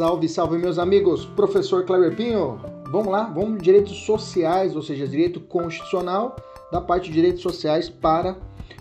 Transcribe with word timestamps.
Salve, 0.00 0.30
salve, 0.30 0.56
meus 0.56 0.78
amigos! 0.78 1.26
Professor 1.26 1.84
Cleber 1.84 2.16
Pinho, 2.16 2.58
vamos 2.90 3.08
lá? 3.08 3.24
Vamos 3.24 3.62
direitos 3.62 3.98
sociais, 3.98 4.74
ou 4.74 4.80
seja, 4.80 5.06
direito 5.06 5.38
constitucional 5.40 6.36
da 6.72 6.80
parte 6.80 7.08
de 7.08 7.12
direitos 7.12 7.42
sociais 7.42 7.90
para 7.90 8.34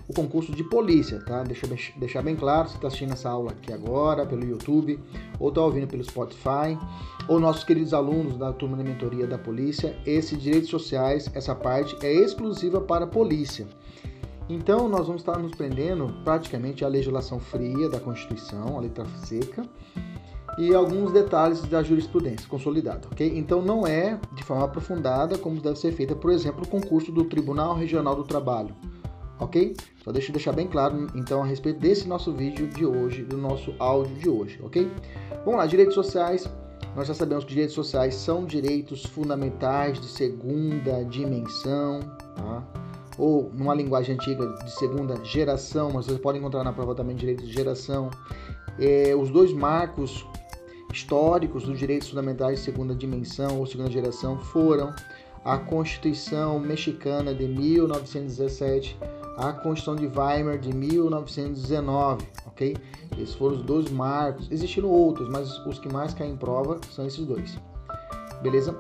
o 0.08 0.14
concurso 0.14 0.54
de 0.54 0.64
polícia, 0.64 1.20
tá? 1.26 1.44
Deixa 1.44 1.68
deixar 1.98 2.22
bem 2.22 2.38
claro, 2.38 2.70
você 2.70 2.76
está 2.76 2.88
assistindo 2.88 3.12
essa 3.12 3.30
aula 3.30 3.52
aqui 3.52 3.74
agora 3.74 4.26
pelo 4.26 4.46
YouTube, 4.46 4.98
ou 5.38 5.50
está 5.50 5.62
ouvindo 5.62 5.88
pelo 5.88 6.06
Spotify, 6.06 6.80
ou 7.28 7.38
nossos 7.38 7.66
queridos 7.66 7.94
alunos 7.94 8.38
da 8.38 8.54
turma 8.54 8.78
de 8.78 8.86
mentoria 8.86 9.28
da 9.28 9.38
polícia, 9.38 9.98
esse 10.06 10.38
direitos 10.38 10.70
sociais, 10.70 11.30
essa 11.34 11.54
parte 11.54 11.98
é 12.02 12.14
exclusiva 12.14 12.80
para 12.80 13.04
a 13.04 13.08
polícia. 13.10 13.68
Então, 14.48 14.88
nós 14.88 15.06
vamos 15.06 15.22
estar 15.22 15.38
nos 15.38 15.52
prendendo 15.52 16.16
praticamente 16.24 16.86
à 16.86 16.88
legislação 16.88 17.42
fria 17.42 17.90
da 17.90 18.00
Constituição, 18.00 18.78
a 18.78 18.82
letra 18.82 19.06
seca, 19.26 19.68
e 20.60 20.76
alguns 20.76 21.14
detalhes 21.14 21.62
da 21.62 21.82
jurisprudência 21.82 22.46
consolidada, 22.50 23.08
ok? 23.10 23.32
Então, 23.40 23.62
não 23.62 23.88
é 23.88 24.20
de 24.36 24.44
forma 24.44 24.66
aprofundada 24.66 25.38
como 25.38 25.62
deve 25.62 25.80
ser 25.80 25.94
feita, 25.94 26.14
por 26.14 26.30
exemplo, 26.32 26.66
o 26.66 26.68
concurso 26.68 27.14
do 27.14 27.24
Tribunal 27.24 27.74
Regional 27.74 28.14
do 28.14 28.26
Trabalho, 28.26 28.76
ok? 29.40 29.74
Só 30.04 30.12
deixa 30.12 30.30
eu 30.30 30.34
deixar 30.34 30.52
bem 30.52 30.68
claro, 30.68 31.08
então, 31.16 31.42
a 31.42 31.46
respeito 31.46 31.80
desse 31.80 32.10
nosso 32.10 32.34
vídeo 32.34 32.68
de 32.68 32.86
hoje, 32.86 33.24
do 33.24 33.38
nosso 33.38 33.74
áudio 33.80 34.16
de 34.18 34.30
hoje, 34.30 34.60
ok? 34.62 34.92
Vamos 35.46 35.60
lá, 35.60 35.66
direitos 35.66 35.96
sociais. 35.96 36.46
Nós 36.94 37.08
já 37.08 37.14
sabemos 37.14 37.46
que 37.46 37.52
direitos 37.52 37.76
sociais 37.76 38.16
são 38.16 38.44
direitos 38.44 39.06
fundamentais 39.06 39.98
de 40.02 40.08
segunda 40.08 41.06
dimensão, 41.06 42.02
tá? 42.36 42.64
ou 43.18 43.50
numa 43.54 43.74
linguagem 43.74 44.16
antiga 44.16 44.46
de 44.46 44.72
segunda 44.72 45.24
geração, 45.24 45.92
mas 45.94 46.06
vocês 46.06 46.20
podem 46.20 46.42
encontrar 46.42 46.66
na 46.66 46.74
prova 46.74 46.94
também 46.94 47.16
direito 47.16 47.46
de 47.46 47.52
geração. 47.54 48.10
É, 48.78 49.14
os 49.16 49.30
dois 49.30 49.54
marcos 49.54 50.26
históricos 50.92 51.64
dos 51.64 51.78
direitos 51.78 52.10
fundamentais 52.10 52.60
de 52.60 52.66
segunda 52.66 52.96
dimensão 52.96 53.60
ou 53.60 53.66
segunda 53.66 53.92
geração 53.92 54.38
foram 54.38 54.94
a 55.46 55.58
Constituição 55.58 56.60
Mexicana 56.60 57.34
de 57.34 57.48
1917, 57.48 58.98
a 59.38 59.54
Constituição 59.54 59.96
de 59.96 60.08
Weimar 60.08 60.58
de 60.58 60.74
1919, 60.74 62.28
ok? 62.46 62.76
Esses 63.18 63.36
foram 63.36 63.56
os 63.56 63.64
dois 63.64 63.90
marcos. 63.90 64.52
Existiram 64.52 64.90
outros, 64.90 65.30
mas 65.30 65.58
os 65.66 65.80
que 65.80 65.92
mais 65.92 66.14
caem 66.14 66.34
em 66.34 66.38
prova 66.38 66.80
são 66.92 67.06
esses 67.06 67.26
dois. 67.26 67.58
Beleza? 68.42 68.78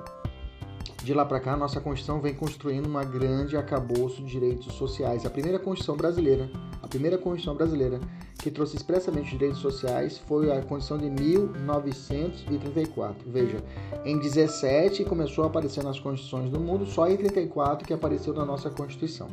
De 1.03 1.13
lá 1.13 1.23
para 1.23 1.39
cá, 1.39 1.55
nossa 1.55 1.79
Constituição 1.79 2.21
vem 2.21 2.33
construindo 2.33 2.85
uma 2.85 3.05
grande 3.05 3.55
acabouço 3.55 4.21
de 4.21 4.31
direitos 4.31 4.73
sociais. 4.73 5.25
A 5.25 5.29
primeira 5.29 5.57
Constituição 5.57 5.95
brasileira, 5.95 6.49
a 6.83 6.87
primeira 6.87 7.17
Constituição 7.17 7.55
brasileira 7.55 7.99
que 8.39 8.49
trouxe 8.49 8.77
expressamente 8.77 9.31
direitos 9.31 9.59
sociais 9.59 10.17
foi 10.17 10.51
a 10.51 10.61
Constituição 10.61 10.97
de 10.97 11.09
1934. 11.09 13.29
Veja, 13.29 13.61
em 14.05 14.17
17 14.17 15.03
começou 15.03 15.43
a 15.43 15.47
aparecer 15.47 15.83
nas 15.83 15.99
constituições 15.99 16.49
do 16.49 16.59
mundo, 16.59 16.85
só 16.85 17.07
em 17.07 17.17
34 17.17 17.85
que 17.85 17.93
apareceu 17.93 18.33
na 18.33 18.45
nossa 18.45 18.69
Constituição. 18.69 19.27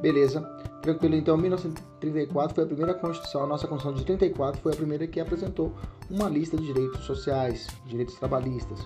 Beleza? 0.00 0.40
Tranquilo, 0.82 1.14
então 1.14 1.36
1934 1.36 2.56
foi 2.56 2.64
a 2.64 2.66
primeira 2.66 2.94
Constituição, 2.94 3.44
a 3.44 3.46
nossa 3.46 3.68
Constituição 3.68 4.00
de 4.00 4.04
34 4.04 4.60
foi 4.60 4.72
a 4.72 4.76
primeira 4.76 5.06
que 5.06 5.20
apresentou 5.20 5.72
uma 6.10 6.28
lista 6.28 6.56
de 6.56 6.66
direitos 6.66 7.04
sociais, 7.04 7.68
direitos 7.86 8.16
trabalhistas. 8.16 8.80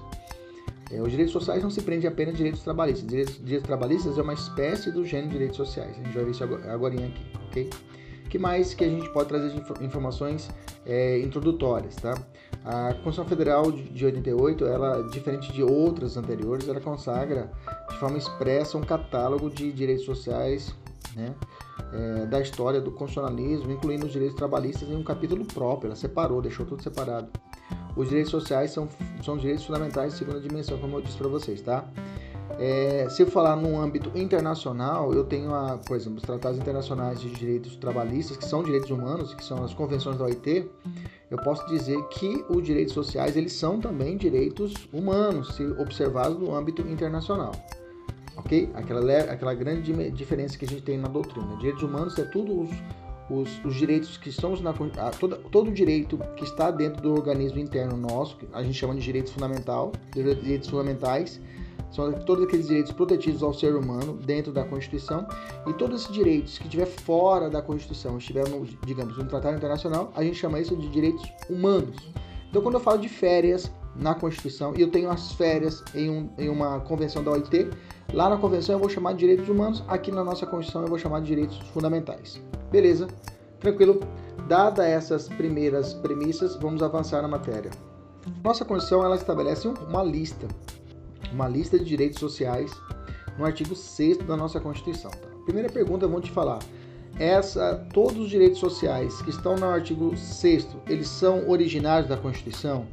É, 0.91 1.01
os 1.01 1.11
direitos 1.11 1.33
sociais 1.33 1.63
não 1.63 1.71
se 1.71 1.83
prende 1.83 2.07
apenas 2.07 2.35
a 2.35 2.37
direitos 2.37 2.63
trabalhistas. 2.63 3.07
Direitos, 3.07 3.39
direitos 3.39 3.67
trabalhistas 3.67 4.19
é 4.19 4.23
uma 4.23 4.35
espécie 4.35 4.93
do 4.93 5.05
gênero 5.05 5.29
de 5.29 5.33
direitos 5.33 5.57
sociais. 5.57 5.99
A 5.99 6.03
gente 6.03 6.15
vai 6.15 6.25
ver 6.25 6.31
isso 6.31 6.45
agora 6.45 6.95
aqui, 6.95 7.27
ok? 7.49 7.71
Que 8.29 8.39
mais 8.39 8.75
que 8.75 8.85
a 8.85 8.89
gente 8.89 9.09
pode 9.11 9.29
trazer 9.29 9.51
de 9.51 9.85
informações 9.85 10.51
é, 10.85 11.21
introdutórias, 11.21 11.97
tá? 11.97 12.15
A 12.65 12.89
Constituição 12.95 13.25
Federal 13.27 13.71
de 13.71 14.05
88, 14.05 14.65
ela, 14.67 15.03
diferente 15.09 15.53
de 15.53 15.63
outras 15.63 16.17
anteriores, 16.17 16.69
ela 16.69 16.81
consagra 16.81 17.51
de 17.89 17.97
forma 17.99 18.19
expressa 18.19 18.77
um 18.77 18.83
catálogo 18.83 19.49
de 19.49 19.73
direitos 19.73 20.05
sociais, 20.05 20.75
né? 21.15 21.35
É, 21.93 22.27
da 22.27 22.41
história 22.41 22.81
do 22.81 22.91
constitucionalismo, 22.91 23.71
incluindo 23.71 24.07
os 24.07 24.13
direitos 24.13 24.37
trabalhistas 24.37 24.89
em 24.89 24.97
um 24.97 25.05
capítulo 25.05 25.45
próprio. 25.45 25.89
Ela 25.89 25.97
separou, 25.97 26.43
deixou 26.43 26.67
tudo 26.67 26.83
separado. 26.83 27.29
Os 27.97 28.09
direitos 28.09 28.31
sociais 28.31 28.73
são, 28.73 28.89
são 29.23 29.37
direitos 29.37 29.65
fundamentais 29.65 30.13
de 30.13 30.19
segunda 30.19 30.41
dimensão, 30.41 30.79
como 30.79 30.97
eu 30.97 31.03
disse 31.03 31.17
para 31.17 31.29
vocês, 31.29 31.61
tá? 31.61 31.85
É, 32.59 33.07
se 33.11 33.23
eu 33.23 33.27
falar 33.27 33.57
no 33.57 33.79
âmbito 33.81 34.11
internacional, 34.17 35.13
eu 35.13 35.25
tenho, 35.25 35.55
a, 35.55 35.79
por 35.79 35.97
exemplo, 35.97 36.19
os 36.19 36.23
tratados 36.23 36.59
internacionais 36.59 37.21
de 37.21 37.29
direitos 37.31 37.77
trabalhistas, 37.77 38.37
que 38.37 38.45
são 38.45 38.63
direitos 38.63 38.91
humanos, 38.91 39.35
que 39.35 39.45
são 39.45 39.63
as 39.65 39.75
convenções 39.75 40.17
da 40.17 40.25
OIT. 40.25 40.71
Eu 41.31 41.39
posso 41.39 41.67
dizer 41.67 42.01
que 42.09 42.45
os 42.49 42.63
direitos 42.63 42.95
sociais 42.95 43.37
eles 43.37 43.53
são 43.53 43.81
também 43.81 44.17
direitos 44.17 44.89
humanos, 44.93 45.57
se 45.57 45.65
observados 45.65 46.39
no 46.39 46.55
âmbito 46.55 46.83
internacional. 46.83 47.53
Ok? 48.37 48.71
Aquela, 48.75 49.19
aquela 49.19 49.55
grande 49.55 49.93
diferença 50.13 50.57
que 50.57 50.65
a 50.65 50.69
gente 50.69 50.83
tem 50.83 50.97
na 50.97 51.09
doutrina. 51.09 51.57
Direitos 51.57 51.83
humanos 51.83 52.19
é 52.19 52.25
tudo 52.25 52.63
os, 52.63 52.71
os, 53.29 53.65
os 53.65 53.75
direitos 53.75 54.17
que 54.17 54.29
estão 54.29 54.55
na 54.57 54.73
todo, 54.73 55.37
todo 55.51 55.71
direito 55.71 56.19
que 56.37 56.45
está 56.45 56.71
dentro 56.71 57.03
do 57.03 57.13
organismo 57.13 57.59
interno 57.59 57.97
nosso, 57.97 58.37
que 58.37 58.47
a 58.53 58.63
gente 58.63 58.75
chama 58.75 58.95
de 58.95 59.01
direitos 59.01 59.33
fundamental, 59.33 59.93
direitos 60.15 60.69
fundamentais, 60.69 61.41
são 61.91 62.13
todos 62.13 62.45
aqueles 62.45 62.67
direitos 62.67 62.93
protegidos 62.93 63.43
ao 63.43 63.55
ser 63.55 63.75
humano 63.75 64.19
dentro 64.25 64.53
da 64.53 64.65
Constituição 64.65 65.27
e 65.67 65.73
todos 65.73 66.03
esses 66.03 66.13
direitos 66.13 66.59
que 66.59 66.65
estiver 66.65 66.87
fora 66.87 67.49
da 67.49 67.63
Constituição, 67.63 68.19
estiver 68.19 68.49
no, 68.49 68.65
digamos, 68.85 69.17
no 69.17 69.25
tratado 69.25 69.57
internacional, 69.57 70.13
a 70.15 70.23
gente 70.23 70.37
chama 70.37 70.61
isso 70.61 70.77
de 70.77 70.89
direitos 70.89 71.25
humanos. 71.49 71.97
Então, 72.49 72.63
quando 72.63 72.75
eu 72.75 72.81
falo 72.81 72.99
de 72.99 73.09
férias 73.09 73.71
na 73.95 74.15
Constituição 74.15 74.75
e 74.77 74.81
eu 74.81 74.91
tenho 74.91 75.11
as 75.11 75.33
férias 75.33 75.83
em, 75.95 76.11
um, 76.11 76.31
em 76.39 76.49
uma 76.49 76.81
convenção 76.81 77.23
da 77.23 77.31
OIT, 77.31 77.71
lá 78.13 78.29
na 78.29 78.37
convenção 78.37 78.75
eu 78.75 78.79
vou 78.79 78.89
chamar 78.89 79.13
de 79.13 79.19
direitos 79.19 79.49
humanos, 79.49 79.83
aqui 79.89 80.13
na 80.13 80.23
nossa 80.23 80.47
Constituição 80.47 80.83
eu 80.83 80.89
vou 80.89 80.99
chamar 80.99 81.21
de 81.21 81.27
direitos 81.27 81.59
fundamentais. 81.73 82.41
Beleza? 82.71 83.09
Tranquilo? 83.61 84.01
Dada 84.47 84.87
essas 84.87 85.29
primeiras 85.29 85.95
premissas, 85.95 86.57
vamos 86.57 86.83
avançar 86.83 87.23
na 87.23 87.29
matéria. 87.29 87.71
Nossa 88.43 88.65
Constituição 88.65 89.05
ela 89.05 89.17
estabelece 89.17 89.69
uma 89.69 90.03
lista, 90.03 90.47
uma 91.33 91.49
lista 91.49 91.79
de 91.79 91.85
direitos 91.85 92.19
sociais 92.19 92.71
no 93.39 93.45
artigo 93.45 93.75
6 93.75 94.19
da 94.19 94.37
nossa 94.37 94.61
Constituição. 94.61 95.11
Tá? 95.11 95.29
Primeira 95.45 95.69
pergunta, 95.69 96.09
vou 96.09 96.21
te 96.21 96.31
falar. 96.31 96.59
Essa, 97.19 97.87
todos 97.95 98.19
os 98.19 98.29
direitos 98.29 98.59
sociais 98.59 99.23
que 99.23 99.31
estão 99.31 99.57
no 99.57 99.67
artigo 99.67 100.15
6 100.17 100.69
eles 100.87 101.09
são 101.09 101.49
originários 101.49 102.09
da 102.09 102.17
Constituição 102.17 102.87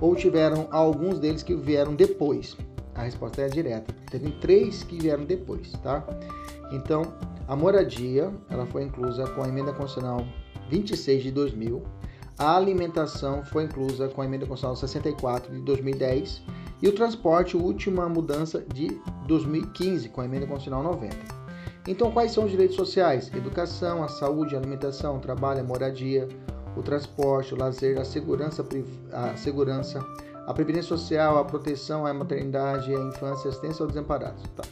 ou 0.00 0.16
tiveram 0.16 0.66
alguns 0.70 1.18
deles 1.18 1.42
que 1.42 1.54
vieram 1.54 1.94
depois? 1.94 2.56
A 2.94 3.02
resposta 3.02 3.42
é 3.42 3.48
direta. 3.48 3.94
Teve 4.10 4.30
três 4.40 4.82
que 4.82 4.96
vieram 4.96 5.24
depois, 5.24 5.72
tá? 5.82 6.04
Então, 6.72 7.14
a 7.46 7.54
moradia, 7.54 8.32
ela 8.48 8.66
foi 8.66 8.84
inclusa 8.84 9.26
com 9.28 9.42
a 9.42 9.48
emenda 9.48 9.72
constitucional 9.72 10.26
26 10.68 11.22
de 11.22 11.30
2000. 11.30 11.82
A 12.38 12.56
alimentação 12.56 13.44
foi 13.44 13.64
inclusa 13.64 14.08
com 14.08 14.22
a 14.22 14.24
emenda 14.24 14.46
constitucional 14.46 14.76
64 14.76 15.52
de 15.52 15.60
2010 15.60 16.42
e 16.82 16.88
o 16.88 16.92
transporte, 16.92 17.56
última 17.56 18.08
mudança 18.08 18.64
de 18.72 19.00
2015 19.26 20.08
com 20.08 20.20
a 20.20 20.24
emenda 20.24 20.46
constitucional 20.46 20.82
90. 20.82 21.16
Então, 21.86 22.10
quais 22.10 22.32
são 22.32 22.44
os 22.44 22.50
direitos 22.50 22.76
sociais? 22.76 23.30
Educação, 23.34 24.02
a 24.02 24.08
saúde, 24.08 24.54
a 24.54 24.58
alimentação, 24.58 25.16
o 25.16 25.20
trabalho, 25.20 25.60
a 25.60 25.64
moradia, 25.64 26.28
o 26.76 26.82
transporte, 26.82 27.54
o 27.54 27.58
lazer, 27.58 27.98
a 27.98 28.04
segurança, 28.04 28.64
a 29.12 29.36
segurança, 29.36 30.04
a 30.46 30.54
previdência 30.54 30.88
social, 30.88 31.38
a 31.38 31.44
proteção 31.44 32.06
à 32.06 32.12
maternidade, 32.12 32.94
a 32.94 33.00
infância, 33.00 33.46
a 33.46 33.48
assistência 33.48 33.82
aos 33.82 33.92
desamparados. 33.92 34.42
Tá? 34.56 34.62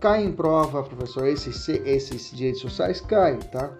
Cai 0.00 0.24
em 0.24 0.32
prova, 0.32 0.82
professor, 0.82 1.26
esses, 1.26 1.68
esses 1.68 2.30
direitos 2.30 2.60
sociais? 2.60 3.00
Cai, 3.00 3.38
tá? 3.38 3.72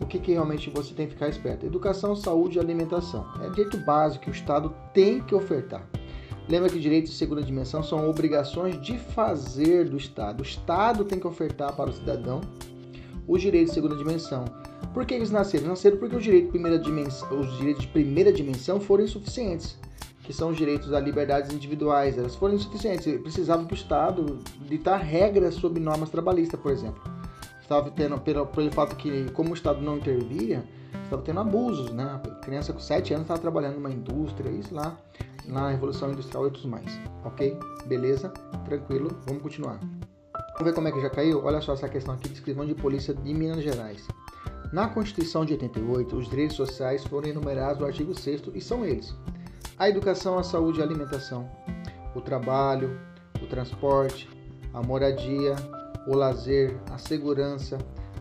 O 0.00 0.06
que, 0.06 0.18
que 0.18 0.32
realmente 0.32 0.70
você 0.70 0.94
tem 0.94 1.06
que 1.06 1.12
ficar 1.12 1.28
esperto? 1.28 1.66
Educação, 1.66 2.16
saúde 2.16 2.56
e 2.56 2.60
alimentação. 2.60 3.26
É 3.44 3.50
direito 3.50 3.76
básico 3.78 4.24
que 4.24 4.30
o 4.30 4.32
Estado 4.32 4.74
tem 4.94 5.20
que 5.20 5.34
ofertar. 5.34 5.86
Lembra 6.48 6.68
que 6.68 6.78
direitos 6.78 7.12
de 7.12 7.16
segunda 7.16 7.42
dimensão 7.42 7.82
são 7.82 8.08
obrigações 8.08 8.80
de 8.80 8.98
fazer 8.98 9.88
do 9.88 9.96
Estado. 9.96 10.40
O 10.40 10.42
Estado 10.42 11.04
tem 11.04 11.18
que 11.18 11.26
ofertar 11.26 11.74
para 11.74 11.90
o 11.90 11.92
cidadão 11.92 12.40
os 13.26 13.40
direitos 13.40 13.70
de 13.70 13.74
segunda 13.74 13.96
dimensão. 13.96 14.44
Por 14.92 15.06
que 15.06 15.14
eles 15.14 15.30
nasceram? 15.30 15.68
Nasceram 15.68 15.98
porque 15.98 16.16
os 16.16 16.22
direitos 16.24 16.48
de 16.48 16.52
primeira 16.52 16.78
dimensão, 16.78 17.40
os 17.40 17.56
direitos 17.56 17.82
de 17.82 17.88
primeira 17.88 18.32
dimensão 18.32 18.80
foram 18.80 19.04
insuficientes 19.04 19.78
que 20.30 20.36
são 20.36 20.50
os 20.50 20.56
direitos 20.56 20.90
das 20.90 21.02
liberdades 21.02 21.52
individuais, 21.52 22.16
elas 22.16 22.36
foram 22.36 22.54
insuficientes. 22.54 23.20
Precisava 23.20 23.64
do 23.64 23.74
Estado 23.74 24.38
ditar 24.60 24.98
regras 24.98 25.54
sobre 25.54 25.80
normas 25.80 26.08
trabalhistas, 26.08 26.60
por 26.60 26.70
exemplo. 26.70 27.02
Estava 27.60 27.90
tendo, 27.90 28.16
pelo, 28.20 28.46
pelo 28.46 28.70
fato 28.70 28.94
que, 28.94 29.28
como 29.32 29.50
o 29.50 29.54
Estado 29.54 29.82
não 29.82 29.96
intervia, 29.96 30.64
estava 31.10 31.22
tendo 31.22 31.40
abusos, 31.40 31.92
né? 31.92 32.04
A 32.04 32.18
criança 32.36 32.72
com 32.72 32.78
7 32.78 33.14
anos 33.14 33.24
estava 33.24 33.40
trabalhando 33.40 33.74
numa 33.74 33.90
indústria, 33.90 34.48
isso 34.48 34.74
lá 34.74 34.96
na 35.46 35.70
Revolução 35.70 36.12
Industrial 36.12 36.44
e 36.44 36.46
outros 36.46 36.64
mais. 36.64 36.86
Ok? 37.24 37.58
Beleza? 37.86 38.28
Tranquilo? 38.64 39.18
Vamos 39.26 39.42
continuar. 39.42 39.80
Vamos 39.80 40.64
ver 40.64 40.74
como 40.74 40.88
é 40.88 40.92
que 40.92 41.00
já 41.00 41.10
caiu? 41.10 41.44
Olha 41.44 41.60
só 41.60 41.72
essa 41.72 41.88
questão 41.88 42.14
aqui 42.14 42.28
de 42.28 42.34
escrivão 42.34 42.64
de 42.64 42.74
polícia 42.74 43.12
de 43.12 43.34
Minas 43.34 43.62
Gerais. 43.62 44.06
Na 44.72 44.88
Constituição 44.88 45.44
de 45.44 45.54
88, 45.54 46.16
os 46.16 46.28
direitos 46.28 46.56
sociais 46.56 47.04
foram 47.04 47.28
enumerados 47.28 47.80
no 47.80 47.86
artigo 47.86 48.16
6 48.16 48.42
e 48.54 48.60
são 48.60 48.84
eles: 48.84 49.12
a 49.76 49.88
educação, 49.88 50.38
a 50.38 50.44
saúde 50.44 50.78
e 50.78 50.82
a 50.82 50.84
alimentação, 50.84 51.50
o 52.14 52.20
trabalho, 52.20 53.00
o 53.42 53.46
transporte, 53.46 54.28
a 54.72 54.80
moradia, 54.80 55.56
o 56.06 56.14
lazer, 56.14 56.78
a 56.92 56.98
segurança, 56.98 57.78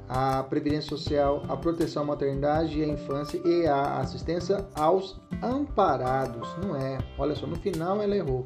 a 0.10 0.42
previdência 0.42 0.90
social, 0.90 1.44
a 1.48 1.56
proteção 1.56 2.02
à 2.02 2.06
maternidade 2.08 2.80
e 2.80 2.84
à 2.84 2.88
infância 2.88 3.40
e 3.46 3.68
a 3.68 4.00
assistência 4.00 4.68
aos 4.74 5.22
amparados. 5.44 6.50
Não 6.58 6.76
é, 6.76 6.98
olha 7.18 7.36
só, 7.36 7.46
no 7.46 7.56
final 7.56 8.02
ela 8.02 8.16
errou. 8.16 8.44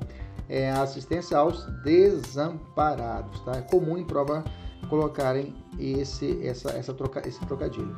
É 0.50 0.70
a 0.70 0.82
assistência 0.82 1.38
aos 1.38 1.66
desamparados, 1.84 3.40
tá? 3.46 3.54
É 3.54 3.62
comum 3.62 3.98
em 3.98 4.04
prova 4.04 4.44
colocarem 4.90 5.56
esse, 5.80 6.46
essa, 6.46 6.72
essa 6.72 6.94
troca, 6.94 7.26
esse 7.26 7.40
trocadilho. 7.46 7.96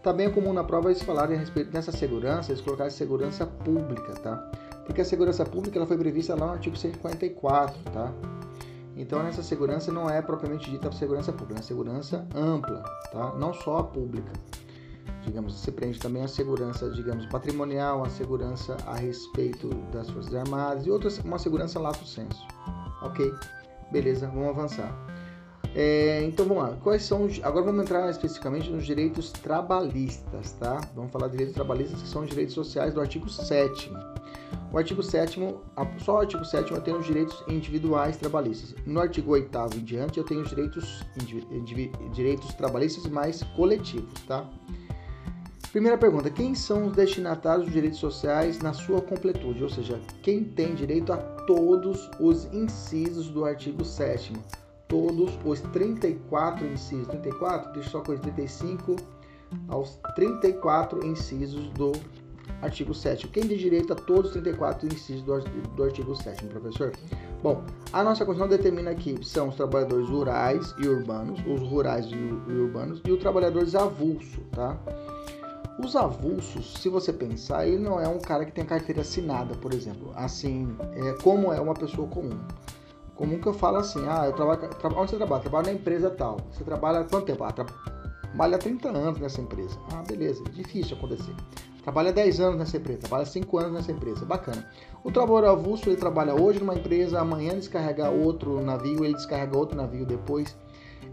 Também 0.00 0.26
é 0.26 0.30
comum 0.30 0.52
na 0.52 0.62
prova 0.62 0.88
eles 0.88 1.02
falarem 1.02 1.36
a 1.36 1.40
respeito 1.40 1.72
dessa 1.72 1.90
segurança, 1.90 2.52
eles 2.52 2.62
colocarem 2.62 2.92
segurança 2.92 3.44
pública, 3.44 4.14
tá? 4.14 4.36
Porque 4.86 5.00
a 5.00 5.04
segurança 5.04 5.44
pública 5.44 5.76
ela 5.76 5.86
foi 5.86 5.98
prevista 5.98 6.36
lá 6.36 6.46
no 6.46 6.52
artigo 6.52 6.76
144, 6.76 7.76
tá? 7.92 8.14
Então, 8.98 9.24
essa 9.24 9.44
segurança 9.44 9.92
não 9.92 10.10
é 10.10 10.20
propriamente 10.20 10.68
dita 10.68 10.90
segurança 10.90 11.32
pública, 11.32 11.60
é 11.60 11.62
segurança 11.62 12.26
ampla, 12.34 12.82
tá? 13.12 13.32
Não 13.34 13.54
só 13.54 13.78
a 13.78 13.84
pública. 13.84 14.32
Digamos, 15.24 15.54
você 15.54 15.70
prende 15.70 16.00
também 16.00 16.24
a 16.24 16.28
segurança, 16.28 16.90
digamos, 16.90 17.24
patrimonial, 17.26 18.04
a 18.04 18.10
segurança 18.10 18.76
a 18.86 18.96
respeito 18.96 19.68
das 19.92 20.10
Forças 20.10 20.34
Armadas 20.34 20.84
e 20.84 20.90
outras, 20.90 21.18
uma 21.20 21.38
segurança 21.38 21.78
lato 21.78 22.04
senso. 22.04 22.44
Ok? 23.02 23.32
Beleza, 23.92 24.26
vamos 24.26 24.48
avançar. 24.48 24.92
É, 25.76 26.24
então 26.24 26.44
vamos 26.46 26.62
lá. 26.64 26.76
Quais 26.82 27.02
são 27.02 27.28
agora 27.44 27.66
vamos 27.66 27.82
entrar 27.82 28.10
especificamente 28.10 28.68
nos 28.68 28.84
direitos 28.84 29.30
trabalhistas, 29.30 30.52
tá? 30.52 30.80
Vamos 30.96 31.12
falar 31.12 31.26
de 31.26 31.32
direitos 31.32 31.54
trabalhistas 31.54 32.02
que 32.02 32.08
são 32.08 32.22
os 32.22 32.28
direitos 32.28 32.54
sociais 32.54 32.94
do 32.94 33.00
artigo 33.00 33.28
7 33.28 33.92
o 34.72 34.78
artigo 34.78 35.02
7 35.02 35.40
só 35.98 36.16
o 36.16 36.18
artigo 36.18 36.44
7 36.44 36.72
eu 36.72 36.80
tenho 36.80 36.98
os 36.98 37.06
direitos 37.06 37.42
individuais 37.48 38.16
trabalhistas. 38.16 38.74
No 38.86 39.00
artigo 39.00 39.32
8 39.32 39.50
em 39.76 39.84
diante 39.84 40.18
eu 40.18 40.24
tenho 40.24 40.42
os 40.42 40.50
direitos, 40.50 41.04
direitos 42.12 42.54
trabalhistas 42.54 43.06
mais 43.06 43.42
coletivos, 43.56 44.12
tá? 44.26 44.48
Primeira 45.72 45.98
pergunta: 45.98 46.30
quem 46.30 46.54
são 46.54 46.86
os 46.86 46.92
destinatários 46.92 47.66
dos 47.66 47.72
direitos 47.72 47.98
sociais 47.98 48.58
na 48.60 48.72
sua 48.72 49.00
completude? 49.00 49.62
Ou 49.62 49.70
seja, 49.70 50.00
quem 50.22 50.44
tem 50.44 50.74
direito 50.74 51.12
a 51.12 51.16
todos 51.16 52.10
os 52.18 52.46
incisos 52.52 53.28
do 53.28 53.44
artigo 53.44 53.84
7 53.84 54.32
Todos 54.88 55.38
os 55.44 55.60
34 55.60 56.66
incisos. 56.66 57.06
34? 57.08 57.72
Deixa 57.74 57.90
só 57.90 58.00
coisa 58.00 58.22
35 58.22 58.96
aos 59.68 60.00
34 60.14 61.04
incisos 61.06 61.68
do 61.70 61.92
artigo 62.62 62.94
7 62.94 63.28
Quem 63.28 63.46
tem 63.46 63.56
direito 63.56 63.92
a 63.92 63.96
todos 63.96 64.26
os 64.26 64.32
34 64.32 64.86
incisos 64.86 65.22
do, 65.22 65.82
artigo 65.82 66.14
7 66.14 66.46
professor? 66.46 66.92
Bom, 67.42 67.62
a 67.92 68.02
nossa 68.02 68.24
Constituição 68.24 68.56
determina 68.56 68.94
que 68.94 69.24
são 69.24 69.48
os 69.48 69.54
trabalhadores 69.54 70.08
rurais 70.08 70.74
e 70.78 70.88
urbanos, 70.88 71.40
os 71.46 71.60
rurais 71.68 72.06
e, 72.06 72.16
urbanos, 72.52 73.00
e 73.04 73.12
os 73.12 73.20
trabalhadores 73.20 73.74
avulso, 73.74 74.40
tá? 74.52 74.76
Os 75.78 75.94
avulsos, 75.94 76.74
se 76.80 76.88
você 76.88 77.12
pensar, 77.12 77.66
ele 77.66 77.78
não 77.78 78.00
é 78.00 78.08
um 78.08 78.18
cara 78.18 78.44
que 78.44 78.50
tem 78.50 78.64
carteira 78.64 79.02
assinada, 79.02 79.54
por 79.54 79.72
exemplo, 79.72 80.10
assim, 80.16 80.76
é, 80.94 81.12
como 81.22 81.52
é 81.52 81.60
uma 81.60 81.74
pessoa 81.74 82.08
comum. 82.08 82.36
Comum 83.14 83.40
que 83.40 83.46
eu 83.46 83.54
falo 83.54 83.78
assim, 83.78 84.04
ah, 84.08 84.26
eu 84.26 84.32
trabalho, 84.32 84.68
tra 84.70 84.88
onde 84.90 85.10
você 85.10 85.16
trabalha? 85.16 85.42
Trabalho 85.42 85.66
na 85.66 85.72
empresa 85.72 86.10
tal. 86.10 86.38
Você 86.52 86.64
trabalha 86.64 87.04
quanto 87.04 87.26
tempo? 87.26 87.44
Ah, 87.44 87.52
trabalha 87.52 88.56
há 88.56 88.58
30 88.58 88.88
anos 88.88 89.20
nessa 89.20 89.40
empresa. 89.40 89.78
Ah, 89.92 90.02
beleza, 90.06 90.42
difícil 90.52 90.96
acontecer. 90.96 91.34
Trabalha 91.88 92.12
10 92.12 92.40
anos 92.40 92.58
nessa 92.58 92.76
empresa, 92.76 92.98
trabalha 92.98 93.24
5 93.24 93.58
anos 93.58 93.72
nessa 93.72 93.92
empresa, 93.92 94.22
bacana. 94.22 94.62
O 95.02 95.10
trabalhador 95.10 95.52
avulso, 95.52 95.88
ele 95.88 95.96
trabalha 95.96 96.34
hoje 96.34 96.60
numa 96.60 96.74
empresa, 96.74 97.18
amanhã 97.18 97.54
descarrega 97.54 98.10
outro 98.10 98.60
navio, 98.60 99.06
ele 99.06 99.14
descarrega 99.14 99.56
outro 99.56 99.74
navio 99.74 100.04
depois. 100.04 100.54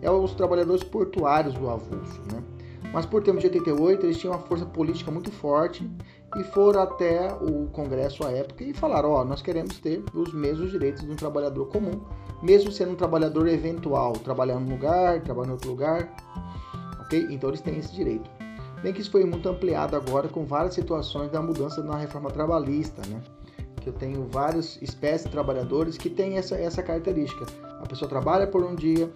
É 0.02 0.12
os 0.12 0.34
trabalhadores 0.34 0.84
portuários 0.84 1.54
do 1.54 1.70
avulso, 1.70 2.20
né? 2.30 2.44
Mas 2.92 3.06
por 3.06 3.24
termos 3.24 3.42
de 3.42 3.48
88, 3.48 4.06
eles 4.06 4.18
tinham 4.18 4.34
uma 4.34 4.42
força 4.42 4.66
política 4.66 5.10
muito 5.10 5.32
forte 5.32 5.90
e 6.36 6.44
foram 6.44 6.82
até 6.82 7.34
o 7.36 7.68
Congresso 7.68 8.28
à 8.28 8.32
época 8.32 8.66
e 8.66 8.74
falaram: 8.74 9.12
Ó, 9.12 9.22
oh, 9.22 9.24
nós 9.24 9.42
queremos 9.42 9.80
ter 9.80 10.04
os 10.14 10.34
mesmos 10.34 10.72
direitos 10.72 11.04
de 11.04 11.10
um 11.10 11.16
trabalhador 11.16 11.68
comum, 11.68 12.02
mesmo 12.44 12.70
sendo 12.70 12.92
um 12.92 12.96
trabalhador 12.96 13.48
eventual, 13.48 14.12
trabalhando 14.12 14.66
num 14.66 14.72
lugar, 14.72 15.22
trabalhando 15.22 15.52
em 15.52 15.54
outro 15.54 15.70
lugar, 15.70 16.14
ok? 17.00 17.28
Então 17.32 17.50
eles 17.50 17.62
têm 17.62 17.78
esse 17.78 17.96
direito. 17.96 18.35
Bem 18.86 18.94
que 18.94 19.02
isso 19.02 19.10
foi 19.10 19.26
muito 19.26 19.50
ampliado 19.50 19.96
agora 19.96 20.28
com 20.28 20.46
várias 20.46 20.76
situações 20.76 21.32
da 21.32 21.42
mudança 21.42 21.82
na 21.82 21.98
reforma 21.98 22.30
trabalhista, 22.30 23.02
né? 23.08 23.20
Que 23.82 23.90
eu 23.90 23.94
tenho 23.94 24.28
várias 24.32 24.80
espécies 24.80 25.26
de 25.26 25.32
trabalhadores 25.32 25.98
que 25.98 26.08
têm 26.08 26.38
essa, 26.38 26.56
essa 26.56 26.84
característica. 26.84 27.48
A 27.82 27.88
pessoa 27.88 28.08
trabalha 28.08 28.46
por 28.46 28.64
um 28.64 28.76
dia, 28.76 29.12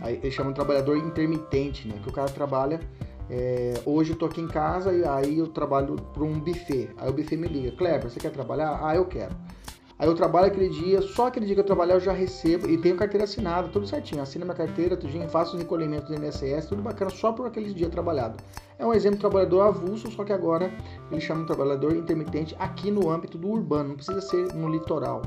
aí 0.00 0.18
eles 0.22 0.32
chamam 0.32 0.52
de 0.52 0.56
trabalhador 0.56 0.96
intermitente, 0.96 1.86
né? 1.86 2.00
Que 2.02 2.08
o 2.08 2.12
cara 2.12 2.30
trabalha. 2.30 2.80
É, 3.28 3.74
hoje 3.84 4.12
eu 4.12 4.16
tô 4.16 4.24
aqui 4.24 4.40
em 4.40 4.48
casa 4.48 4.90
e 4.90 5.04
aí 5.04 5.38
eu 5.38 5.48
trabalho 5.48 5.96
para 5.96 6.24
um 6.24 6.40
buffet. 6.40 6.88
Aí 6.96 7.10
o 7.10 7.12
buffet 7.12 7.36
me 7.36 7.46
liga, 7.46 7.72
Kleber, 7.72 8.08
você 8.08 8.18
quer 8.18 8.30
trabalhar? 8.32 8.80
Ah, 8.82 8.96
eu 8.96 9.04
quero. 9.04 9.36
Aí 10.00 10.08
eu 10.08 10.14
trabalho 10.14 10.46
aquele 10.46 10.70
dia, 10.70 11.02
só 11.02 11.26
aquele 11.26 11.44
dia 11.44 11.54
que 11.54 11.60
eu 11.60 11.64
trabalhar 11.64 11.92
eu 11.92 12.00
já 12.00 12.14
recebo 12.14 12.66
e 12.70 12.78
tenho 12.78 12.96
carteira 12.96 13.24
assinada, 13.24 13.68
tudo 13.68 13.86
certinho. 13.86 14.22
Assino 14.22 14.46
minha 14.46 14.56
carteira, 14.56 14.96
tudinho, 14.96 15.28
faço 15.28 15.54
o 15.54 15.58
recolhimento 15.58 16.06
do 16.06 16.14
INSS, 16.14 16.66
tudo 16.66 16.80
bacana, 16.80 17.10
só 17.10 17.32
por 17.32 17.46
aquele 17.46 17.74
dia 17.74 17.90
trabalhado. 17.90 18.42
É 18.78 18.86
um 18.86 18.94
exemplo 18.94 19.16
de 19.16 19.20
trabalhador 19.20 19.60
avulso, 19.60 20.10
só 20.10 20.24
que 20.24 20.32
agora 20.32 20.72
ele 21.12 21.20
chama 21.20 21.42
de 21.42 21.48
trabalhador 21.48 21.94
intermitente 21.94 22.56
aqui 22.58 22.90
no 22.90 23.10
âmbito 23.10 23.36
do 23.36 23.46
urbano, 23.46 23.90
não 23.90 23.96
precisa 23.96 24.22
ser 24.22 24.54
no 24.54 24.70
litoral. 24.70 25.20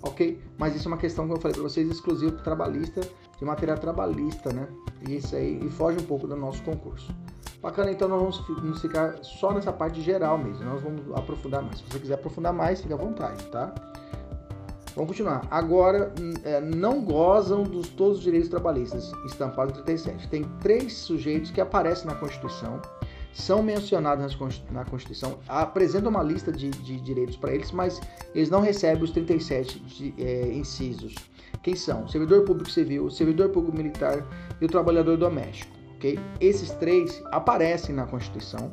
Ok? 0.00 0.40
Mas 0.56 0.74
isso 0.74 0.88
é 0.88 0.90
uma 0.90 0.96
questão, 0.96 1.26
como 1.26 1.36
eu 1.36 1.42
falei 1.42 1.54
para 1.54 1.64
vocês, 1.64 1.86
exclusiva 1.86 2.32
trabalhista, 2.38 3.02
de 3.38 3.44
matéria 3.44 3.76
trabalhista, 3.76 4.50
né? 4.54 4.68
E 5.06 5.16
isso 5.16 5.36
aí 5.36 5.60
e 5.62 5.68
foge 5.68 5.98
um 5.98 6.06
pouco 6.06 6.26
do 6.26 6.34
nosso 6.34 6.62
concurso. 6.62 7.14
Bacana, 7.60 7.90
então 7.90 8.08
nós 8.08 8.38
vamos 8.46 8.80
ficar 8.80 9.18
só 9.22 9.52
nessa 9.52 9.72
parte 9.72 10.00
geral 10.00 10.38
mesmo, 10.38 10.64
nós 10.64 10.80
vamos 10.80 11.02
aprofundar 11.16 11.60
mais. 11.62 11.78
Se 11.78 11.84
você 11.84 11.98
quiser 11.98 12.14
aprofundar 12.14 12.52
mais, 12.52 12.80
fique 12.80 12.92
à 12.92 12.96
vontade, 12.96 13.44
tá? 13.46 13.74
Vamos 14.94 15.10
continuar. 15.10 15.46
Agora, 15.50 16.12
é, 16.44 16.60
não 16.60 17.00
gozam 17.04 17.62
dos 17.64 17.88
todos 17.88 18.18
os 18.18 18.24
direitos 18.24 18.48
trabalhistas, 18.48 19.12
estampado 19.26 19.70
em 19.70 19.74
37. 19.74 20.28
Tem 20.28 20.44
três 20.60 20.92
sujeitos 20.92 21.50
que 21.50 21.60
aparecem 21.60 22.06
na 22.06 22.14
Constituição, 22.14 22.80
são 23.32 23.62
mencionados 23.62 24.36
na 24.70 24.84
Constituição, 24.84 25.38
apresentam 25.46 26.10
uma 26.10 26.22
lista 26.22 26.50
de, 26.50 26.70
de 26.70 27.00
direitos 27.00 27.36
para 27.36 27.54
eles, 27.54 27.70
mas 27.70 28.00
eles 28.34 28.50
não 28.50 28.60
recebem 28.60 29.02
os 29.02 29.10
37 29.10 29.78
de, 29.80 30.14
é, 30.18 30.52
incisos. 30.52 31.14
Quem 31.62 31.76
são? 31.76 32.08
Servidor 32.08 32.44
público 32.44 32.70
civil, 32.70 33.10
servidor 33.10 33.50
público 33.50 33.76
militar 33.76 34.24
e 34.60 34.64
o 34.64 34.68
trabalhador 34.68 35.16
doméstico. 35.16 35.77
Okay? 35.98 36.18
Esses 36.40 36.70
três 36.70 37.22
aparecem 37.32 37.94
na 37.94 38.06
Constituição. 38.06 38.72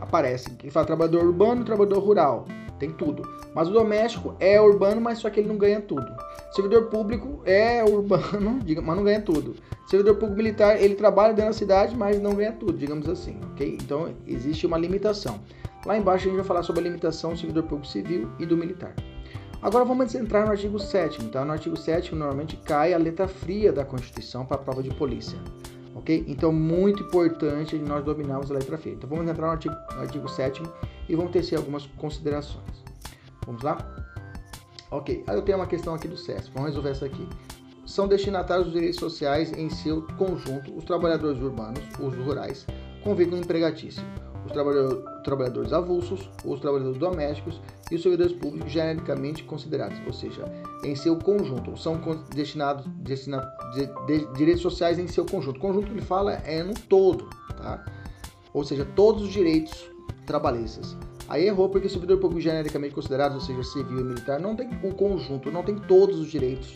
Aparecem. 0.00 0.54
Quem 0.54 0.70
fala 0.70 0.86
trabalhador 0.86 1.24
urbano 1.24 1.64
trabalhador 1.64 1.98
rural 1.98 2.46
tem 2.78 2.90
tudo. 2.90 3.22
Mas 3.54 3.68
o 3.68 3.72
doméstico 3.72 4.36
é 4.38 4.60
urbano, 4.60 5.00
mas 5.00 5.18
só 5.18 5.28
que 5.28 5.40
ele 5.40 5.48
não 5.48 5.58
ganha 5.58 5.80
tudo. 5.80 6.06
servidor 6.52 6.86
público 6.86 7.42
é 7.44 7.84
urbano, 7.84 8.60
mas 8.64 8.96
não 8.96 9.04
ganha 9.04 9.20
tudo. 9.20 9.56
servidor 9.86 10.14
público 10.14 10.36
militar, 10.36 10.80
ele 10.80 10.94
trabalha 10.94 11.34
dentro 11.34 11.50
da 11.50 11.56
cidade, 11.56 11.96
mas 11.96 12.20
não 12.20 12.34
ganha 12.34 12.52
tudo, 12.52 12.78
digamos 12.78 13.08
assim, 13.08 13.40
ok? 13.52 13.76
Então 13.82 14.14
existe 14.26 14.66
uma 14.66 14.78
limitação. 14.78 15.40
Lá 15.84 15.98
embaixo 15.98 16.26
a 16.26 16.28
gente 16.28 16.36
vai 16.36 16.46
falar 16.46 16.62
sobre 16.62 16.80
a 16.80 16.84
limitação 16.84 17.32
do 17.32 17.38
servidor 17.38 17.64
público 17.64 17.86
civil 17.86 18.30
e 18.38 18.46
do 18.46 18.56
militar. 18.56 18.94
Agora 19.60 19.84
vamos 19.84 20.14
entrar 20.14 20.44
no 20.44 20.52
artigo 20.52 20.78
7 20.78 21.24
tá? 21.30 21.44
No 21.44 21.50
artigo 21.50 21.76
7 21.76 22.14
normalmente 22.14 22.56
cai 22.58 22.94
a 22.94 22.98
letra 22.98 23.26
fria 23.26 23.72
da 23.72 23.84
Constituição 23.84 24.46
para 24.46 24.56
a 24.56 24.60
prova 24.60 24.82
de 24.82 24.90
polícia. 24.90 25.36
Ok? 25.98 26.24
Então, 26.28 26.52
muito 26.52 27.02
importante 27.02 27.76
nós 27.76 28.04
dominarmos 28.04 28.50
a 28.52 28.54
letra 28.54 28.78
fria. 28.78 28.94
Então, 28.94 29.10
vamos 29.10 29.28
entrar 29.28 29.46
no 29.46 29.52
artigo, 29.52 29.74
artigo 29.90 30.28
7 30.28 30.62
e 31.08 31.16
vamos 31.16 31.32
tecer 31.32 31.56
algumas 31.56 31.86
considerações. 31.98 32.84
Vamos 33.44 33.62
lá? 33.62 33.76
Ok, 34.92 35.24
aí 35.26 35.36
eu 35.36 35.42
tenho 35.42 35.58
uma 35.58 35.66
questão 35.66 35.94
aqui 35.94 36.06
do 36.06 36.16
SESC, 36.16 36.50
vamos 36.54 36.68
resolver 36.68 36.90
essa 36.90 37.04
aqui. 37.04 37.28
São 37.84 38.06
destinatários 38.06 38.66
dos 38.66 38.74
direitos 38.74 39.00
sociais 39.00 39.52
em 39.52 39.68
seu 39.68 40.02
conjunto 40.16 40.72
os 40.76 40.84
trabalhadores 40.84 41.42
urbanos, 41.42 41.80
os 41.98 42.14
rurais, 42.14 42.64
com 43.02 43.14
vínculo 43.14 43.40
empregatício, 43.40 44.02
os 44.48 45.22
trabalhadores 45.22 45.72
avulsos, 45.72 46.28
os 46.44 46.60
trabalhadores 46.60 46.98
domésticos 46.98 47.60
e 47.90 47.94
os 47.94 48.02
servidores 48.02 48.32
públicos 48.32 48.72
genericamente 48.72 49.44
considerados, 49.44 49.98
ou 50.06 50.12
seja, 50.12 50.44
em 50.84 50.94
seu 50.96 51.16
conjunto, 51.16 51.76
são 51.76 52.00
destinados 52.34 52.86
destina, 52.96 53.40
de, 53.74 53.86
de, 54.06 54.32
direitos 54.34 54.62
sociais 54.62 54.98
em 54.98 55.06
seu 55.06 55.24
conjunto. 55.24 55.58
O 55.58 55.60
conjunto 55.60 55.86
que 55.86 55.92
ele 55.92 56.02
fala 56.02 56.32
é 56.32 56.62
no 56.62 56.74
todo, 56.74 57.28
tá? 57.56 57.84
Ou 58.52 58.64
seja, 58.64 58.84
todos 58.96 59.22
os 59.22 59.30
direitos 59.30 59.90
trabalhistas. 60.26 60.96
Aí 61.28 61.46
errou 61.46 61.68
porque 61.68 61.88
servidor 61.88 62.18
público 62.18 62.40
genericamente 62.40 62.94
considerado, 62.94 63.34
ou 63.34 63.40
seja, 63.40 63.62
civil 63.62 64.00
e 64.00 64.04
militar, 64.04 64.40
não 64.40 64.56
tem 64.56 64.68
o 64.82 64.94
conjunto, 64.94 65.50
não 65.50 65.62
tem 65.62 65.76
todos 65.76 66.18
os 66.18 66.28
direitos 66.28 66.74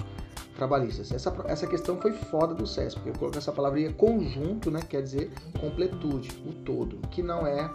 trabalhistas. 0.62 1.10
Essa, 1.10 1.34
essa 1.46 1.66
questão 1.66 1.96
foi 2.00 2.12
foda 2.12 2.54
do 2.54 2.66
SESP, 2.66 3.00
porque 3.00 3.10
eu 3.10 3.18
coloquei 3.18 3.38
essa 3.38 3.50
palavrinha 3.50 3.92
conjunto, 3.92 4.70
né, 4.70 4.80
quer 4.88 5.02
dizer 5.02 5.32
completude, 5.60 6.30
o 6.46 6.52
todo, 6.52 6.96
que 7.08 7.20
não 7.20 7.44
é, 7.44 7.68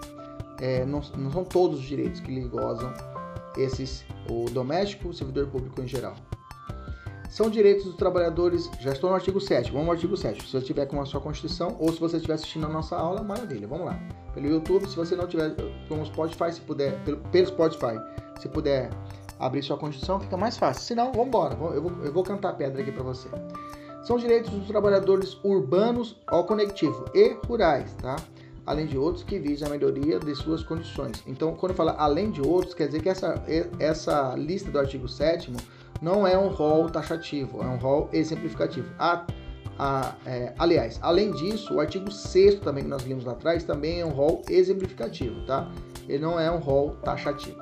é 0.62 0.86
não, 0.86 1.02
não, 1.18 1.32
são 1.32 1.44
todos 1.44 1.80
os 1.80 1.86
direitos 1.86 2.22
que 2.22 2.32
lhe 2.32 2.48
gozam 2.48 2.94
esses, 3.58 4.06
o 4.30 4.50
doméstico, 4.50 5.10
o 5.10 5.14
servidor 5.14 5.48
público 5.48 5.82
em 5.82 5.88
geral. 5.88 6.16
São 7.30 7.50
direitos 7.50 7.84
dos 7.84 7.96
trabalhadores, 7.96 8.72
já 8.80 8.94
estou 8.94 9.10
no 9.10 9.16
artigo 9.18 9.42
7, 9.42 9.70
vamos 9.70 9.88
ao 9.88 9.94
artigo 9.94 10.16
7. 10.16 10.42
Se 10.42 10.50
você 10.50 10.62
tiver 10.62 10.86
com 10.86 11.02
a 11.02 11.06
sua 11.06 11.20
Constituição 11.20 11.76
ou 11.78 11.92
se 11.92 12.00
você 12.00 12.16
estiver 12.16 12.36
assistindo 12.36 12.66
a 12.66 12.70
nossa 12.70 12.96
aula, 12.96 13.22
maravilha, 13.22 13.68
vamos 13.68 13.86
lá. 13.86 14.00
Pelo 14.34 14.48
YouTube, 14.48 14.88
se 14.88 14.96
você 14.96 15.14
não 15.14 15.28
tiver 15.28 15.54
com 15.90 16.02
o 16.02 16.06
Spotify, 16.06 16.54
se 16.54 16.62
puder, 16.62 16.98
pelo, 17.04 17.18
pelo 17.18 17.48
Spotify, 17.48 18.00
se 18.40 18.48
puder 18.48 18.90
abrir 19.40 19.64
sua 19.64 19.78
Constituição, 19.78 20.20
fica 20.20 20.38
mais 20.38 20.58
fácil. 20.58 20.84
Se 20.84 20.96
não, 20.96 21.12
vamos 21.12 21.28
embora, 21.28 21.54
eu 21.54 21.82
vou, 21.82 21.92
eu 22.04 22.14
vou 22.14 22.24
cantar 22.24 22.54
pedra 22.54 22.82
aqui 22.82 22.92
para 22.92 23.04
você. 23.04 23.30
São 24.04 24.18
direitos 24.18 24.52
dos 24.52 24.68
trabalhadores 24.68 25.38
urbanos 25.44 26.16
ao 26.28 26.46
conectivo 26.46 27.06
e 27.14 27.38
rurais, 27.46 27.94
tá? 27.96 28.16
além 28.68 28.86
de 28.86 28.98
outros 28.98 29.24
que 29.24 29.40
visam 29.40 29.70
a 29.70 29.72
melhoria 29.72 30.20
de 30.20 30.36
suas 30.36 30.62
condições. 30.62 31.24
Então, 31.26 31.56
quando 31.56 31.74
fala 31.74 31.96
além 31.98 32.30
de 32.30 32.42
outros, 32.42 32.74
quer 32.74 32.88
dizer 32.88 33.02
que 33.02 33.08
essa, 33.08 33.42
essa 33.80 34.36
lista 34.36 34.70
do 34.70 34.78
artigo 34.78 35.08
7 35.08 35.54
não 36.02 36.28
é 36.28 36.38
um 36.38 36.50
rol 36.50 36.90
taxativo, 36.90 37.64
é 37.64 37.66
um 37.66 37.78
rol 37.78 38.10
exemplificativo. 38.12 38.88
A, 39.00 39.26
a, 39.80 40.16
é, 40.26 40.54
aliás, 40.60 41.00
além 41.02 41.32
disso, 41.32 41.76
o 41.76 41.80
artigo 41.80 42.12
6 42.12 42.60
também 42.60 42.84
que 42.84 42.90
nós 42.90 43.04
vimos 43.04 43.24
lá 43.24 43.32
atrás 43.32 43.64
também 43.64 44.02
é 44.02 44.06
um 44.06 44.12
rol 44.12 44.42
exemplificativo, 44.50 45.46
tá? 45.46 45.72
Ele 46.08 46.20
não 46.20 46.38
é 46.38 46.52
um 46.52 46.60
rol 46.60 46.98
taxativo. 47.04 47.58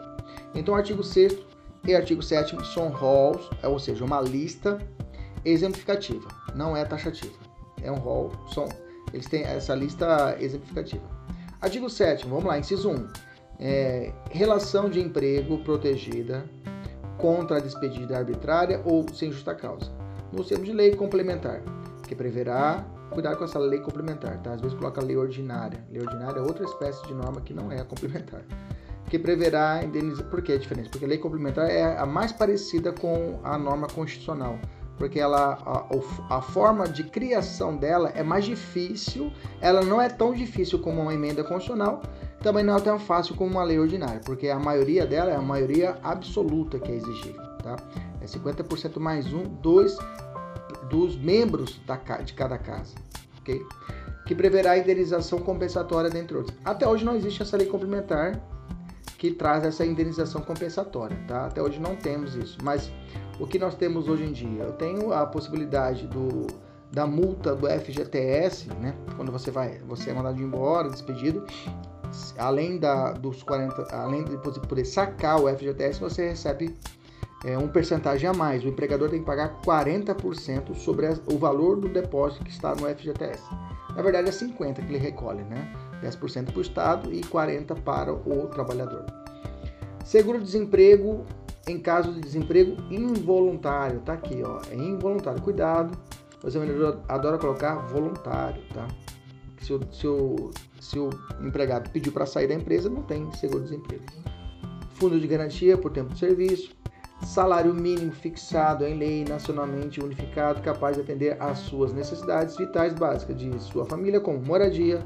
Então, 0.55 0.73
o 0.73 0.77
artigo 0.77 1.03
6 1.03 1.37
e 1.85 1.95
artigo 1.95 2.21
7 2.21 2.55
são 2.73 2.89
rols, 2.89 3.49
é, 3.61 3.67
ou 3.67 3.79
seja, 3.79 4.03
uma 4.03 4.21
lista 4.21 4.79
exemplificativa, 5.43 6.27
não 6.55 6.75
é 6.75 6.83
taxativa. 6.83 7.37
É 7.81 7.91
um 7.91 7.97
rol, 7.97 8.31
são 8.53 8.67
eles 9.13 9.27
têm 9.27 9.43
essa 9.43 9.73
lista 9.73 10.35
exemplificativa. 10.39 11.03
Artigo 11.61 11.89
7, 11.89 12.27
vamos 12.27 12.45
lá, 12.45 12.59
inciso 12.59 12.89
1. 12.89 13.07
É, 13.59 14.11
relação 14.29 14.89
de 14.89 14.99
emprego 14.99 15.59
protegida 15.59 16.43
contra 17.17 17.57
a 17.57 17.59
despedida 17.59 18.17
arbitrária 18.17 18.81
ou 18.83 19.05
sem 19.13 19.31
justa 19.31 19.55
causa. 19.55 19.89
No 20.33 20.43
termo 20.43 20.65
de 20.65 20.73
lei 20.73 20.95
complementar, 20.95 21.61
que 22.07 22.13
preverá, 22.13 22.85
cuidar 23.09 23.35
com 23.37 23.45
essa 23.45 23.57
lei 23.57 23.79
complementar, 23.79 24.41
tá? 24.41 24.53
Às 24.53 24.61
vezes 24.61 24.77
coloca 24.77 25.01
lei 25.01 25.15
ordinária. 25.15 25.81
Lei 25.89 26.01
ordinária 26.01 26.39
é 26.39 26.41
outra 26.41 26.65
espécie 26.65 27.05
de 27.07 27.13
norma 27.13 27.39
que 27.39 27.53
não 27.53 27.71
é 27.71 27.79
a 27.79 27.85
complementar. 27.85 28.43
Que 29.09 29.19
preverá 29.19 29.83
indenização. 29.83 30.29
Por 30.29 30.41
que 30.41 30.51
é 30.53 30.57
diferente? 30.57 30.89
Porque 30.89 31.05
a 31.05 31.07
lei 31.07 31.17
complementar 31.17 31.69
é 31.69 31.97
a 31.97 32.05
mais 32.05 32.31
parecida 32.31 32.91
com 32.91 33.39
a 33.43 33.57
norma 33.57 33.87
constitucional 33.87 34.59
porque 34.97 35.19
ela 35.19 35.59
a, 35.65 36.37
a, 36.37 36.41
forma 36.41 36.87
de 36.87 37.03
criação 37.03 37.75
dela 37.75 38.11
é 38.15 38.23
mais 38.23 38.45
difícil, 38.45 39.31
ela 39.59 39.81
não 39.81 40.01
é 40.01 40.09
tão 40.09 40.33
difícil 40.33 40.79
como 40.79 41.01
uma 41.01 41.13
emenda 41.13 41.43
constitucional, 41.43 42.01
também 42.41 42.63
não 42.63 42.77
é 42.77 42.79
tão 42.79 42.99
fácil 42.99 43.35
como 43.35 43.51
uma 43.51 43.63
lei 43.63 43.79
ordinária, 43.79 44.21
porque 44.25 44.47
a 44.49 44.59
maioria 44.59 45.05
dela 45.05 45.31
é 45.31 45.35
a 45.35 45.41
maioria 45.41 45.97
absoluta 46.03 46.79
que 46.79 46.91
é 46.91 46.95
exigível, 46.95 47.41
tá? 47.61 47.75
É 48.21 48.25
50% 48.25 48.99
mais 48.99 49.31
um 49.33 49.43
dos, 49.43 49.97
dos 50.89 51.15
membros 51.17 51.79
da, 51.85 51.95
de 51.95 52.33
cada 52.33 52.57
casa, 52.57 52.95
ok? 53.39 53.61
Que 54.25 54.33
preverá 54.33 54.71
a 54.71 54.77
indenização 54.77 55.39
compensatória, 55.39 56.09
dentre 56.09 56.37
outros. 56.37 56.57
Até 56.63 56.87
hoje 56.87 57.05
não 57.05 57.15
existe 57.15 57.41
essa 57.41 57.57
lei 57.57 57.67
complementar 57.67 58.41
que 59.25 59.31
traz 59.31 59.63
essa 59.63 59.83
indenização 59.83 60.41
compensatória, 60.41 61.17
tá? 61.27 61.47
Até 61.47 61.61
hoje 61.61 61.79
não 61.79 61.95
temos 61.95 62.35
isso, 62.35 62.57
mas 62.63 62.91
o 63.39 63.47
que 63.47 63.57
nós 63.57 63.73
temos 63.73 64.07
hoje 64.07 64.23
em 64.23 64.31
dia? 64.31 64.63
Eu 64.63 64.73
tenho 64.73 65.11
a 65.11 65.25
possibilidade 65.25 66.05
do, 66.07 66.45
da 66.91 67.07
multa 67.07 67.55
do 67.55 67.67
FGTS, 67.67 68.69
né? 68.79 68.95
Quando 69.15 69.31
você 69.31 69.49
vai, 69.49 69.79
você 69.79 70.11
é 70.11 70.13
mandado 70.13 70.39
embora, 70.39 70.89
despedido, 70.89 71.43
além 72.37 72.77
da 72.77 73.13
dos 73.13 73.41
40, 73.41 73.95
além 73.95 74.23
de 74.25 74.37
poder 74.37 74.85
sacar 74.85 75.41
o 75.41 75.49
FGTS, 75.49 75.99
você 75.99 76.29
recebe 76.29 76.75
é, 77.43 77.57
um 77.57 77.67
percentagem 77.67 78.29
a 78.29 78.33
mais. 78.33 78.63
O 78.63 78.67
empregador 78.67 79.09
tem 79.09 79.19
que 79.19 79.25
pagar 79.25 79.59
40% 79.61 80.75
sobre 80.75 81.07
o 81.31 81.37
valor 81.39 81.77
do 81.77 81.89
depósito 81.89 82.43
que 82.43 82.51
está 82.51 82.75
no 82.75 82.87
FGTS. 82.87 83.43
Na 83.95 84.01
verdade 84.01 84.29
é 84.29 84.31
50 84.31 84.81
que 84.81 84.91
ele 84.93 84.99
recolhe, 84.99 85.41
né? 85.43 85.73
10% 86.01 86.45
para 86.45 86.57
o 86.57 86.61
Estado 86.61 87.13
e 87.13 87.21
40% 87.21 87.81
para 87.81 88.13
o 88.13 88.47
trabalhador. 88.47 89.05
Seguro-desemprego 90.03 91.25
em 91.67 91.79
caso 91.79 92.13
de 92.13 92.21
desemprego 92.21 92.77
involuntário, 92.91 93.99
tá 94.01 94.13
aqui, 94.13 94.43
ó, 94.43 94.61
é 94.69 94.75
involuntário. 94.75 95.41
Cuidado, 95.41 95.97
o 96.43 96.47
examinador 96.47 96.99
adora 97.07 97.37
colocar 97.39 97.75
voluntário, 97.87 98.61
tá? 98.71 98.87
Se 99.59 99.73
o, 99.73 99.79
se 99.91 100.07
o, 100.07 100.51
se 100.79 100.99
o 100.99 101.09
empregado 101.41 101.89
pediu 101.89 102.13
para 102.13 102.27
sair 102.27 102.47
da 102.47 102.53
empresa, 102.53 102.87
não 102.87 103.01
tem 103.01 103.31
seguro-desemprego. 103.31 104.03
Fundo 104.91 105.19
de 105.19 105.27
garantia 105.27 105.75
por 105.75 105.91
tempo 105.91 106.13
de 106.13 106.19
serviço, 106.19 106.71
salário 107.23 107.73
mínimo 107.73 108.11
fixado 108.11 108.85
em 108.85 108.95
lei 108.95 109.25
nacionalmente 109.25 109.99
unificado, 109.99 110.61
capaz 110.61 110.95
de 110.95 111.01
atender 111.01 111.41
às 111.41 111.57
suas 111.59 111.91
necessidades 111.93 112.55
vitais 112.55 112.93
básicas 112.93 113.35
de 113.35 113.59
sua 113.59 113.85
família, 113.85 114.19
como 114.19 114.39
moradia, 114.39 115.03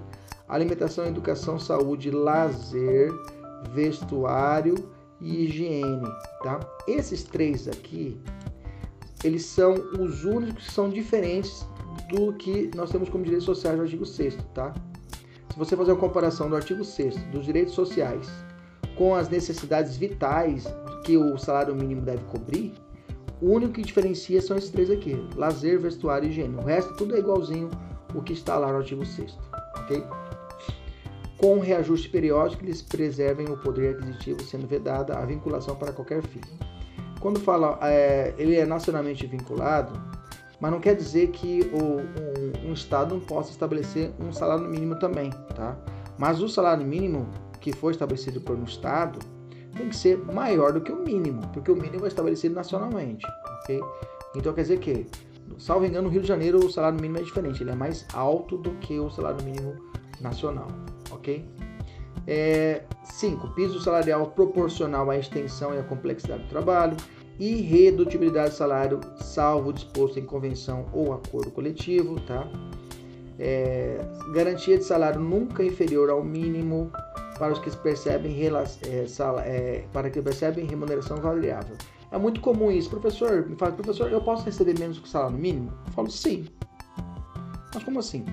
alimentação, 0.50 1.06
educação, 1.06 1.60
saúde, 1.60 2.10
lazer, 2.10 3.12
vestuário 3.72 4.76
e 5.22 5.46
higiene, 5.46 6.08
tá? 6.44 6.60
Esses 6.88 7.24
três 7.24 7.68
aqui, 7.68 8.20
eles 9.24 9.46
são 9.46 9.74
os 10.00 10.26
únicos 10.26 10.66
que 10.66 10.74
são 10.74 10.90
diferentes 10.90 11.66
do 12.10 12.34
que 12.34 12.72
nós 12.76 12.90
temos 12.90 13.10
como 13.10 13.24
direitos 13.24 13.46
sociais 13.46 13.78
no 13.78 13.84
artigo 13.84 14.06
6 14.06 14.38
tá? 14.54 14.74
Se 15.52 15.58
você 15.58 15.76
fazer 15.76 15.92
uma 15.92 16.00
comparação 16.00 16.50
do 16.50 16.56
artigo 16.56 16.84
6 16.84 17.16
dos 17.26 17.46
direitos 17.46 17.74
sociais 17.74 18.28
com 18.98 19.14
as 19.14 19.30
necessidades 19.30 19.98
vitais 19.98 20.66
que 21.04 21.18
o 21.18 21.38
salário 21.38 21.76
mínimo 21.76 22.02
deve 22.02 22.24
cobrir, 22.26 22.74
o 23.42 23.52
único 23.52 23.74
que 23.74 23.82
diferencia 23.82 24.42
são 24.42 24.58
esses 24.58 24.70
três 24.70 24.90
aqui: 24.90 25.16
lazer, 25.36 25.80
vestuário 25.80 26.28
e 26.28 26.30
higiene. 26.30 26.56
O 26.56 26.62
resto 26.62 26.94
tudo 26.96 27.16
é 27.16 27.20
igualzinho 27.20 27.70
o 28.14 28.22
que 28.22 28.34
está 28.34 28.58
lá 28.58 28.72
no 28.72 28.80
artigo 28.80 29.06
6 29.06 29.38
ok? 29.90 30.04
Com 31.40 31.56
um 31.56 31.60
reajuste 31.60 32.10
periódico, 32.10 32.66
eles 32.66 32.82
preservem 32.82 33.48
o 33.48 33.58
poder 33.58 33.96
aquisitivo, 33.96 34.44
sendo 34.44 34.68
vedada 34.68 35.18
a 35.18 35.26
vinculação 35.26 35.76
para 35.76 35.94
qualquer 35.94 36.22
fim. 36.22 36.42
Quando 37.22 37.40
fala 37.40 37.80
é, 37.82 38.34
ele 38.38 38.56
é 38.56 38.66
nacionalmente 38.66 39.26
vinculado, 39.26 39.94
mas 40.60 40.72
não 40.72 40.82
quer 40.82 40.96
dizer 40.96 41.30
que 41.30 41.62
o, 41.74 42.66
um, 42.66 42.70
um, 42.70 42.74
Estado 42.74 43.16
não 43.16 43.22
possa 43.22 43.52
estabelecer 43.52 44.12
um 44.20 44.34
salário 44.34 44.68
mínimo 44.68 45.00
também, 45.00 45.30
tá? 45.56 45.78
Mas 46.18 46.42
o 46.42 46.50
salário 46.50 46.86
mínimo 46.86 47.30
que 47.62 47.72
foi 47.72 47.94
estabelecido 47.94 48.42
por 48.42 48.58
um 48.58 48.64
Estado 48.64 49.20
tem 49.78 49.88
que 49.88 49.96
ser 49.96 50.18
maior 50.18 50.74
do 50.74 50.82
que 50.82 50.92
o 50.92 51.02
mínimo, 51.02 51.42
porque 51.54 51.72
o 51.72 51.76
mínimo 51.76 52.04
é 52.04 52.10
estabelecido 52.10 52.54
nacionalmente, 52.54 53.26
ok? 53.62 53.80
Então 54.36 54.52
quer 54.52 54.64
dizer 54.64 54.80
que, 54.80 55.08
salvo 55.58 55.86
engano, 55.86 56.08
no 56.08 56.14
Rio 56.14 56.22
de 56.22 56.28
Janeiro 56.28 56.60
o 56.60 56.70
salário 56.70 57.00
mínimo 57.00 57.20
é 57.20 57.22
diferente, 57.22 57.64
ele 57.64 57.72
é 57.72 57.76
mais 57.76 58.06
alto 58.14 58.58
do 58.58 58.72
que 58.76 59.00
o 59.00 59.10
salário 59.10 59.42
mínimo 59.46 59.76
nacional 60.20 60.68
ok? 61.12 61.46
5. 63.04 63.48
É, 63.48 63.50
piso 63.56 63.80
salarial 63.82 64.28
proporcional 64.28 65.10
à 65.10 65.18
extensão 65.18 65.74
e 65.74 65.80
à 65.80 65.84
complexidade 65.84 66.44
do 66.44 66.50
trabalho. 66.50 66.96
E 67.40 67.62
redutibilidade 67.62 68.50
do 68.50 68.56
salário, 68.56 69.00
salvo 69.22 69.72
disposto 69.72 70.20
em 70.20 70.26
convenção 70.26 70.86
ou 70.92 71.14
acordo 71.14 71.50
coletivo, 71.52 72.20
tá? 72.22 72.46
É, 73.40 73.98
garantia 74.34 74.78
de 74.78 74.84
salário 74.84 75.22
nunca 75.22 75.64
inferior 75.64 76.10
ao 76.10 76.22
mínimo 76.22 76.92
para 77.38 77.54
os 77.54 77.60
que 77.60 77.72
percebem 77.78 78.38
é, 78.44 79.06
é, 79.46 79.86
para 79.94 80.10
que 80.10 80.22
percebem 80.22 80.66
remuneração 80.66 81.16
variável. 81.18 81.78
É 82.12 82.18
muito 82.18 82.42
comum 82.42 82.70
isso. 82.70 82.90
Professor, 82.90 83.48
me 83.48 83.56
fala, 83.56 83.72
professor, 83.72 84.12
eu 84.12 84.20
posso 84.20 84.44
receber 84.44 84.78
menos 84.78 85.00
que 85.00 85.06
o 85.06 85.08
salário 85.08 85.38
mínimo? 85.38 85.72
Eu 85.88 85.94
falo 85.94 86.12
sim. 86.12 86.46
Mas 87.74 87.84
como 87.84 88.00
assim? 88.00 88.26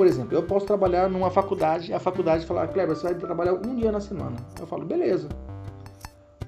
Por 0.00 0.06
exemplo, 0.06 0.34
eu 0.34 0.42
posso 0.42 0.64
trabalhar 0.64 1.10
numa 1.10 1.30
faculdade, 1.30 1.92
a 1.92 2.00
faculdade 2.00 2.46
falar, 2.46 2.68
Kleber, 2.68 2.96
você 2.96 3.02
vai 3.02 3.14
trabalhar 3.16 3.52
um 3.52 3.74
dia 3.74 3.92
na 3.92 4.00
semana. 4.00 4.34
Eu 4.58 4.66
falo, 4.66 4.82
beleza. 4.82 5.28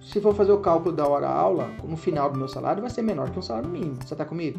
Se 0.01 0.23
for 0.23 0.35
fazer 0.35 0.53
o 0.53 0.61
cálculo 0.61 0.97
da 0.97 1.07
hora-aula, 1.07 1.69
no 1.85 1.95
final 1.99 2.31
do 2.31 2.39
meu 2.39 2.49
salário, 2.49 2.81
vai 2.81 2.91
ser 2.91 3.03
menor 3.03 3.29
que 3.29 3.39
um 3.39 3.43
salário 3.43 3.69
mínimo. 3.69 3.97
Você 3.97 4.15
está 4.15 4.25
comigo? 4.25 4.59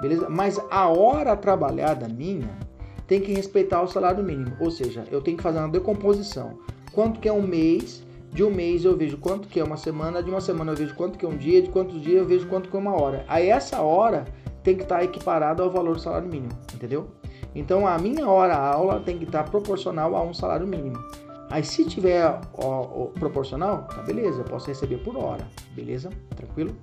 Beleza? 0.00 0.28
Mas 0.28 0.60
a 0.72 0.88
hora 0.88 1.36
trabalhada 1.36 2.08
minha 2.08 2.50
tem 3.06 3.20
que 3.20 3.32
respeitar 3.32 3.80
o 3.80 3.86
salário 3.86 4.24
mínimo. 4.24 4.56
Ou 4.58 4.72
seja, 4.72 5.04
eu 5.12 5.20
tenho 5.20 5.36
que 5.36 5.42
fazer 5.44 5.60
uma 5.60 5.68
decomposição. 5.68 6.58
Quanto 6.92 7.20
que 7.20 7.28
é 7.28 7.32
um 7.32 7.46
mês? 7.46 8.02
De 8.32 8.42
um 8.42 8.50
mês 8.52 8.84
eu 8.84 8.96
vejo 8.96 9.18
quanto 9.18 9.46
que 9.46 9.60
é 9.60 9.62
uma 9.62 9.76
semana, 9.76 10.20
de 10.20 10.30
uma 10.30 10.40
semana 10.40 10.72
eu 10.72 10.76
vejo 10.76 10.96
quanto 10.96 11.16
que 11.16 11.24
é 11.24 11.28
um 11.28 11.36
dia, 11.36 11.62
de 11.62 11.70
quantos 11.70 12.02
dias 12.02 12.16
eu 12.16 12.26
vejo 12.26 12.48
quanto 12.48 12.68
que 12.68 12.76
é 12.76 12.80
uma 12.80 13.00
hora. 13.00 13.24
Aí 13.28 13.50
essa 13.50 13.80
hora 13.82 14.24
tem 14.64 14.74
que 14.74 14.82
estar 14.82 15.04
equiparada 15.04 15.62
ao 15.62 15.70
valor 15.70 15.94
do 15.94 16.00
salário 16.00 16.28
mínimo, 16.28 16.50
entendeu? 16.74 17.06
Então 17.54 17.86
a 17.86 17.98
minha 17.98 18.28
hora 18.28 18.56
aula 18.56 19.00
tem 19.00 19.18
que 19.18 19.24
estar 19.24 19.44
proporcional 19.44 20.16
a 20.16 20.22
um 20.22 20.32
salário 20.32 20.66
mínimo. 20.66 20.98
Aí 21.50 21.62
se 21.62 21.84
tiver 21.84 22.24
ó, 22.24 22.40
ó, 22.54 23.06
proporcional, 23.18 23.86
tá 23.94 24.02
beleza, 24.02 24.40
eu 24.40 24.44
posso 24.44 24.68
receber 24.68 24.98
por 24.98 25.16
hora, 25.16 25.46
beleza? 25.74 26.08
Tranquilo? 26.34 26.74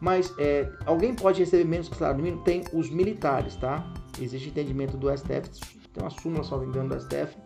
Mas 0.00 0.32
é, 0.38 0.70
alguém 0.84 1.14
pode 1.14 1.40
receber 1.40 1.64
menos 1.64 1.88
que 1.88 1.96
salário 1.96 2.22
mínimo? 2.22 2.42
Tem 2.42 2.64
os 2.72 2.90
militares, 2.90 3.56
tá? 3.56 3.86
Existe 4.20 4.48
entendimento 4.48 4.96
do 4.96 5.14
STF, 5.14 5.50
tem 5.92 6.02
uma 6.02 6.10
súmula, 6.10 6.44
só 6.44 6.62
engano, 6.62 6.88
do 6.88 7.00
STF, 7.00 7.36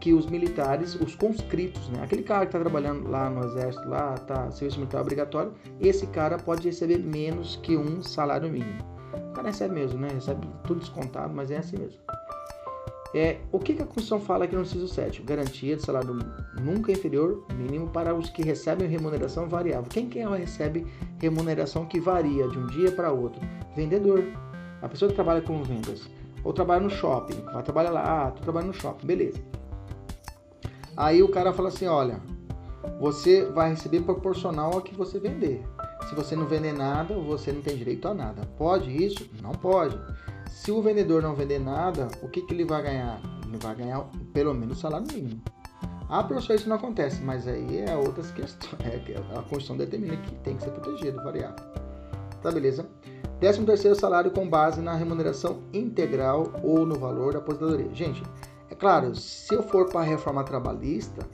que 0.00 0.12
os 0.12 0.26
militares, 0.26 0.94
os 0.96 1.14
conscritos, 1.14 1.88
né? 1.88 2.02
Aquele 2.02 2.22
cara 2.22 2.40
que 2.40 2.48
está 2.48 2.58
trabalhando 2.58 3.08
lá 3.08 3.30
no 3.30 3.44
exército, 3.44 3.88
lá 3.88 4.14
tá 4.14 4.50
serviço 4.50 4.78
militar 4.78 5.00
obrigatório, 5.00 5.52
esse 5.80 6.06
cara 6.08 6.38
pode 6.38 6.66
receber 6.68 6.98
menos 6.98 7.56
que 7.56 7.76
um 7.76 8.02
salário 8.02 8.48
mínimo. 8.48 8.91
O 9.12 9.42
recebe 9.42 9.74
mesmo, 9.74 9.98
né? 9.98 10.08
Recebe 10.12 10.46
tudo 10.64 10.80
descontado, 10.80 11.32
mas 11.34 11.50
é 11.50 11.58
assim 11.58 11.76
mesmo. 11.78 12.00
É, 13.14 13.38
o 13.52 13.58
que, 13.58 13.74
que 13.74 13.82
a 13.82 13.84
Constituição 13.84 14.18
fala 14.18 14.46
aqui 14.46 14.56
no 14.56 14.62
inciso 14.62 14.88
7? 14.88 15.22
Garantia 15.22 15.76
de 15.76 15.82
salário 15.82 16.18
nunca 16.62 16.90
inferior 16.90 17.44
mínimo 17.54 17.88
para 17.88 18.14
os 18.14 18.30
que 18.30 18.42
recebem 18.42 18.88
remuneração 18.88 19.48
variável. 19.48 19.90
Quem 19.90 20.08
que 20.08 20.18
recebe 20.20 20.86
remuneração 21.20 21.84
que 21.84 22.00
varia 22.00 22.48
de 22.48 22.58
um 22.58 22.66
dia 22.68 22.90
para 22.90 23.12
outro? 23.12 23.40
Vendedor. 23.76 24.24
A 24.80 24.88
pessoa 24.88 25.10
que 25.10 25.14
trabalha 25.14 25.42
com 25.42 25.62
vendas. 25.62 26.08
Ou 26.42 26.54
trabalha 26.54 26.80
no 26.80 26.90
shopping. 26.90 27.38
Vai 27.52 27.62
trabalhar 27.62 27.90
lá. 27.90 28.26
Ah, 28.26 28.30
tu 28.30 28.42
trabalha 28.42 28.66
no 28.66 28.72
shopping. 28.72 29.06
Beleza. 29.06 29.38
Aí 30.96 31.22
o 31.22 31.28
cara 31.28 31.52
fala 31.52 31.68
assim, 31.68 31.86
olha, 31.86 32.20
você 32.98 33.44
vai 33.44 33.70
receber 33.70 34.00
proporcional 34.00 34.72
ao 34.72 34.80
que 34.80 34.94
você 34.94 35.18
vender. 35.18 35.62
Se 36.08 36.14
você 36.14 36.36
não 36.36 36.46
vender 36.46 36.72
nada, 36.72 37.14
você 37.14 37.52
não 37.52 37.62
tem 37.62 37.76
direito 37.76 38.06
a 38.08 38.14
nada. 38.14 38.46
Pode 38.58 38.90
isso? 38.90 39.28
Não 39.42 39.52
pode. 39.52 39.98
Se 40.50 40.70
o 40.70 40.82
vendedor 40.82 41.22
não 41.22 41.34
vender 41.34 41.58
nada, 41.58 42.08
o 42.22 42.28
que, 42.28 42.42
que 42.42 42.54
ele 42.54 42.64
vai 42.64 42.82
ganhar? 42.82 43.20
Ele 43.46 43.58
vai 43.58 43.74
ganhar 43.74 44.06
pelo 44.32 44.54
menos 44.54 44.78
salário 44.78 45.06
mínimo. 45.12 45.42
Ah, 46.08 46.22
professor, 46.22 46.54
isso 46.54 46.68
não 46.68 46.76
acontece, 46.76 47.22
mas 47.22 47.48
aí 47.48 47.80
é 47.80 47.96
outras 47.96 48.30
questões. 48.32 48.74
É, 48.84 49.16
a 49.30 49.42
Constituição 49.42 49.76
determina 49.76 50.16
que 50.18 50.34
tem 50.36 50.56
que 50.56 50.62
ser 50.62 50.70
protegido, 50.70 51.22
variável. 51.24 51.56
Tá, 52.42 52.50
beleza? 52.50 52.86
13 53.40 53.64
terceiro 53.64 53.98
salário 53.98 54.30
com 54.30 54.48
base 54.48 54.80
na 54.80 54.94
remuneração 54.94 55.62
integral 55.72 56.52
ou 56.62 56.86
no 56.86 56.96
valor 56.96 57.32
da 57.32 57.38
aposentadoria. 57.38 57.92
Gente, 57.92 58.22
é 58.70 58.74
claro, 58.74 59.14
se 59.16 59.54
eu 59.54 59.62
for 59.62 59.88
para 59.88 60.00
a 60.00 60.04
reforma 60.04 60.44
trabalhista, 60.44 61.26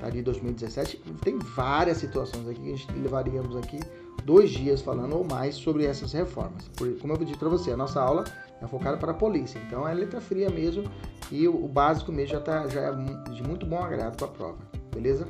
tá, 0.00 0.10
de 0.10 0.22
2017, 0.22 1.02
tem 1.22 1.38
várias 1.38 1.98
situações 1.98 2.48
aqui 2.48 2.60
que 2.60 2.72
a 2.72 2.76
gente 2.76 2.92
levaríamos 2.92 3.56
aqui 3.56 3.78
dois 4.24 4.50
dias 4.50 4.80
falando 4.82 5.16
ou 5.16 5.24
mais 5.24 5.54
sobre 5.54 5.84
essas 5.84 6.12
reformas. 6.12 6.70
como 7.00 7.12
eu 7.12 7.18
disse 7.18 7.38
para 7.38 7.48
você, 7.48 7.72
a 7.72 7.76
nossa 7.76 8.00
aula 8.00 8.24
é 8.60 8.66
focada 8.66 8.96
para 8.96 9.12
a 9.12 9.14
polícia, 9.14 9.60
então 9.66 9.86
é 9.86 9.94
letra 9.94 10.20
fria 10.20 10.50
mesmo 10.50 10.84
e 11.30 11.46
o, 11.46 11.64
o 11.64 11.68
básico 11.68 12.12
mesmo 12.12 12.34
já, 12.34 12.40
tá, 12.40 12.68
já 12.68 12.80
é 12.80 12.92
de 13.32 13.42
muito 13.42 13.66
bom 13.66 13.82
agrado 13.82 14.16
para 14.16 14.26
a 14.26 14.30
prova, 14.30 14.58
beleza? 14.94 15.26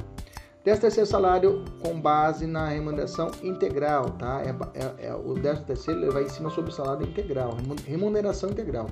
Décimo 0.63 0.83
terceiro 0.83 1.09
salário 1.09 1.65
com 1.81 1.99
base 1.99 2.47
na 2.47 2.69
remuneração 2.69 3.31
integral, 3.43 4.11
tá? 4.11 4.43
É, 4.43 4.51
é, 4.79 5.07
é 5.09 5.15
o 5.15 5.33
décimo 5.33 5.67
terceiro 5.67 6.03
ele 6.03 6.11
vai 6.11 6.25
em 6.25 6.29
cima 6.29 6.51
sobre 6.51 6.71
o 6.71 6.73
salário 6.73 7.07
integral, 7.07 7.57
remuneração 7.87 8.51
integral. 8.51 8.87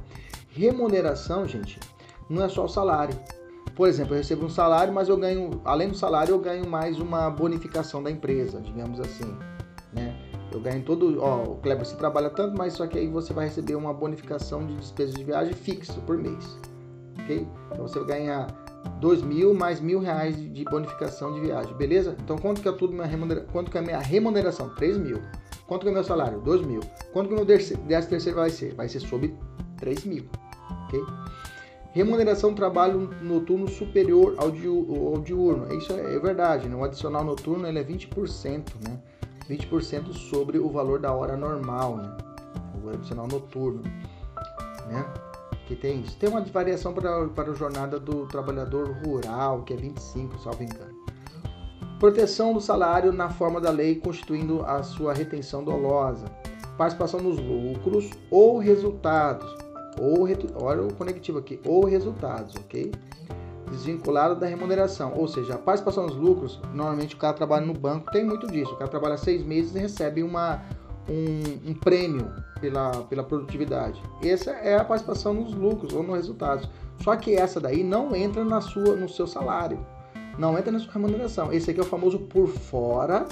Remuneração, 0.48 1.46
gente, 1.46 1.78
não 2.28 2.42
é 2.42 2.48
só 2.48 2.64
o 2.64 2.68
salário. 2.68 3.14
Por 3.78 3.88
exemplo, 3.88 4.12
eu 4.14 4.18
recebo 4.18 4.44
um 4.44 4.50
salário, 4.50 4.92
mas 4.92 5.08
eu 5.08 5.16
ganho, 5.16 5.62
além 5.64 5.88
do 5.88 5.96
salário, 5.96 6.34
eu 6.34 6.38
ganho 6.38 6.68
mais 6.68 6.98
uma 6.98 7.30
bonificação 7.30 8.02
da 8.02 8.10
empresa, 8.10 8.60
digamos 8.60 9.00
assim 9.00 9.34
né? 9.92 10.14
Eu 10.52 10.60
ganho 10.60 10.82
todo, 10.82 11.20
ó, 11.20 11.42
o 11.42 11.56
Kleber 11.56 11.84
você 11.84 11.96
trabalha 11.96 12.30
tanto, 12.30 12.56
mas 12.56 12.72
só 12.72 12.86
que 12.86 12.98
aí 12.98 13.06
você 13.06 13.32
vai 13.32 13.46
receber 13.46 13.74
uma 13.74 13.92
bonificação 13.92 14.66
de 14.66 14.74
despesas 14.76 15.14
de 15.14 15.24
viagem 15.24 15.52
fixa 15.52 15.94
por 16.06 16.16
mês, 16.16 16.58
ok? 17.22 17.46
Então 17.70 17.86
você 17.86 17.98
vai 17.98 18.08
ganhar 18.08 18.46
dois 19.00 19.20
mil 19.22 19.52
mais 19.52 19.80
mil 19.80 20.00
reais 20.00 20.36
de 20.36 20.64
bonificação 20.64 21.32
de 21.34 21.40
viagem, 21.40 21.74
beleza? 21.74 22.16
Então 22.22 22.36
quanto 22.38 22.62
que 22.62 22.68
é 22.68 22.72
tudo 22.72 22.94
minha 22.94 23.06
remuneração? 23.06 23.52
Quanto 23.52 23.70
que 23.70 23.78
é 23.78 23.82
minha 23.82 23.98
remuneração? 23.98 24.74
3 24.74 24.96
mil. 24.96 25.20
Quanto 25.66 25.82
que 25.82 25.88
é 25.90 25.92
meu 25.92 26.04
salário? 26.04 26.40
2 26.40 26.62
mil. 26.62 26.80
Quanto 27.12 27.28
que 27.28 27.34
o 27.34 27.36
meu 27.36 27.44
décimo 27.44 27.84
terceiro 27.86 28.38
vai 28.38 28.50
ser? 28.50 28.74
Vai 28.74 28.88
ser 28.88 29.00
sobre 29.00 29.36
3 29.76 30.04
mil, 30.06 30.24
ok? 30.86 31.00
Remuneração 31.92 32.54
trabalho 32.54 33.10
noturno 33.22 33.66
superior 33.66 34.34
ao, 34.38 34.50
diurno. 34.50 35.72
Isso 35.74 35.92
é, 35.92 36.16
é 36.16 36.18
verdade, 36.18 36.68
né? 36.68 36.76
O 36.76 36.84
adicional 36.84 37.24
noturno 37.24 37.66
ele 37.66 37.78
é 37.78 37.84
20%, 37.84 38.74
né? 38.86 39.00
20% 39.48 40.12
sobre 40.12 40.58
o 40.58 40.68
valor 40.68 40.98
da 41.00 41.12
hora 41.12 41.36
normal, 41.36 41.96
né? 41.96 42.16
O 42.84 42.90
adicional 42.90 43.26
noturno, 43.26 43.82
né? 44.86 45.04
Que 45.66 45.74
tem 45.74 46.00
isso. 46.00 46.16
Tem 46.18 46.28
uma 46.28 46.42
variação 46.42 46.92
para, 46.92 47.26
para 47.28 47.50
a 47.50 47.54
jornada 47.54 47.98
do 47.98 48.26
trabalhador 48.26 48.90
rural, 49.04 49.62
que 49.62 49.72
é 49.72 49.76
25, 49.76 50.38
salvo 50.38 50.62
engano. 50.62 50.96
Proteção 51.98 52.52
do 52.52 52.60
salário 52.60 53.12
na 53.12 53.28
forma 53.28 53.60
da 53.60 53.70
lei, 53.70 53.96
constituindo 53.96 54.62
a 54.64 54.82
sua 54.82 55.12
retenção 55.12 55.64
dolosa. 55.64 56.26
Participação 56.76 57.20
nos 57.20 57.38
lucros 57.38 58.10
ou 58.30 58.58
resultados. 58.58 59.67
Ou, 60.00 60.26
olha 60.62 60.82
o 60.82 60.94
conectivo 60.94 61.38
aqui, 61.38 61.60
ou 61.64 61.84
resultados, 61.84 62.54
ok? 62.56 62.92
desvinculado 63.70 64.34
da 64.34 64.46
remuneração. 64.46 65.12
Ou 65.14 65.28
seja, 65.28 65.54
a 65.54 65.58
participação 65.58 66.06
nos 66.06 66.16
lucros, 66.16 66.60
normalmente 66.72 67.14
o 67.14 67.18
cara 67.18 67.34
trabalha 67.34 67.64
no 67.64 67.74
banco, 67.74 68.10
tem 68.10 68.24
muito 68.24 68.46
disso. 68.46 68.72
O 68.72 68.76
cara 68.76 68.90
trabalha 68.90 69.16
seis 69.16 69.42
meses 69.44 69.74
e 69.74 69.78
recebe 69.78 70.22
uma, 70.22 70.62
um, 71.08 71.70
um 71.70 71.74
prêmio 71.74 72.30
pela, 72.60 72.90
pela 73.02 73.22
produtividade. 73.22 74.02
Essa 74.22 74.50
é 74.50 74.76
a 74.76 74.84
participação 74.84 75.34
nos 75.34 75.52
lucros 75.54 75.92
ou 75.92 76.02
nos 76.02 76.16
resultados. 76.16 76.68
Só 77.02 77.14
que 77.16 77.34
essa 77.34 77.60
daí 77.60 77.84
não 77.84 78.14
entra 78.14 78.44
na 78.44 78.60
sua, 78.60 78.96
no 78.96 79.08
seu 79.08 79.26
salário, 79.26 79.78
não 80.38 80.58
entra 80.58 80.72
na 80.72 80.78
sua 80.78 80.92
remuneração. 80.92 81.52
Esse 81.52 81.70
aqui 81.70 81.80
é 81.80 81.82
o 81.82 81.86
famoso 81.86 82.18
por 82.18 82.48
fora 82.48 83.26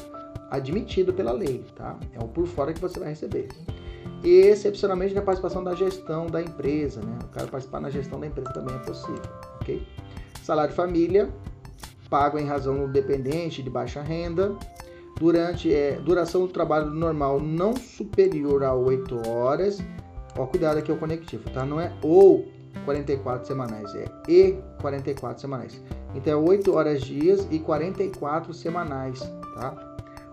admitido 0.51 1.13
pela 1.13 1.33
lei, 1.33 1.65
tá? 1.75 1.97
É 2.13 2.23
o 2.23 2.29
por 2.29 2.47
fora 2.47 2.73
que 2.73 2.81
você 2.81 3.01
vai 3.01 3.09
receber. 3.09 3.49
E 4.23 4.41
excepcionalmente 4.47 5.15
na 5.15 5.23
participação 5.23 5.63
da 5.63 5.75
gestão 5.75 6.27
da 6.27 6.43
empresa, 6.43 7.01
né? 7.01 7.19
O 7.25 7.29
cara 7.29 7.47
participar 7.47 7.81
na 7.81 7.91
gestão 7.91 8.19
da 8.19 8.27
empresa 8.27 8.53
também 8.53 8.75
é 8.75 8.79
possível, 8.79 9.23
ok? 9.61 9.87
Salário 10.43 10.75
família, 10.75 11.29
pago 12.09 12.39
em 12.39 12.47
razão 12.47 12.79
do 12.79 12.89
dependente 12.89 13.63
de 13.63 13.71
baixa 13.71 14.03
renda. 14.03 14.55
Durante 15.19 15.73
é, 15.73 15.93
duração 15.93 16.43
do 16.43 16.49
trabalho 16.49 16.91
normal 16.91 17.41
não 17.41 17.75
superior 17.75 18.63
a 18.63 18.75
8 18.75 19.29
horas. 19.29 19.79
Ó, 20.37 20.45
cuidado 20.47 20.79
aqui 20.79 20.91
é 20.91 20.95
o 20.95 20.99
conectivo, 20.99 21.49
tá? 21.51 21.65
Não 21.65 21.81
é 21.81 21.93
ou 22.03 22.47
44 22.85 23.47
semanais, 23.47 23.95
é 23.95 24.05
e 24.29 24.59
44 24.81 25.41
semanais. 25.41 25.81
Então 26.15 26.33
é 26.33 26.37
8 26.37 26.75
horas 26.75 27.01
dias 27.01 27.47
e 27.51 27.59
44 27.59 28.53
semanais, 28.53 29.21
tá? 29.55 29.75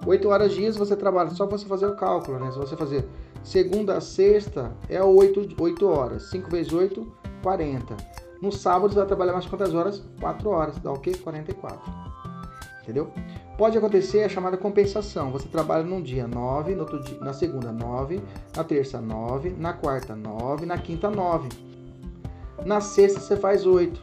8 0.06 0.28
horas 0.28 0.54
dias 0.54 0.76
você 0.76 0.96
trabalha, 0.96 1.30
só 1.30 1.46
você 1.46 1.66
fazer 1.66 1.86
o 1.86 1.96
cálculo, 1.96 2.40
né? 2.40 2.52
Se 2.52 2.58
você 2.58 2.76
fazer 2.76 3.08
segunda 3.44 3.98
a 3.98 4.02
sexta, 4.02 4.72
é 4.90 5.02
8, 5.04 5.56
8 5.62 5.88
horas. 5.88 6.30
5 6.30 6.50
vezes 6.50 6.72
8, 6.72 7.06
40. 7.42 7.96
No 8.42 8.52
sábado 8.52 8.94
você 8.94 9.00
vai 9.00 9.08
trabalhar 9.08 9.34
mais 9.34 9.46
quantas 9.46 9.74
horas? 9.74 10.04
4 10.20 10.50
horas, 10.50 10.78
dá 10.80 10.92
o 10.92 11.00
quê? 11.00 11.12
44. 11.16 11.80
Entendeu? 12.82 13.12
Pode 13.58 13.78
acontecer 13.78 14.24
a 14.24 14.30
chamada 14.30 14.58
compensação. 14.58 15.32
Você 15.32 15.48
trabalha 15.48 15.84
num 15.84 16.02
dia 16.02 16.28
9, 16.28 16.76
no 16.76 16.82
outro 16.82 17.02
dia, 17.02 17.18
na 17.20 17.32
segunda 17.32 17.72
9, 17.72 18.22
na 18.56 18.64
terça 18.64 19.00
9, 19.00 19.52
na 19.52 19.74
quarta 19.74 20.16
9, 20.16 20.66
na 20.66 20.78
quinta 20.78 21.10
9. 21.10 21.48
Na 22.66 22.82
sexta 22.82 23.20
você 23.20 23.38
faz 23.38 23.66
8. 23.66 24.02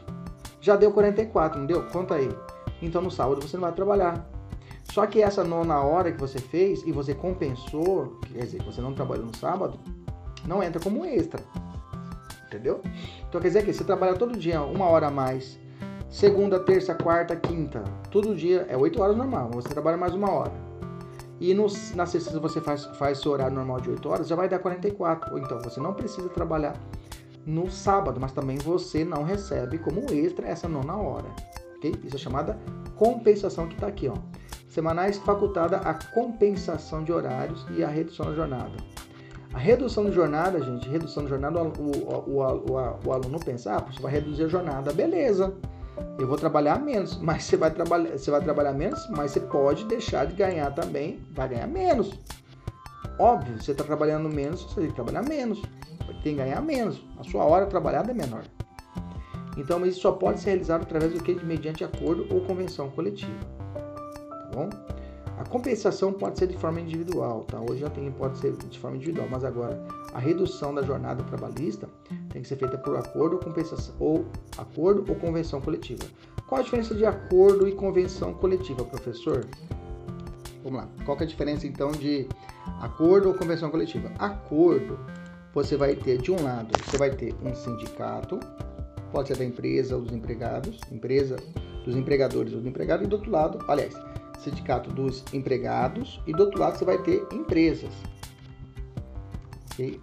Já 0.59 0.75
deu 0.75 0.91
44, 0.91 1.59
não 1.59 1.67
deu? 1.67 1.83
Conta 1.87 2.15
aí. 2.15 2.29
Então 2.81 3.01
no 3.01 3.11
sábado 3.11 3.41
você 3.41 3.57
não 3.57 3.61
vai 3.61 3.73
trabalhar. 3.73 4.30
Só 4.91 5.05
que 5.07 5.21
essa 5.21 5.43
nona 5.43 5.81
hora 5.81 6.11
que 6.11 6.19
você 6.19 6.39
fez 6.39 6.83
e 6.85 6.91
você 6.91 7.13
compensou, 7.13 8.19
quer 8.33 8.43
dizer, 8.43 8.63
você 8.63 8.81
não 8.81 8.93
trabalhou 8.93 9.25
no 9.25 9.35
sábado, 9.35 9.79
não 10.45 10.61
entra 10.61 10.81
como 10.81 11.05
extra 11.05 11.41
entendeu? 12.51 12.81
Então 13.27 13.39
quer 13.39 13.47
dizer 13.47 13.65
que 13.65 13.73
você 13.73 13.83
trabalha 13.83 14.15
todo 14.15 14.37
dia 14.37 14.61
uma 14.61 14.85
hora 14.85 15.07
a 15.07 15.11
mais, 15.11 15.57
segunda, 16.09 16.59
terça, 16.59 16.93
quarta, 16.93 17.35
quinta, 17.35 17.83
todo 18.11 18.35
dia 18.35 18.65
é 18.69 18.75
8 18.75 19.01
horas 19.01 19.15
normal, 19.15 19.49
você 19.53 19.69
trabalha 19.69 19.95
mais 19.95 20.13
uma 20.13 20.29
hora. 20.29 20.51
E 21.39 21.53
no, 21.53 21.65
na 21.95 22.05
sexta 22.05 22.39
você 22.39 22.61
faz, 22.61 22.85
faz 22.97 23.19
seu 23.19 23.31
horário 23.31 23.55
normal 23.55 23.81
de 23.81 23.89
8 23.89 24.09
horas, 24.09 24.27
já 24.27 24.35
vai 24.35 24.47
dar 24.47 24.59
44. 24.59 25.33
Ou 25.33 25.39
então 25.39 25.59
você 25.59 25.79
não 25.79 25.91
precisa 25.91 26.29
trabalhar 26.29 26.75
no 27.47 27.71
sábado, 27.71 28.19
mas 28.21 28.31
também 28.31 28.57
você 28.57 29.03
não 29.03 29.23
recebe 29.23 29.79
como 29.79 30.01
extra 30.11 30.47
essa 30.47 30.67
nona 30.67 30.95
hora. 30.95 31.25
ok? 31.77 31.95
Isso 32.03 32.15
é 32.15 32.19
chamada 32.19 32.59
compensação 32.95 33.67
que 33.67 33.73
está 33.73 33.87
aqui. 33.87 34.07
Ó. 34.07 34.13
Semanais 34.71 35.17
facultada 35.17 35.79
a 35.79 35.93
compensação 35.93 37.03
de 37.03 37.11
horários 37.11 37.65
e 37.75 37.83
a 37.83 37.89
redução 37.89 38.27
da 38.27 38.33
jornada. 38.33 38.71
A 39.53 39.57
redução 39.57 40.05
de 40.05 40.13
jornada, 40.13 40.63
gente, 40.63 40.87
redução 40.87 41.23
de 41.23 41.29
jornada, 41.29 41.61
o, 41.61 41.67
o, 41.67 42.39
o, 42.39 42.99
o 43.05 43.11
aluno 43.11 43.37
pensa, 43.37 43.75
ah, 43.75 43.79
você 43.79 44.01
vai 44.01 44.13
reduzir 44.13 44.45
a 44.45 44.47
jornada, 44.47 44.93
beleza. 44.93 45.53
Eu 46.17 46.25
vou 46.25 46.37
trabalhar 46.37 46.79
menos, 46.79 47.19
mas 47.19 47.43
você 47.43 47.57
vai 47.57 47.69
trabalhar, 47.69 48.17
você 48.17 48.31
vai 48.31 48.39
trabalhar 48.39 48.71
menos, 48.71 49.05
mas 49.09 49.31
você 49.31 49.41
pode 49.41 49.83
deixar 49.87 50.25
de 50.25 50.35
ganhar 50.35 50.73
também, 50.73 51.19
vai 51.33 51.49
ganhar 51.49 51.67
menos. 51.67 52.17
Óbvio, 53.19 53.61
você 53.61 53.73
está 53.73 53.83
trabalhando 53.83 54.29
menos, 54.29 54.63
você 54.63 54.79
tem 54.79 54.89
que 54.89 54.95
trabalhar 54.95 55.23
menos, 55.23 55.61
tem 56.23 56.33
que 56.33 56.35
ganhar 56.35 56.61
menos. 56.61 57.05
A 57.19 57.25
sua 57.25 57.43
hora 57.43 57.65
trabalhada 57.65 58.11
é 58.11 58.13
menor. 58.13 58.43
Então, 59.57 59.85
isso 59.85 59.99
só 59.99 60.13
pode 60.13 60.39
ser 60.39 60.51
realizado 60.51 60.83
através 60.83 61.11
do 61.11 61.21
que? 61.21 61.33
Mediante 61.43 61.83
acordo 61.83 62.25
ou 62.33 62.39
convenção 62.45 62.89
coletiva. 62.89 63.60
Bom? 64.53 64.69
A 65.37 65.43
compensação 65.45 66.13
pode 66.13 66.37
ser 66.37 66.47
de 66.47 66.57
forma 66.57 66.79
individual, 66.79 67.43
tá? 67.45 67.59
Hoje 67.59 67.81
já 67.81 67.89
tem, 67.89 68.11
pode 68.11 68.37
ser 68.37 68.55
de 68.55 68.77
forma 68.77 68.97
individual, 68.97 69.27
mas 69.29 69.43
agora 69.43 69.81
a 70.13 70.19
redução 70.19 70.73
da 70.73 70.83
jornada 70.83 71.23
trabalhista 71.23 71.89
tem 72.29 72.43
que 72.43 72.47
ser 72.47 72.57
feita 72.57 72.77
por 72.77 72.95
acordo 72.95 73.37
ou 73.37 73.39
compensação 73.39 73.95
ou 73.99 74.25
acordo 74.57 75.03
ou 75.09 75.15
convenção 75.15 75.59
coletiva. 75.59 76.03
Qual 76.47 76.61
a 76.61 76.63
diferença 76.63 76.93
de 76.93 77.05
acordo 77.05 77.67
e 77.67 77.71
convenção 77.71 78.33
coletiva, 78.33 78.83
professor? 78.83 79.47
Vamos 80.63 80.81
lá. 80.81 80.89
Qual 81.05 81.17
é 81.17 81.23
a 81.23 81.25
diferença 81.25 81.65
então 81.65 81.91
de 81.91 82.27
acordo 82.79 83.29
ou 83.29 83.33
convenção 83.33 83.71
coletiva? 83.71 84.11
Acordo, 84.19 84.99
você 85.53 85.75
vai 85.75 85.95
ter 85.95 86.17
de 86.19 86.31
um 86.31 86.43
lado, 86.43 86.71
você 86.85 86.97
vai 86.97 87.09
ter 87.09 87.33
um 87.43 87.55
sindicato, 87.55 88.39
pode 89.11 89.29
ser 89.29 89.37
da 89.37 89.45
empresa 89.45 89.95
ou 89.95 90.03
dos 90.03 90.13
empregados, 90.13 90.79
empresa 90.91 91.37
dos 91.83 91.95
empregadores 91.95 92.53
ou 92.53 92.61
do 92.61 92.67
empregado, 92.67 93.03
e 93.03 93.07
do 93.07 93.15
outro 93.15 93.31
lado, 93.31 93.63
aliás, 93.67 93.95
sindicato 94.43 94.91
dos 94.91 95.23
empregados, 95.33 96.21
e 96.27 96.33
do 96.33 96.43
outro 96.43 96.59
lado 96.59 96.77
você 96.77 96.85
vai 96.85 96.97
ter 96.97 97.27
empresas. 97.31 97.93
Okay? 99.73 99.99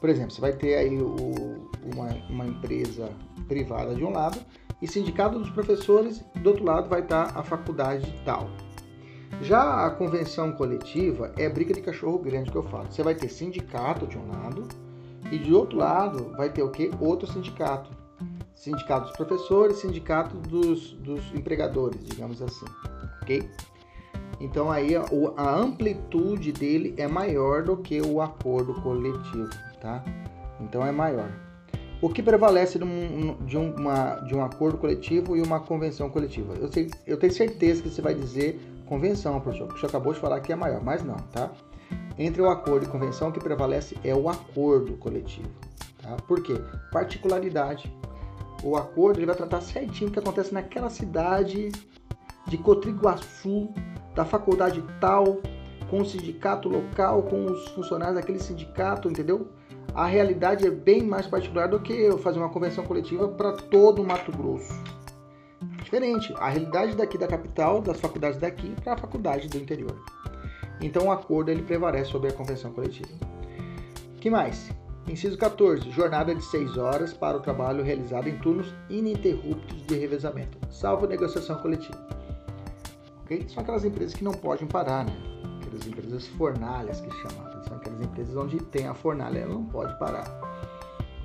Por 0.00 0.08
exemplo, 0.08 0.30
você 0.30 0.40
vai 0.40 0.52
ter 0.52 0.76
aí 0.76 0.96
o, 0.96 1.70
uma, 1.92 2.08
uma 2.28 2.46
empresa 2.46 3.10
privada 3.46 3.94
de 3.94 4.04
um 4.04 4.10
lado 4.10 4.38
e 4.80 4.88
sindicato 4.88 5.38
dos 5.38 5.50
professores, 5.50 6.24
do 6.36 6.50
outro 6.50 6.64
lado 6.64 6.88
vai 6.88 7.00
estar 7.00 7.36
a 7.36 7.42
faculdade 7.42 8.12
tal. 8.24 8.48
Já 9.42 9.86
a 9.86 9.90
convenção 9.90 10.52
coletiva 10.52 11.32
é 11.36 11.48
briga 11.48 11.72
de 11.72 11.80
cachorro 11.80 12.18
grande 12.18 12.50
que 12.50 12.56
eu 12.56 12.62
falo. 12.64 12.90
Você 12.90 13.02
vai 13.02 13.14
ter 13.14 13.28
sindicato 13.28 14.06
de 14.06 14.18
um 14.18 14.28
lado 14.28 14.66
e 15.30 15.38
de 15.38 15.52
outro 15.52 15.78
lado 15.78 16.32
vai 16.36 16.50
ter 16.50 16.62
o 16.62 16.70
que? 16.70 16.90
Outro 16.98 17.30
sindicato. 17.30 17.90
Sindicato 18.54 19.06
dos 19.06 19.16
professores, 19.16 19.78
sindicato 19.78 20.36
dos, 20.36 20.92
dos 20.94 21.32
empregadores, 21.34 22.04
digamos 22.04 22.42
assim. 22.42 22.66
Ok? 23.22 23.48
Então 24.40 24.70
aí 24.70 24.96
a, 24.96 25.54
amplitude 25.54 26.52
dele 26.52 26.94
é 26.96 27.06
maior 27.06 27.62
do 27.62 27.76
que 27.76 28.00
o 28.00 28.20
acordo 28.20 28.74
coletivo, 28.80 29.50
tá? 29.80 30.02
Então 30.60 30.84
é 30.84 30.90
maior. 30.90 31.30
O 32.00 32.08
que 32.08 32.22
prevalece 32.22 32.78
de 32.78 32.84
um, 32.84 33.36
de, 33.44 33.58
uma, 33.58 34.14
de 34.20 34.34
um 34.34 34.42
acordo 34.42 34.78
coletivo 34.78 35.36
e 35.36 35.42
uma 35.42 35.60
convenção 35.60 36.08
coletiva? 36.08 36.54
Eu, 36.54 36.72
sei, 36.72 36.90
eu 37.06 37.18
tenho 37.18 37.32
certeza 37.32 37.82
que 37.82 37.90
você 37.90 38.00
vai 38.00 38.14
dizer 38.14 38.58
convenção, 38.86 39.38
professor, 39.38 39.66
porque 39.66 39.80
você 39.80 39.86
acabou 39.86 40.14
de 40.14 40.18
falar 40.18 40.40
que 40.40 40.50
é 40.50 40.56
maior, 40.56 40.82
mas 40.82 41.04
não, 41.04 41.16
tá? 41.16 41.52
Entre 42.18 42.40
o 42.40 42.48
acordo 42.48 42.86
e 42.86 42.88
convenção, 42.88 43.28
o 43.28 43.32
que 43.32 43.40
prevalece 43.40 43.96
é 44.02 44.14
o 44.14 44.28
acordo 44.30 44.94
coletivo. 44.96 45.50
Tá? 46.00 46.16
Por 46.26 46.42
quê? 46.42 46.54
Particularidade. 46.90 47.92
O 48.62 48.76
acordo 48.76 49.18
ele 49.18 49.26
vai 49.26 49.36
tratar 49.36 49.60
certinho 49.60 50.08
o 50.08 50.12
que 50.12 50.18
acontece 50.18 50.52
naquela 50.52 50.90
cidade 50.90 51.70
de 52.50 52.58
Cotriguaçu, 52.58 53.72
da 54.14 54.26
faculdade 54.26 54.84
tal, 55.00 55.40
com 55.88 56.00
o 56.00 56.04
sindicato 56.04 56.68
local, 56.68 57.22
com 57.22 57.46
os 57.46 57.68
funcionários 57.68 58.16
daquele 58.16 58.38
sindicato, 58.38 59.08
entendeu? 59.08 59.48
a 59.94 60.06
realidade 60.06 60.66
é 60.66 60.70
bem 60.70 61.02
mais 61.02 61.26
particular 61.26 61.68
do 61.68 61.80
que 61.80 61.92
eu 61.92 62.18
fazer 62.18 62.38
uma 62.38 62.48
convenção 62.48 62.84
coletiva 62.84 63.28
para 63.28 63.52
todo 63.52 64.02
o 64.02 64.06
Mato 64.06 64.30
Grosso. 64.32 64.72
Diferente, 65.82 66.32
a 66.38 66.48
realidade 66.48 66.96
daqui 66.96 67.18
da 67.18 67.26
capital, 67.26 67.80
das 67.80 68.00
faculdades 68.00 68.38
daqui, 68.38 68.74
para 68.82 68.94
a 68.94 68.96
faculdade 68.96 69.48
do 69.48 69.58
interior. 69.58 69.96
Então 70.80 71.06
o 71.06 71.12
acordo 71.12 71.50
ele 71.50 71.62
prevalece 71.62 72.10
sobre 72.10 72.30
a 72.30 72.32
convenção 72.32 72.72
coletiva. 72.72 73.10
que 74.20 74.30
mais? 74.30 74.70
Inciso 75.08 75.36
14. 75.36 75.90
Jornada 75.90 76.34
de 76.34 76.44
6 76.44 76.76
horas 76.76 77.12
para 77.12 77.36
o 77.36 77.40
trabalho 77.40 77.82
realizado 77.82 78.28
em 78.28 78.38
turnos 78.38 78.72
ininterruptos 78.88 79.84
de 79.86 79.98
revezamento, 79.98 80.58
salvo 80.70 81.06
negociação 81.06 81.56
coletiva. 81.56 82.19
Okay? 83.30 83.48
São 83.48 83.62
aquelas 83.62 83.84
empresas 83.84 84.12
que 84.12 84.24
não 84.24 84.32
podem 84.32 84.66
parar, 84.66 85.04
né? 85.04 85.12
Aquelas 85.62 85.86
empresas 85.86 86.26
fornalhas 86.26 87.00
que 87.00 87.10
chamam 87.10 87.50
são 87.70 87.76
aquelas 87.76 88.02
empresas 88.02 88.36
onde 88.36 88.58
tem 88.58 88.88
a 88.88 88.94
fornalha, 88.94 89.38
ela 89.38 89.54
não 89.54 89.64
pode 89.64 89.96
parar. 89.98 90.28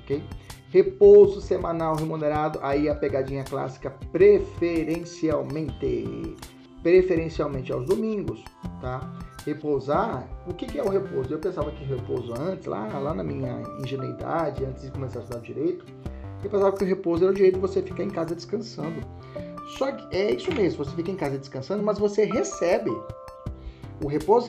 Ok? 0.02 0.22
Repouso 0.70 1.40
semanal 1.40 1.96
remunerado, 1.96 2.60
aí 2.62 2.88
a 2.88 2.94
pegadinha 2.94 3.42
clássica, 3.44 3.90
preferencialmente. 4.12 6.36
Preferencialmente 6.82 7.72
aos 7.72 7.86
domingos, 7.86 8.44
tá? 8.80 9.00
Repousar, 9.44 10.28
o 10.46 10.54
que, 10.54 10.66
que 10.66 10.78
é 10.78 10.84
o 10.84 10.88
repouso? 10.88 11.34
Eu 11.34 11.40
pensava 11.40 11.72
que 11.72 11.84
repouso 11.84 12.32
antes, 12.32 12.66
lá, 12.66 12.86
lá 12.98 13.12
na 13.12 13.24
minha 13.24 13.60
ingenuidade, 13.82 14.64
antes 14.64 14.84
de 14.84 14.92
começar 14.92 15.18
a 15.18 15.22
estudar 15.22 15.40
direito, 15.40 15.84
eu 16.44 16.50
pensava 16.50 16.76
que 16.76 16.84
o 16.84 16.86
repouso 16.86 17.24
era 17.24 17.32
o 17.32 17.34
direito 17.34 17.54
de 17.54 17.60
você 17.60 17.82
ficar 17.82 18.04
em 18.04 18.10
casa 18.10 18.36
descansando. 18.36 19.00
Só 19.66 19.90
que 19.92 20.16
é 20.16 20.32
isso 20.32 20.52
mesmo, 20.54 20.84
você 20.84 20.94
fica 20.94 21.10
em 21.10 21.16
casa 21.16 21.38
descansando, 21.38 21.82
mas 21.82 21.98
você 21.98 22.24
recebe 22.24 22.90
o 24.04 24.08
repouso 24.08 24.46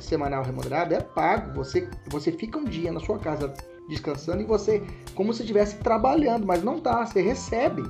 semanal 0.00 0.42
remunerado 0.42 0.94
é 0.94 1.00
pago. 1.00 1.52
Você, 1.54 1.88
você 2.08 2.32
fica 2.32 2.58
um 2.58 2.64
dia 2.64 2.90
na 2.92 3.00
sua 3.00 3.18
casa 3.18 3.52
descansando 3.88 4.42
e 4.42 4.44
você, 4.44 4.82
como 5.14 5.32
se 5.32 5.42
estivesse 5.42 5.76
trabalhando, 5.78 6.46
mas 6.46 6.62
não 6.62 6.80
tá, 6.80 7.06
você 7.06 7.20
recebe. 7.20 7.82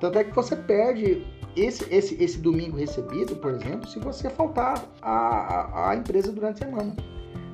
Tanto 0.00 0.18
é 0.18 0.24
que 0.24 0.34
você 0.34 0.56
perde 0.56 1.24
esse, 1.56 1.84
esse, 1.92 2.22
esse 2.22 2.38
domingo 2.38 2.76
recebido, 2.76 3.36
por 3.36 3.52
exemplo, 3.52 3.88
se 3.88 3.98
você 3.98 4.30
faltar 4.30 4.84
à, 5.02 5.90
à 5.90 5.96
empresa 5.96 6.32
durante 6.32 6.64
a 6.64 6.66
semana. 6.66 6.96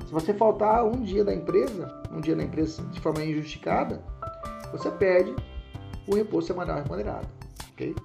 Se 0.05 0.11
você 0.11 0.33
faltar 0.33 0.85
um 0.85 1.01
dia 1.01 1.23
da 1.23 1.33
empresa, 1.33 2.01
um 2.11 2.21
dia 2.21 2.35
da 2.35 2.43
empresa 2.43 2.81
de 2.83 2.99
forma 3.01 3.23
injustificada, 3.23 4.01
você 4.71 4.89
perde 4.89 5.35
o 6.07 6.15
repouso 6.15 6.47
semanal 6.47 6.81
remunerado, 6.81 7.27
ok? 7.77 7.95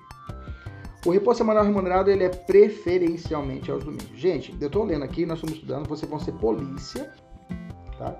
O 1.04 1.10
repouso 1.10 1.38
semanal 1.38 1.64
remunerado 1.64 2.10
ele 2.10 2.24
é 2.24 2.28
preferencialmente 2.28 3.70
aos 3.70 3.82
domingos. 3.82 4.10
Gente, 4.14 4.54
eu 4.60 4.68
estou 4.68 4.84
lendo 4.84 5.02
aqui, 5.02 5.26
nós 5.26 5.38
estamos 5.38 5.56
estudando, 5.56 5.88
vocês 5.88 6.08
vão 6.08 6.20
ser 6.20 6.32
polícia, 6.32 7.10
tá? 7.98 8.14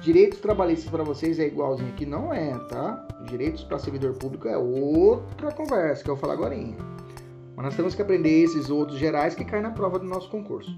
Direitos 0.00 0.40
trabalhistas 0.40 0.90
para 0.90 1.04
vocês 1.04 1.38
é 1.38 1.46
igualzinho 1.46 1.90
aqui, 1.90 2.04
não 2.04 2.32
é, 2.32 2.58
tá? 2.68 3.06
Direitos 3.28 3.62
para 3.62 3.78
servidor 3.78 4.14
público 4.14 4.48
é 4.48 4.56
outra 4.56 5.52
conversa 5.52 6.02
que 6.02 6.10
eu 6.10 6.16
vou 6.16 6.20
falar 6.20 6.34
agora. 6.34 6.56
Mas 6.56 7.64
nós 7.64 7.76
temos 7.76 7.94
que 7.94 8.02
aprender 8.02 8.42
esses 8.42 8.68
outros 8.68 8.98
gerais 8.98 9.34
que 9.34 9.44
caem 9.44 9.62
na 9.62 9.70
prova 9.70 9.98
do 9.98 10.04
nosso 10.04 10.28
concurso. 10.28 10.76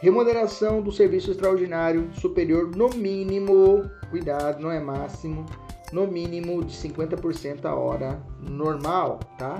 Remuneração 0.00 0.82
do 0.82 0.92
serviço 0.92 1.30
extraordinário 1.30 2.10
superior 2.14 2.70
no 2.76 2.90
mínimo, 2.90 3.90
cuidado, 4.10 4.62
não 4.62 4.70
é 4.70 4.78
máximo, 4.78 5.44
no 5.92 6.06
mínimo 6.06 6.64
de 6.64 6.74
50% 6.76 7.64
a 7.64 7.74
hora 7.74 8.22
normal, 8.40 9.20
tá? 9.38 9.56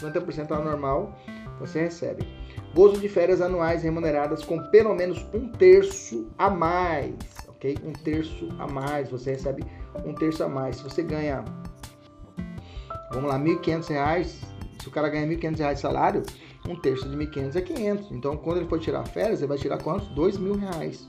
50% 0.00 0.50
ao 0.50 0.64
normal, 0.64 1.16
você 1.58 1.82
recebe. 1.82 2.26
Gozo 2.74 3.00
de 3.00 3.08
férias 3.08 3.40
anuais 3.40 3.82
remuneradas 3.82 4.44
com 4.44 4.58
pelo 4.70 4.94
menos 4.94 5.24
um 5.32 5.48
terço 5.48 6.28
a 6.36 6.50
mais, 6.50 7.14
ok? 7.48 7.78
Um 7.84 7.92
terço 7.92 8.48
a 8.58 8.66
mais, 8.66 9.08
você 9.08 9.32
recebe 9.32 9.64
um 10.04 10.12
terço 10.12 10.42
a 10.42 10.48
mais. 10.48 10.76
Se 10.76 10.82
você 10.82 11.02
ganha, 11.02 11.44
vamos 13.12 13.30
lá, 13.30 13.36
R$ 13.36 13.44
1.500, 13.44 14.26
se 14.80 14.88
o 14.88 14.90
cara 14.90 15.08
ganha 15.08 15.26
R$ 15.26 15.36
1.500 15.36 15.74
de 15.74 15.80
salário, 15.80 16.22
um 16.68 16.74
terço 16.74 17.08
de 17.08 17.16
1.500 17.16 17.56
é 17.56 17.60
500. 17.60 18.12
Então, 18.12 18.36
quando 18.36 18.58
ele 18.58 18.68
for 18.68 18.80
tirar 18.80 19.06
férias, 19.06 19.40
ele 19.40 19.48
vai 19.48 19.58
tirar 19.58 19.78
quantos? 19.78 20.08
R$ 20.08 20.38
mil 20.38 20.56
reais, 20.56 21.08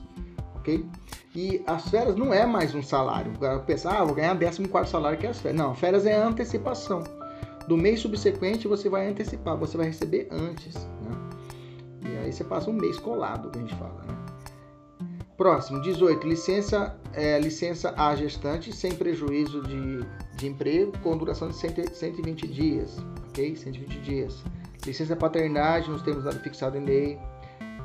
ok? 0.54 0.86
E 1.36 1.62
as 1.66 1.90
férias 1.90 2.16
não 2.16 2.32
é 2.32 2.46
mais 2.46 2.74
um 2.74 2.82
salário. 2.82 3.30
O 3.32 3.38
cara 3.38 3.58
pensa, 3.58 3.90
ah, 3.90 4.02
vou 4.02 4.14
ganhar 4.14 4.34
14 4.38 4.90
salário 4.90 5.18
que 5.18 5.26
é 5.26 5.28
as 5.28 5.38
férias. 5.38 5.60
Não, 5.60 5.74
férias 5.74 6.06
é 6.06 6.16
antecipação 6.16 7.04
do 7.68 7.76
mês 7.76 8.00
subsequente 8.00 8.66
você 8.66 8.88
vai 8.88 9.06
antecipar, 9.06 9.54
você 9.54 9.76
vai 9.76 9.88
receber 9.88 10.28
antes. 10.30 10.74
Né? 10.74 12.08
E 12.08 12.16
aí 12.24 12.32
você 12.32 12.42
passa 12.42 12.70
um 12.70 12.72
mês 12.72 12.98
colado, 12.98 13.50
que 13.50 13.58
a 13.58 13.60
gente 13.60 13.74
fala. 13.74 14.02
Né? 14.06 14.16
Próximo, 15.36 15.82
18. 15.82 16.26
Licença, 16.26 16.98
é, 17.12 17.38
licença 17.38 17.92
a 17.98 18.16
gestante 18.16 18.72
sem 18.72 18.94
prejuízo 18.94 19.60
de, 19.60 20.00
de 20.36 20.46
emprego 20.46 20.92
com 21.02 21.18
duração 21.18 21.48
de 21.48 21.56
120 21.56 22.48
dias. 22.48 22.96
Ok? 23.28 23.54
120 23.54 24.00
dias. 24.00 24.42
Licença 24.86 25.14
paternidade 25.14 25.90
nos 25.90 26.00
termos 26.00 26.34
fixado 26.36 26.78
em 26.78 26.84
lei. 26.86 27.18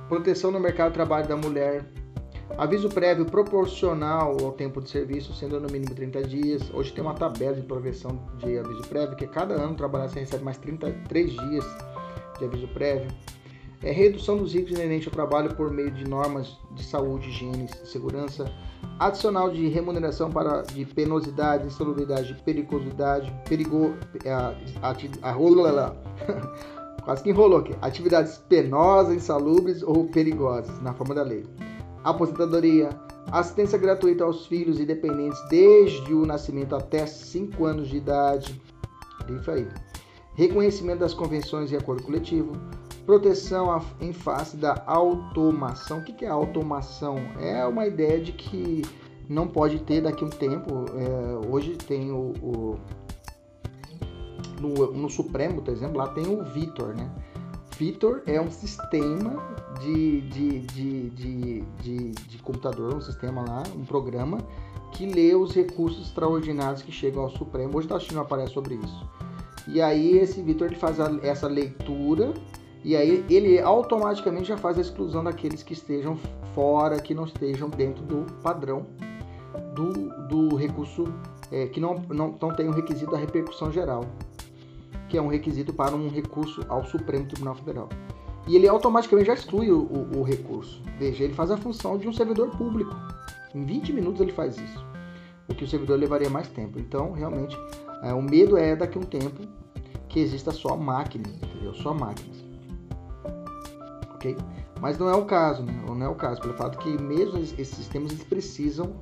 Proteção 0.07 0.51
no 0.51 0.59
mercado 0.59 0.89
de 0.89 0.93
trabalho 0.93 1.27
da 1.27 1.35
mulher 1.35 1.83
Aviso 2.57 2.89
prévio 2.89 3.25
proporcional 3.25 4.37
ao 4.43 4.51
tempo 4.51 4.81
de 4.81 4.89
serviço, 4.89 5.33
sendo 5.33 5.59
no 5.59 5.69
mínimo 5.71 5.95
30 5.95 6.23
dias. 6.23 6.61
Hoje 6.73 6.91
tem 6.91 7.03
uma 7.03 7.13
tabela 7.13 7.55
de 7.55 7.61
progressão 7.61 8.19
de 8.37 8.57
aviso 8.57 8.81
prévio, 8.83 9.15
que 9.15 9.25
cada 9.25 9.55
ano 9.55 9.75
trabalhar 9.75 10.09
você 10.09 10.19
recebe 10.19 10.43
mais 10.43 10.57
33 10.57 11.31
dias 11.31 11.65
de 12.37 12.45
aviso 12.45 12.67
prévio. 12.67 13.09
É 13.83 13.91
redução 13.91 14.37
dos 14.37 14.53
riscos 14.53 14.73
inerentes 14.73 15.07
ao 15.07 15.13
trabalho 15.13 15.55
por 15.55 15.71
meio 15.71 15.89
de 15.89 16.07
normas 16.07 16.55
de 16.75 16.83
saúde, 16.83 17.29
higiene 17.29 17.65
e 17.65 17.87
segurança. 17.87 18.45
Adicional 18.99 19.49
de 19.49 19.67
remuneração 19.67 20.29
para 20.29 20.61
de 20.61 20.85
penosidade, 20.85 21.65
insalubridade, 21.65 22.39
periculosidade, 22.45 23.33
perigo, 23.49 23.95
a, 24.27 24.87
a, 24.87 25.31
a, 25.31 25.95
quase 27.03 27.23
que 27.23 27.29
enrolou 27.31 27.59
aqui. 27.59 27.75
Atividades 27.81 28.37
penosas, 28.47 29.15
insalubres 29.15 29.81
ou 29.81 30.05
perigosas, 30.05 30.79
na 30.83 30.93
forma 30.93 31.15
da 31.15 31.23
lei 31.23 31.43
aposentadoria, 32.03 32.89
assistência 33.31 33.77
gratuita 33.77 34.23
aos 34.23 34.45
filhos 34.45 34.79
e 34.79 34.85
dependentes 34.85 35.39
desde 35.49 36.13
o 36.13 36.25
nascimento 36.25 36.75
até 36.75 37.05
5 37.05 37.65
anos 37.65 37.89
de 37.89 37.97
idade. 37.97 38.61
Aí. 39.47 39.67
Reconhecimento 40.35 40.99
das 40.99 41.13
convenções 41.13 41.71
e 41.71 41.75
acordo 41.75 42.03
coletivo, 42.03 42.53
proteção 43.05 43.81
em 43.99 44.13
face 44.13 44.57
da 44.57 44.83
automação. 44.85 45.99
O 45.99 46.03
que 46.03 46.25
é 46.25 46.29
automação? 46.29 47.17
É 47.39 47.65
uma 47.65 47.85
ideia 47.85 48.19
de 48.19 48.31
que 48.31 48.81
não 49.27 49.47
pode 49.47 49.79
ter 49.79 50.01
daqui 50.01 50.23
a 50.23 50.27
um 50.27 50.29
tempo. 50.29 50.85
É, 50.95 51.47
hoje 51.47 51.75
tem 51.75 52.11
o, 52.11 52.33
o 52.41 52.79
no, 54.59 54.91
no, 54.93 55.09
Supremo, 55.09 55.61
por 55.61 55.71
exemplo, 55.71 55.97
lá 55.97 56.07
tem 56.07 56.27
o 56.27 56.43
Vitor, 56.43 56.95
né? 56.95 57.09
Vitor 57.81 58.21
é 58.27 58.39
um 58.39 58.51
sistema 58.51 59.41
de, 59.79 60.21
de, 60.21 60.59
de, 60.59 61.09
de, 61.09 61.61
de, 61.81 62.11
de 62.11 62.37
computador, 62.43 62.93
um 62.93 63.01
sistema 63.01 63.41
lá, 63.41 63.63
um 63.75 63.83
programa 63.83 64.37
que 64.91 65.07
lê 65.07 65.33
os 65.33 65.51
recursos 65.55 66.05
extraordinários 66.05 66.83
que 66.83 66.91
chegam 66.91 67.23
ao 67.23 67.31
Supremo. 67.31 67.75
Hoje 67.75 67.87
da 67.87 67.99
China 67.99 68.21
aparece 68.21 68.53
sobre 68.53 68.75
isso. 68.75 69.09
E 69.67 69.81
aí 69.81 70.19
esse 70.19 70.43
Vitor 70.43 70.71
faz 70.75 70.99
a, 70.99 71.09
essa 71.23 71.47
leitura 71.47 72.35
e 72.83 72.95
aí 72.95 73.25
ele 73.27 73.59
automaticamente 73.59 74.49
já 74.49 74.57
faz 74.57 74.77
a 74.77 74.81
exclusão 74.81 75.23
daqueles 75.23 75.63
que 75.63 75.73
estejam 75.73 76.19
fora, 76.53 76.99
que 76.99 77.15
não 77.15 77.23
estejam 77.23 77.67
dentro 77.67 78.03
do 78.03 78.31
padrão 78.43 78.85
do, 79.73 80.27
do 80.27 80.55
recurso, 80.55 81.05
é, 81.51 81.65
que 81.65 81.79
não, 81.79 81.95
não, 82.09 82.37
não 82.39 82.53
tem 82.53 82.67
o 82.67 82.71
requisito 82.71 83.09
da 83.09 83.17
repercussão 83.17 83.71
geral, 83.71 84.05
que 85.12 85.17
é 85.17 85.21
um 85.21 85.28
requisito 85.28 85.74
para 85.74 85.93
um 85.93 86.10
recurso 86.10 86.65
ao 86.69 86.86
Supremo 86.86 87.26
Tribunal 87.26 87.54
Federal. 87.54 87.89
E 88.47 88.56
ele 88.56 88.65
automaticamente 88.65 89.28
já 89.28 89.34
exclui 89.34 89.69
o, 89.69 89.82
o, 89.82 90.19
o 90.19 90.24
recurso. 90.24 90.82
Veja, 90.97 91.26
ele 91.26 91.34
faz 91.34 91.52
a 91.52 91.58
função 91.58 91.97
de 91.97 92.08
um 92.08 92.13
servidor 92.13 92.50
público. 92.52 92.95
Em 93.54 93.65
20 93.65 93.91
minutos 93.91 94.21
ele 94.21 94.32
faz 94.32 94.58
isso. 94.58 94.86
O 95.50 95.54
que 95.54 95.65
o 95.65 95.67
servidor 95.67 96.00
levaria 96.00 96.30
mais 96.30 96.47
tempo. 96.47 96.80
Então, 96.80 97.12
realmente, 97.12 97.58
é, 98.02 98.13
o 98.13 98.21
medo 98.21 98.56
é 98.56 98.74
daqui 98.74 98.97
a 98.97 99.02
um 99.02 99.04
tempo 99.04 99.41
que 100.08 100.21
exista 100.21 100.52
só 100.52 100.78
máquinas, 100.78 101.34
entendeu? 101.36 101.74
Só 101.74 101.93
máquinas. 101.93 102.41
Ok? 104.15 104.38
Mas 104.80 104.97
não 104.97 105.10
é 105.10 105.15
o 105.15 105.26
caso, 105.26 105.62
né? 105.62 105.84
Não 105.86 106.02
é 106.02 106.08
o 106.08 106.15
caso, 106.15 106.39
pelo 106.39 106.54
fato 106.54 106.78
que 106.78 106.89
mesmo 106.89 107.38
esses 107.38 107.67
sistemas 107.67 108.13
eles 108.13 108.24
precisam 108.24 108.95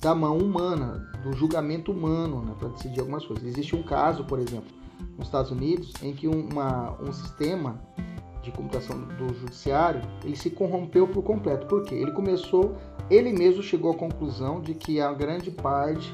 da 0.00 0.14
mão 0.14 0.38
humana, 0.38 1.10
do 1.22 1.32
julgamento 1.32 1.92
humano, 1.92 2.42
né, 2.42 2.54
para 2.58 2.68
decidir 2.68 3.00
algumas 3.00 3.24
coisas. 3.24 3.44
Existe 3.46 3.74
um 3.74 3.82
caso, 3.82 4.24
por 4.24 4.38
exemplo, 4.38 4.74
nos 5.16 5.26
Estados 5.26 5.50
Unidos, 5.50 5.92
em 6.02 6.12
que 6.12 6.28
uma, 6.28 6.96
um 7.00 7.12
sistema 7.12 7.80
de 8.42 8.52
computação 8.52 9.00
do 9.00 9.34
judiciário 9.34 10.00
ele 10.24 10.36
se 10.36 10.50
corrompeu 10.50 11.08
por 11.08 11.22
completo. 11.22 11.66
Por 11.66 11.84
quê? 11.84 11.96
Ele 11.96 12.12
começou, 12.12 12.76
ele 13.10 13.32
mesmo 13.32 13.62
chegou 13.62 13.90
à 13.90 13.94
conclusão 13.94 14.60
de 14.60 14.74
que 14.74 15.00
a 15.00 15.12
grande 15.12 15.50
parte 15.50 16.12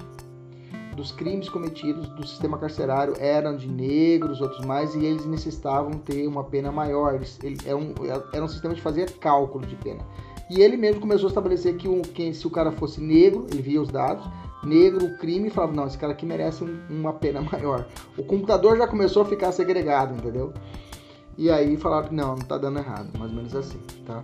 dos 0.97 1.11
crimes 1.11 1.49
cometidos 1.49 2.09
do 2.11 2.27
sistema 2.27 2.59
carcerário 2.59 3.15
eram 3.19 3.57
de 3.57 3.67
negros, 3.67 4.41
outros 4.41 4.65
mais, 4.65 4.95
e 4.95 5.05
eles 5.05 5.25
necessitavam 5.27 5.93
ter 5.93 6.27
uma 6.27 6.45
pena 6.45 6.71
maior. 6.71 7.21
Ele, 7.43 7.59
era, 7.67 7.77
um, 7.77 7.95
era 8.33 8.45
um 8.45 8.49
sistema 8.49 8.75
de 8.75 8.81
fazer 8.81 9.11
cálculo 9.13 9.67
de 9.67 9.77
pena. 9.77 10.05
E 10.55 10.61
ele 10.61 10.77
mesmo 10.77 11.01
começou 11.01 11.29
a 11.29 11.31
estabelecer 11.31 11.79
que, 11.79 11.89
um, 11.89 12.03
que 12.03 12.35
se 12.35 12.47
o 12.47 12.51
cara 12.51 12.71
fosse 12.71 13.01
negro, 13.01 13.47
ele 13.51 13.63
via 13.63 13.81
os 13.81 13.89
dados, 13.89 14.29
negro, 14.63 15.17
crime, 15.17 15.49
e 15.49 15.51
falava, 15.51 15.73
não, 15.73 15.87
esse 15.87 15.97
cara 15.97 16.13
aqui 16.13 16.27
merece 16.27 16.63
um, 16.63 16.79
uma 16.91 17.15
pena 17.15 17.41
maior. 17.51 17.87
O 18.19 18.23
computador 18.23 18.77
já 18.77 18.87
começou 18.87 19.23
a 19.23 19.25
ficar 19.25 19.51
segregado, 19.51 20.15
entendeu? 20.15 20.53
E 21.39 21.51
aí 21.51 21.75
falaram 21.79 22.09
que 22.09 22.15
não, 22.15 22.37
não 22.37 22.45
tá 22.45 22.59
dando 22.59 22.79
errado, 22.79 23.19
mais 23.19 23.31
ou 23.31 23.37
menos 23.39 23.57
assim, 23.57 23.81
tá? 24.05 24.23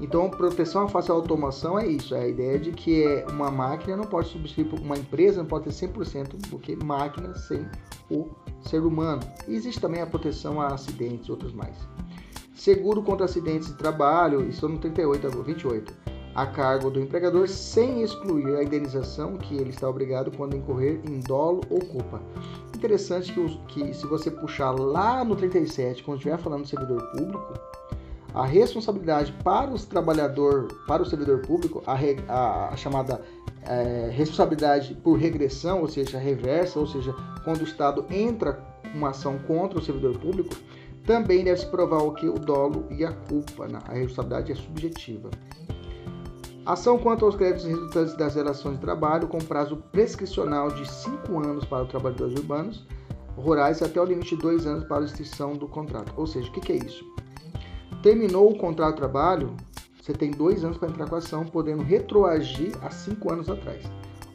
Então, 0.00 0.30
proteção 0.30 0.86
face 0.88 1.10
à 1.10 1.14
automação 1.14 1.76
é 1.76 1.88
isso, 1.88 2.14
é 2.14 2.20
a 2.20 2.28
ideia 2.28 2.60
de 2.60 2.70
que 2.70 3.02
é 3.02 3.26
uma 3.28 3.50
máquina 3.50 3.96
não 3.96 4.04
pode 4.04 4.28
substituir 4.28 4.80
uma 4.80 4.96
empresa, 4.96 5.38
não 5.38 5.48
pode 5.48 5.64
ter 5.64 5.88
100% 5.88 6.48
do 6.48 6.60
que 6.60 6.76
máquina 6.76 7.34
sem 7.34 7.66
o 8.08 8.28
ser 8.62 8.82
humano. 8.82 9.20
E 9.48 9.54
existe 9.56 9.80
também 9.80 10.00
a 10.00 10.06
proteção 10.06 10.60
a 10.60 10.68
acidentes, 10.68 11.28
outros 11.28 11.52
mais. 11.52 11.76
Seguro 12.56 13.02
contra 13.02 13.26
acidentes 13.26 13.68
de 13.68 13.74
trabalho, 13.74 14.48
isso 14.48 14.66
no 14.66 14.78
38 14.78 15.26
a 15.26 15.30
28, 15.30 15.92
a 16.34 16.46
cargo 16.46 16.90
do 16.90 16.98
empregador 16.98 17.46
sem 17.46 18.02
excluir 18.02 18.56
a 18.56 18.64
indenização 18.64 19.36
que 19.36 19.54
ele 19.54 19.70
está 19.70 19.86
obrigado 19.86 20.30
quando 20.34 20.56
incorrer 20.56 20.98
em 21.04 21.20
dolo 21.20 21.60
ou 21.68 21.78
culpa. 21.80 22.20
Interessante 22.74 23.30
que, 23.32 23.58
que 23.68 23.94
se 23.94 24.06
você 24.06 24.30
puxar 24.30 24.70
lá 24.70 25.22
no 25.22 25.36
37, 25.36 26.02
quando 26.02 26.16
estiver 26.16 26.38
falando 26.38 26.62
do 26.62 26.68
servidor 26.68 27.02
público, 27.12 27.52
a 28.32 28.46
responsabilidade 28.46 29.32
para 29.44 29.70
os 29.70 29.84
trabalhador, 29.84 30.68
para 30.88 31.02
o 31.02 31.06
servidor 31.06 31.42
público, 31.42 31.82
a, 31.86 31.94
a, 32.32 32.68
a 32.70 32.76
chamada 32.76 33.20
é, 33.62 34.08
responsabilidade 34.10 34.94
por 34.94 35.18
regressão, 35.18 35.82
ou 35.82 35.88
seja, 35.88 36.18
reversa, 36.18 36.78
ou 36.78 36.86
seja, 36.86 37.14
quando 37.44 37.60
o 37.60 37.64
Estado 37.64 38.06
entra 38.10 38.64
uma 38.94 39.10
ação 39.10 39.38
contra 39.46 39.78
o 39.78 39.82
servidor 39.82 40.18
público, 40.18 40.54
também 41.06 41.44
deve 41.44 41.60
se 41.60 41.66
provar 41.66 42.02
o 42.02 42.12
que 42.12 42.28
o 42.28 42.38
dolo 42.38 42.84
e 42.90 43.04
a 43.04 43.12
culpa. 43.12 43.66
Né? 43.68 43.78
A 43.86 43.92
responsabilidade 43.92 44.52
é 44.52 44.54
subjetiva. 44.54 45.30
Ação 46.66 46.98
quanto 46.98 47.24
aos 47.24 47.36
créditos 47.36 47.64
resultantes 47.64 48.16
das 48.16 48.34
relações 48.34 48.74
de 48.74 48.80
trabalho 48.80 49.28
com 49.28 49.38
prazo 49.38 49.76
prescricional 49.92 50.68
de 50.68 50.90
5 50.90 51.38
anos 51.38 51.64
para 51.64 51.84
os 51.84 51.88
trabalhadores 51.88 52.36
urbanos, 52.36 52.84
rurais 53.36 53.80
e 53.80 53.84
até 53.84 54.00
o 54.00 54.04
limite 54.04 54.34
de 54.34 54.42
2 54.42 54.66
anos 54.66 54.84
para 54.88 55.02
a 55.02 55.04
extinção 55.04 55.52
do 55.52 55.68
contrato. 55.68 56.12
Ou 56.16 56.26
seja, 56.26 56.48
o 56.48 56.52
que, 56.52 56.60
que 56.60 56.72
é 56.72 56.76
isso? 56.76 57.04
Terminou 58.02 58.50
o 58.50 58.58
contrato 58.58 58.94
de 58.94 58.96
trabalho, 58.96 59.54
você 60.00 60.12
tem 60.12 60.30
dois 60.30 60.64
anos 60.64 60.76
para 60.76 60.88
entrar 60.88 61.08
com 61.08 61.16
a 61.16 61.18
ação, 61.18 61.44
podendo 61.44 61.82
retroagir 61.82 62.72
a 62.82 62.90
cinco 62.90 63.32
anos 63.32 63.48
atrás. 63.48 63.82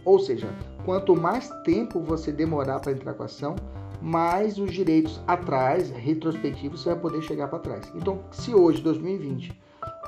Ou 0.04 0.20
seja, 0.20 0.48
quanto 0.84 1.16
mais 1.16 1.50
tempo 1.64 2.02
você 2.02 2.32
demorar 2.32 2.80
para 2.80 2.92
entrar 2.92 3.14
com 3.14 3.24
a 3.24 3.26
ação, 3.26 3.56
mais 4.02 4.58
os 4.58 4.72
direitos 4.74 5.22
atrás, 5.28 5.90
retrospectivos, 5.92 6.82
você 6.82 6.90
vai 6.90 7.00
poder 7.00 7.22
chegar 7.22 7.48
para 7.48 7.60
trás. 7.60 7.92
Então, 7.96 8.24
se 8.32 8.54
hoje, 8.54 8.82
2020, 8.82 9.58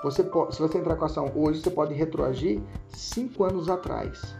você 0.04 0.24
pode, 0.24 0.56
se 0.56 0.62
você 0.62 0.78
entrar 0.78 0.96
com 0.96 1.04
a 1.04 1.08
ação 1.08 1.32
hoje, 1.36 1.62
você 1.62 1.70
pode 1.70 1.94
retroagir 1.94 2.62
cinco 2.90 3.44
anos 3.44 3.70
atrás. 3.70 4.36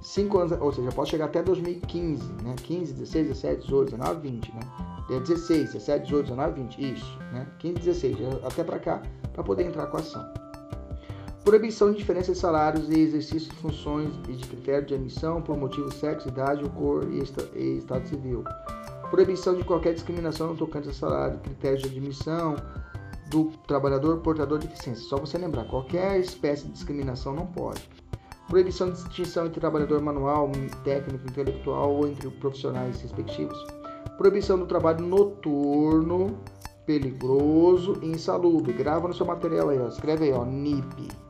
Cinco 0.00 0.38
anos, 0.38 0.52
ou 0.60 0.72
seja, 0.72 0.90
pode 0.92 1.10
chegar 1.10 1.26
até 1.26 1.42
2015, 1.42 2.32
né? 2.42 2.54
15, 2.62 2.92
16, 2.92 3.28
17, 3.28 3.62
18, 3.62 3.90
19, 3.96 4.20
20, 4.20 4.52
né? 4.52 4.60
16, 5.08 5.72
17, 5.72 6.04
18, 6.04 6.24
19, 6.26 6.62
20, 6.62 6.94
isso, 6.94 7.18
né? 7.32 7.46
15, 7.58 7.74
16, 7.80 8.16
até 8.44 8.62
para 8.64 8.78
cá, 8.78 9.02
para 9.32 9.42
poder 9.42 9.64
entrar 9.64 9.86
com 9.86 9.96
a 9.96 10.00
ação. 10.00 10.43
Proibição 11.44 11.92
de 11.92 11.98
diferença 11.98 12.32
de 12.32 12.38
salários 12.38 12.88
e 12.88 12.98
exercício 12.98 13.50
de 13.50 13.56
funções 13.56 14.14
e 14.28 14.32
de 14.32 14.46
critério 14.48 14.86
de 14.86 14.94
admissão 14.94 15.42
por 15.42 15.56
motivo 15.56 15.92
sexo, 15.92 16.28
idade, 16.28 16.68
cor 16.70 17.06
e, 17.10 17.22
e 17.58 17.78
estado 17.78 18.08
civil. 18.08 18.42
Proibição 19.10 19.54
de 19.54 19.62
qualquer 19.62 19.92
discriminação 19.92 20.48
no 20.48 20.56
tocante 20.56 20.88
a 20.88 20.92
salário, 20.92 21.38
critérios 21.40 21.82
de 21.82 21.88
admissão 21.88 22.56
do 23.30 23.52
trabalhador 23.66 24.18
portador 24.20 24.58
de 24.58 24.68
deficiência. 24.68 25.04
Só 25.04 25.18
você 25.18 25.36
lembrar, 25.36 25.64
qualquer 25.68 26.18
espécie 26.18 26.64
de 26.64 26.72
discriminação 26.72 27.34
não 27.34 27.46
pode. 27.46 27.88
Proibição 28.48 28.90
de 28.90 29.02
distinção 29.04 29.46
entre 29.46 29.60
trabalhador 29.60 30.00
manual, 30.00 30.50
técnico, 30.82 31.28
intelectual 31.28 31.94
ou 31.94 32.08
entre 32.08 32.30
profissionais 32.30 33.00
respectivos 33.00 33.58
Proibição 34.16 34.56
do 34.56 34.66
trabalho 34.66 35.04
noturno, 35.04 36.38
perigoso 36.86 37.98
e 38.00 38.06
insalubre. 38.06 38.72
Grava 38.72 39.08
no 39.08 39.14
seu 39.14 39.26
material 39.26 39.70
aí, 39.70 39.78
ó. 39.78 39.88
Escreve 39.88 40.26
aí, 40.26 40.32
ó, 40.32 40.44
NIP. 40.44 41.23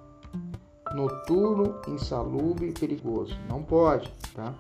Noturno, 0.95 1.81
insalubre 1.89 2.69
e 2.69 2.73
perigoso. 2.73 3.37
Não 3.49 3.63
pode, 3.63 4.13
tá? 4.35 4.55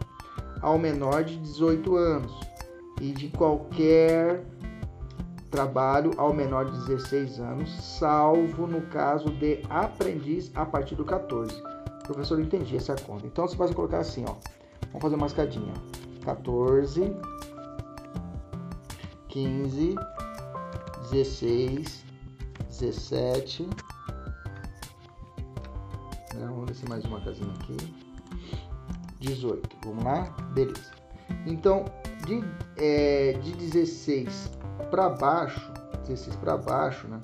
Ao 0.61 0.79
menor 0.79 1.25
de 1.25 1.37
18 1.39 1.97
anos 1.97 2.33
e 3.01 3.13
de 3.13 3.29
qualquer 3.29 4.45
trabalho 5.51 6.11
ao 6.17 6.33
menor 6.33 6.65
de 6.65 6.73
16 6.87 7.39
anos, 7.39 7.71
salvo 7.99 8.67
no 8.67 8.83
caso 8.83 9.31
de 9.31 9.63
aprendiz 9.71 10.51
a 10.55 10.67
partir 10.67 10.97
do 10.97 11.05
14. 11.05 11.55
Professor, 12.05 12.39
eu 12.39 12.45
entendi 12.45 12.77
essa 12.77 12.97
conta. 12.97 13.27
Então 13.27 13.47
você 13.47 13.57
vai 13.57 13.73
colocar 13.73 13.99
assim, 13.99 14.25
ó. 14.29 14.35
Vamos 14.89 15.03
fazer 15.03 15.15
uma 15.15 15.27
escadinha. 15.27 15.73
14 16.25 17.15
15, 19.35 19.97
16, 21.11 22.05
17. 22.69 23.69
Vamos 26.39 26.67
descer 26.67 26.89
mais 26.89 27.05
uma 27.05 27.21
casinha 27.21 27.53
aqui. 27.55 27.77
18. 29.21 29.77
Vamos 29.85 30.05
lá? 30.05 30.23
Beleza. 30.53 30.91
Então, 31.47 31.85
de, 32.27 32.43
é, 32.77 33.33
de 33.35 33.53
16 33.53 34.51
para 34.91 35.09
baixo, 35.11 35.73
16 36.07 36.37
para 36.37 36.57
baixo, 36.57 37.07
né? 37.09 37.21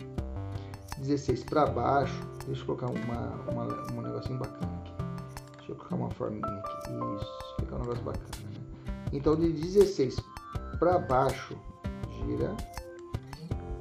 16 0.98 1.44
para 1.44 1.66
baixo, 1.66 2.14
deixa 2.46 2.62
eu 2.62 2.66
colocar 2.66 2.86
uma, 2.86 3.50
uma, 3.50 3.92
um 3.92 4.00
negocinho 4.00 4.38
bacana 4.38 4.80
aqui. 4.80 4.92
Deixa 5.56 5.72
eu 5.72 5.76
colocar 5.76 5.96
uma 5.96 6.10
forminha 6.10 6.46
aqui. 6.46 6.92
Isso, 7.16 7.54
fica 7.58 7.76
um 7.76 7.80
negócio 7.80 8.04
bacana, 8.04 8.28
né? 8.44 8.92
Então, 9.12 9.34
de 9.36 9.52
16 9.52 10.16
para 10.78 10.98
baixo, 10.98 11.56
gira 12.24 12.54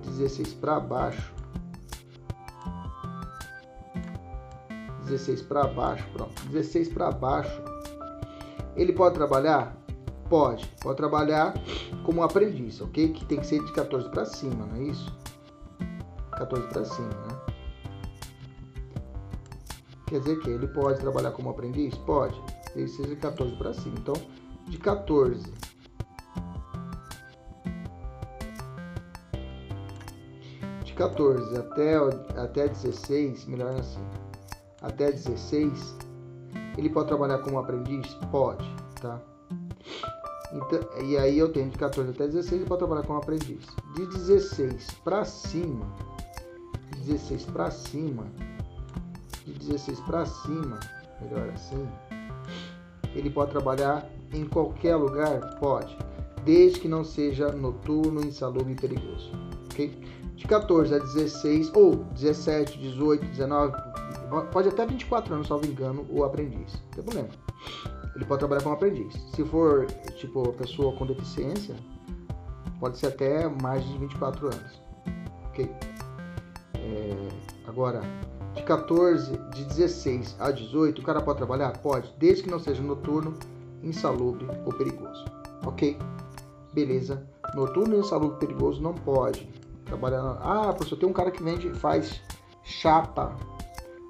16 0.05 0.53
para 0.55 0.79
baixo 0.79 1.38
16 5.09 5.41
para 5.43 5.67
baixo 5.67 6.05
pronto. 6.13 6.41
16 6.47 6.89
para 6.89 7.11
baixo. 7.11 7.61
Ele 8.75 8.93
pode 8.93 9.15
trabalhar? 9.15 9.75
Pode. 10.29 10.65
Pode 10.81 10.97
trabalhar 10.97 11.53
como 12.05 12.23
aprendiz 12.23 12.79
ok? 12.81 13.11
Que 13.11 13.25
tem 13.25 13.39
que 13.39 13.47
ser 13.47 13.63
de 13.63 13.71
14 13.73 14.09
para 14.09 14.25
cima 14.25 14.65
não 14.65 14.75
é 14.75 14.83
isso? 14.83 15.11
14 16.31 16.67
para 16.67 16.85
cima 16.85 17.09
né? 17.09 17.39
Quer 20.09 20.19
dizer 20.21 20.39
que 20.39 20.49
ele 20.49 20.67
pode 20.67 20.99
trabalhar 20.99 21.31
como 21.31 21.51
aprendiz? 21.51 21.95
Pode, 21.99 22.41
desde 22.75 22.97
seja 22.97 23.09
de 23.09 23.15
14 23.17 23.55
para 23.57 23.73
cima. 23.75 23.95
Então, 23.99 24.15
de 24.67 24.77
14 24.79 25.53
de 30.83 30.93
14 30.93 31.57
até, 31.57 31.95
até 32.41 32.67
16, 32.67 33.45
melhor 33.45 33.75
assim, 33.75 34.03
até 34.81 35.11
16, 35.11 35.97
ele 36.77 36.89
pode 36.89 37.07
trabalhar 37.07 37.39
como 37.39 37.59
aprendiz? 37.59 38.13
Pode, 38.31 38.67
tá? 39.01 39.21
Então, 40.51 40.79
e 41.03 41.17
aí 41.17 41.37
eu 41.37 41.51
tenho 41.51 41.69
de 41.69 41.77
14 41.77 42.09
até 42.09 42.25
16 42.25 42.67
para 42.67 42.77
trabalhar 42.77 43.03
como 43.03 43.19
aprendiz. 43.19 43.65
De 43.95 44.05
16 44.07 44.87
para 45.03 45.23
cima, 45.25 45.85
de 46.95 47.01
16 47.01 47.45
para 47.45 47.69
cima, 47.69 48.25
de 49.45 49.53
16 49.53 49.99
para 50.01 50.25
cima, 50.25 50.79
melhor 51.21 51.49
assim, 51.49 51.87
ele 53.15 53.29
pode 53.29 53.51
trabalhar 53.51 54.09
em 54.33 54.45
qualquer 54.45 54.95
lugar? 54.95 55.59
Pode, 55.59 55.95
desde 56.43 56.79
que 56.79 56.87
não 56.87 57.03
seja 57.03 57.51
noturno, 57.51 58.21
insalubre 58.25 58.73
e 58.73 58.75
perigoso. 58.75 59.31
Ok? 59.71 60.19
De 60.35 60.47
14 60.47 60.95
a 60.95 60.99
16 60.99 61.71
ou 61.75 61.97
17, 62.13 62.77
18, 62.79 63.25
19, 63.25 63.88
pode 64.51 64.69
até 64.69 64.85
24 64.85 65.33
anos, 65.33 65.47
salvo 65.47 65.65
engano, 65.65 66.05
o 66.09 66.23
aprendiz. 66.23 66.73
Não 66.73 66.91
tem 66.91 67.03
problema 67.03 67.29
ele 68.19 68.25
pode 68.25 68.39
trabalhar 68.39 68.61
como 68.61 68.75
aprendiz. 68.75 69.13
Se 69.33 69.45
for, 69.45 69.85
tipo, 70.17 70.51
pessoa 70.53 70.93
com 70.93 71.05
deficiência, 71.05 71.73
pode 72.77 72.97
ser 72.97 73.07
até 73.07 73.47
mais 73.47 73.83
de 73.85 73.97
24 73.97 74.47
anos. 74.47 74.81
Ok? 75.47 75.71
É, 76.75 77.27
agora, 77.65 78.01
de 78.53 78.63
14, 78.63 79.37
de 79.53 79.63
16 79.63 80.35
a 80.37 80.51
18, 80.51 81.01
o 81.01 81.05
cara 81.05 81.21
pode 81.21 81.37
trabalhar? 81.37 81.77
Pode, 81.77 82.13
desde 82.17 82.43
que 82.43 82.49
não 82.49 82.59
seja 82.59 82.83
noturno, 82.83 83.35
insalubre 83.81 84.45
ou 84.65 84.73
perigoso. 84.73 85.23
Ok? 85.65 85.97
Beleza. 86.73 87.25
Noturno, 87.55 87.97
insalubre 87.97 88.33
ou 88.33 88.39
perigoso 88.39 88.81
não 88.81 88.93
pode. 88.93 89.47
Trabalhar. 89.85 90.37
Ah, 90.41 90.73
professor, 90.73 90.97
tem 90.97 91.07
um 91.07 91.13
cara 91.13 91.31
que 91.31 91.41
vende, 91.41 91.73
faz 91.75 92.21
chapa 92.63 93.33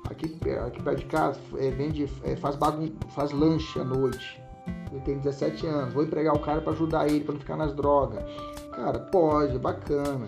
aqui, 0.09 0.37
aqui 0.65 0.81
perto 0.81 0.99
de 0.99 1.05
casa, 1.05 1.39
é, 1.57 1.69
vende, 1.71 2.09
é, 2.23 2.35
faz, 2.35 2.55
bagun 2.55 2.91
faz 3.09 3.31
lanche 3.31 3.79
à 3.79 3.83
noite. 3.83 4.41
Ele 4.91 5.01
tem 5.01 5.17
17 5.19 5.67
anos, 5.67 5.93
vou 5.93 6.03
empregar 6.03 6.35
o 6.35 6.39
cara 6.39 6.61
para 6.61 6.73
ajudar 6.73 7.07
ele, 7.07 7.23
para 7.23 7.33
não 7.33 7.39
ficar 7.39 7.55
nas 7.55 7.73
drogas. 7.73 8.23
Cara, 8.71 8.99
pode, 8.99 9.57
bacana. 9.59 10.25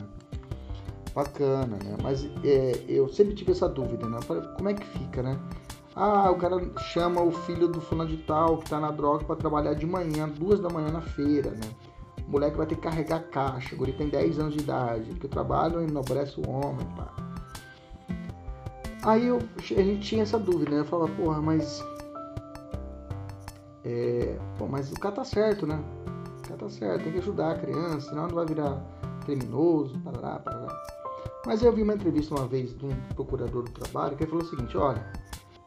Bacana, 1.14 1.78
né? 1.84 1.98
Mas 2.02 2.26
é, 2.44 2.84
eu 2.88 3.10
sempre 3.10 3.34
tive 3.34 3.52
essa 3.52 3.68
dúvida, 3.68 4.08
né? 4.08 4.20
Como 4.56 4.70
é 4.70 4.74
que 4.74 4.86
fica, 4.86 5.22
né? 5.22 5.38
Ah, 5.96 6.32
o 6.32 6.38
cara 6.38 6.58
chama 6.94 7.22
o 7.22 7.32
filho 7.32 7.68
do 7.68 7.82
fulano 7.82 8.10
de 8.10 8.18
tal 8.18 8.60
que 8.60 8.70
tá 8.70 8.80
na 8.80 8.92
droga 8.92 9.26
para 9.26 9.36
trabalhar 9.36 9.74
de 9.74 9.86
manhã, 9.86 10.30
duas 10.30 10.60
da 10.60 10.70
manhã 10.70 10.90
na 10.90 11.02
feira, 11.02 11.52
né? 11.52 11.70
O 12.26 12.32
moleque 12.32 12.56
vai 12.56 12.66
ter 12.66 12.76
que 12.76 12.82
carregar 12.82 13.20
caixa, 13.30 13.76
o 13.76 13.78
guri 13.78 13.92
tem 13.92 14.08
10 14.08 14.40
anos 14.40 14.54
de 14.54 14.62
idade, 14.62 15.10
porque 15.10 15.26
o 15.26 15.30
trabalho 15.30 15.82
enobrece 15.82 16.40
o 16.40 16.50
homem, 16.50 16.88
pá. 16.96 17.31
Aí 19.04 19.28
eu, 19.28 19.40
a 19.58 19.62
gente 19.62 20.00
tinha 20.00 20.24
essa 20.24 20.38
dúvida, 20.38 20.72
né? 20.72 20.80
Eu 20.80 20.86
falava, 20.86 21.12
porra, 21.16 21.42
mas. 21.42 21.84
É, 23.84 24.38
pô, 24.58 24.68
mas 24.68 24.92
o 24.92 24.96
cara 24.96 25.16
tá 25.16 25.24
certo, 25.24 25.66
né? 25.66 25.84
O 26.40 26.48
cara 26.48 26.60
tá 26.60 26.70
certo, 26.70 27.04
tem 27.04 27.14
que 27.14 27.18
ajudar 27.20 27.52
a 27.52 27.60
criança, 27.60 28.10
senão 28.10 28.28
não 28.28 28.36
vai 28.36 28.46
virar 28.46 28.80
criminoso, 29.26 30.00
parará, 30.00 30.40
parará. 30.40 30.84
Mas 31.46 31.64
eu 31.64 31.74
vi 31.74 31.82
uma 31.82 31.96
entrevista 31.96 32.36
uma 32.36 32.48
vez 32.48 32.78
de 32.78 32.86
um 32.86 32.96
procurador 33.16 33.64
do 33.64 33.72
trabalho 33.72 34.16
que 34.16 34.24
ele 34.24 34.30
falou 34.30 34.46
o 34.46 34.50
seguinte: 34.50 34.78
olha, 34.78 35.04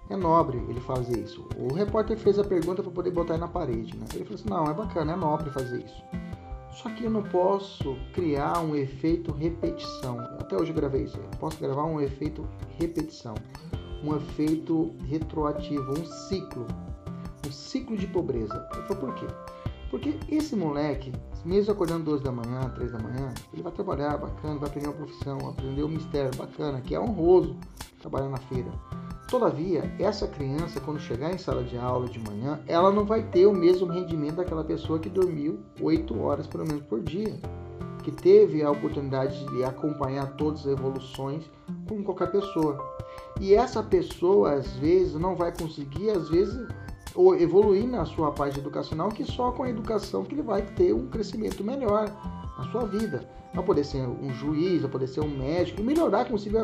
é 0.09 0.17
nobre 0.17 0.59
ele 0.69 0.81
fazer 0.81 1.19
isso. 1.19 1.45
O 1.59 1.75
repórter 1.75 2.17
fez 2.17 2.39
a 2.39 2.45
pergunta 2.45 2.83
para 2.83 2.93
poder 2.93 3.11
botar 3.11 3.37
na 3.37 3.49
parede, 3.49 3.97
né? 3.97 4.07
Ele 4.15 4.25
falou 4.25 4.41
assim: 4.41 4.49
não, 4.49 4.71
é 4.71 4.75
bacana, 4.75 5.13
é 5.13 5.17
nobre 5.17 5.51
fazer 5.51 5.85
isso. 5.85 6.03
Só 6.75 6.91
que 6.91 7.05
eu 7.05 7.11
não 7.11 7.23
posso 7.23 7.97
criar 8.13 8.61
um 8.61 8.75
efeito 8.75 9.33
repetição. 9.33 10.19
Até 10.41 10.57
hoje 10.57 10.71
eu 10.71 10.75
gravei 10.75 11.05
isso. 11.05 11.17
Eu 11.17 11.39
posso 11.39 11.59
gravar 11.59 11.85
um 11.85 12.01
efeito 12.01 12.47
repetição, 12.79 13.35
um 14.03 14.17
efeito 14.17 14.93
retroativo, 15.07 15.93
um 15.93 16.05
ciclo, 16.05 16.67
um 17.47 17.53
ciclo 17.53 17.97
de 17.97 18.09
pobreza. 18.09 18.59
Por 18.89 19.15
quê? 19.15 19.27
Porque 19.89 20.19
esse 20.29 20.57
moleque, 20.57 21.13
mesmo 21.45 21.73
acordando 21.73 22.07
duas 22.07 22.21
da 22.21 22.33
manhã, 22.33 22.69
três 22.71 22.91
da 22.91 22.99
manhã, 22.99 23.33
ele 23.53 23.63
vai 23.63 23.71
trabalhar 23.71 24.17
bacana, 24.17 24.59
vai 24.59 24.69
aprender 24.69 24.89
uma 24.89 24.97
profissão, 24.97 25.39
aprender 25.49 25.85
um 25.85 25.89
mistério 25.89 26.37
bacana, 26.37 26.81
que 26.81 26.95
é 26.97 27.01
honroso 27.01 27.57
trabalhar 28.01 28.29
na 28.29 28.39
feira. 28.39 28.71
Todavia, 29.29 29.93
essa 29.99 30.29
criança, 30.29 30.81
quando 30.81 31.01
chegar 31.01 31.33
em 31.33 31.39
sala 31.39 31.65
de 31.65 31.77
aula 31.77 32.07
de 32.09 32.21
manhã, 32.21 32.61
ela 32.67 32.93
não 32.93 33.05
vai 33.05 33.23
ter 33.23 33.47
o 33.47 33.53
mesmo 33.53 33.87
rendimento 33.87 34.37
daquela 34.37 34.63
pessoa 34.63 34.99
que 34.99 35.09
dormiu 35.09 35.61
8 35.81 36.21
horas 36.21 36.47
pelo 36.47 36.67
menos 36.67 36.83
por 36.85 37.01
dia, 37.01 37.35
que 38.03 38.13
teve 38.13 38.63
a 38.63 38.71
oportunidade 38.71 39.45
de 39.47 39.65
acompanhar 39.65 40.37
todas 40.37 40.61
as 40.61 40.79
evoluções 40.79 41.51
como 41.89 42.05
qualquer 42.05 42.31
pessoa. 42.31 42.79
E 43.41 43.55
essa 43.55 43.83
pessoa, 43.83 44.53
às 44.53 44.77
vezes, 44.77 45.15
não 45.15 45.35
vai 45.35 45.53
conseguir, 45.57 46.11
às 46.11 46.29
vezes, 46.29 46.69
evoluir 47.41 47.89
na 47.89 48.05
sua 48.05 48.31
parte 48.31 48.59
educacional, 48.59 49.09
que 49.09 49.25
só 49.25 49.51
com 49.53 49.63
a 49.63 49.71
educação 49.71 50.23
que 50.23 50.35
ele 50.35 50.43
vai 50.43 50.63
ter 50.63 50.93
um 50.93 51.09
crescimento 51.09 51.65
melhor 51.65 52.13
na 52.59 52.65
sua 52.71 52.87
vida. 52.87 53.29
Vai 53.53 53.65
poder 53.65 53.85
ser 53.85 54.07
um 54.07 54.33
juiz, 54.33 54.83
vai 54.83 54.91
poder 54.91 55.07
ser 55.07 55.21
um 55.21 55.29
médico 55.29 55.81
e 55.81 55.85
melhorar, 55.85 56.23
inclusive, 56.23 56.59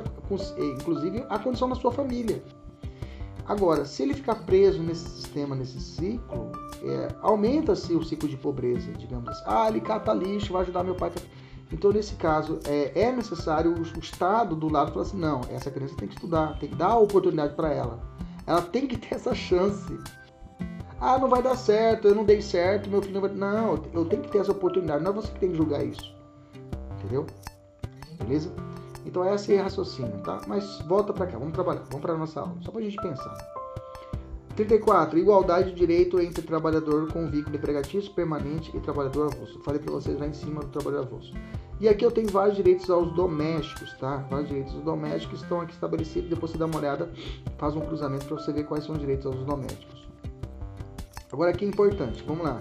a 1.28 1.38
condição 1.38 1.68
da 1.68 1.74
sua 1.74 1.92
família. 1.92 2.42
Agora, 3.46 3.84
se 3.84 4.02
ele 4.02 4.14
ficar 4.14 4.36
preso 4.36 4.80
nesse 4.80 5.08
sistema, 5.08 5.56
nesse 5.56 5.80
ciclo, 5.80 6.52
é, 6.84 7.08
aumenta-se 7.20 7.92
o 7.94 8.02
ciclo 8.02 8.28
de 8.28 8.36
pobreza, 8.36 8.92
digamos 8.92 9.28
assim. 9.28 9.42
Ah, 9.46 9.68
ele 9.68 9.80
cata 9.80 10.12
lixo, 10.12 10.52
vai 10.52 10.62
ajudar 10.62 10.84
meu 10.84 10.94
pai. 10.94 11.10
Então, 11.72 11.92
nesse 11.92 12.14
caso, 12.14 12.58
é, 12.64 12.92
é 12.94 13.12
necessário 13.12 13.72
o, 13.72 13.80
o, 13.80 14.00
Estado 14.00 14.56
do 14.56 14.68
lado 14.68 14.92
falar 14.92 15.04
assim: 15.04 15.18
não, 15.18 15.40
essa 15.50 15.70
criança 15.70 15.96
tem 15.96 16.08
que 16.08 16.14
estudar, 16.14 16.58
tem 16.58 16.68
que 16.68 16.74
dar 16.74 16.90
a 16.90 16.98
oportunidade 16.98 17.54
para 17.54 17.72
ela. 17.72 18.00
Ela 18.46 18.62
tem 18.62 18.86
que 18.86 18.96
ter 18.96 19.14
essa 19.14 19.34
chance. 19.34 19.98
Ah, 21.00 21.18
não 21.18 21.28
vai 21.28 21.42
dar 21.42 21.56
certo, 21.56 22.08
eu 22.08 22.14
não 22.14 22.24
dei 22.24 22.42
certo, 22.42 22.90
meu 22.90 23.00
filho 23.00 23.14
não 23.14 23.22
vai. 23.22 23.30
Não, 23.30 23.82
eu 23.94 24.04
tenho 24.04 24.22
que 24.22 24.30
ter 24.30 24.38
essa 24.38 24.52
oportunidade, 24.52 25.02
não 25.02 25.12
é 25.12 25.14
você 25.14 25.32
que 25.32 25.40
tem 25.40 25.50
que 25.50 25.56
julgar 25.56 25.84
isso. 25.84 26.14
Entendeu? 26.98 27.26
Beleza? 28.18 28.52
Então 29.06 29.24
essa 29.24 29.52
é 29.52 29.58
a 29.58 29.62
raciocínio, 29.62 30.18
tá? 30.22 30.42
Mas 30.46 30.78
volta 30.82 31.12
para 31.12 31.26
cá, 31.26 31.38
vamos 31.38 31.54
trabalhar, 31.54 31.82
vamos 31.88 32.02
para 32.02 32.16
nossa 32.18 32.40
aula, 32.40 32.54
só 32.60 32.70
para 32.70 32.82
a 32.82 32.84
gente 32.84 33.00
pensar. 33.00 33.34
34. 34.56 35.18
Igualdade 35.18 35.70
de 35.70 35.76
direito 35.76 36.20
entre 36.20 36.42
trabalhador 36.42 37.10
com 37.10 37.30
vínculo 37.30 37.56
empregatício 37.56 38.12
permanente 38.12 38.70
e 38.76 38.80
trabalhador 38.80 39.32
avulso. 39.32 39.58
Falei 39.62 39.80
para 39.80 39.92
vocês 39.92 40.18
lá 40.18 40.26
em 40.26 40.34
cima 40.34 40.60
do 40.60 40.68
trabalhador 40.68 41.06
avulso. 41.06 41.32
E 41.80 41.88
aqui 41.88 42.04
eu 42.04 42.10
tenho 42.10 42.28
vários 42.28 42.56
direitos 42.56 42.90
aos 42.90 43.10
domésticos, 43.14 43.94
tá? 43.94 44.18
Vários 44.28 44.48
direitos 44.48 44.74
aos 44.74 44.84
domésticos 44.84 45.40
estão 45.40 45.62
aqui 45.62 45.72
estabelecidos. 45.72 46.28
Depois 46.28 46.52
você 46.52 46.58
dá 46.58 46.66
uma 46.66 46.76
olhada, 46.76 47.10
faz 47.56 47.74
um 47.74 47.80
cruzamento 47.80 48.26
para 48.26 48.36
você 48.36 48.52
ver 48.52 48.64
quais 48.64 48.84
são 48.84 48.94
os 48.94 49.00
direitos 49.00 49.24
aos 49.24 49.42
domésticos. 49.46 49.99
Agora 51.32 51.50
aqui 51.50 51.64
é 51.64 51.68
importante, 51.68 52.22
vamos 52.26 52.44
lá. 52.44 52.60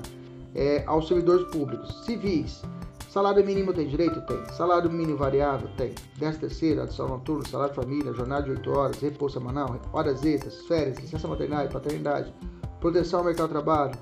É, 0.56 0.84
aos 0.86 1.08
servidores 1.08 1.48
públicos 1.52 2.04
civis, 2.06 2.62
Salário 3.10 3.44
mínimo 3.44 3.74
tem 3.74 3.88
direito? 3.88 4.22
Tem. 4.22 4.46
Salário 4.54 4.88
mínimo 4.88 5.18
variável? 5.18 5.68
Tem. 5.76 5.96
10 6.20 6.38
terceiro, 6.38 6.84
adição 6.84 7.08
noturno, 7.08 7.48
salário 7.48 7.74
família, 7.74 8.14
jornada 8.14 8.44
de 8.44 8.52
8 8.52 8.70
horas, 8.72 9.00
repouso 9.00 9.34
semanal, 9.34 9.82
horas 9.92 10.24
extras, 10.24 10.62
férias, 10.68 11.00
licença 11.00 11.28
maternidade, 11.28 11.74
paternidade, 11.74 12.32
proteção 12.80 13.22
ao 13.22 13.26
mercado 13.26 13.48
de 13.48 13.54
trabalho 13.54 13.98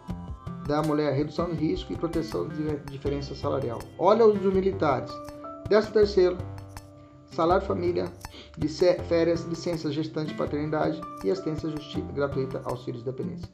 da 0.68 0.82
mulher, 0.82 1.14
redução 1.14 1.50
de 1.50 1.56
risco 1.56 1.94
e 1.94 1.96
proteção 1.96 2.50
de 2.50 2.76
diferença 2.92 3.34
salarial. 3.34 3.80
Olha 3.98 4.26
os 4.26 4.38
dos 4.38 4.54
militares. 4.54 5.10
10 5.70 5.90
terceiro, 5.92 6.38
salário 7.32 7.66
família, 7.66 8.12
férias, 9.08 9.46
licença 9.46 9.90
gestante 9.90 10.34
de 10.34 10.38
paternidade 10.38 11.00
e 11.24 11.32
assistência 11.32 11.70
gratuita 12.14 12.62
aos 12.66 12.84
filhos 12.84 13.06
de 13.06 13.10
dependência. 13.10 13.48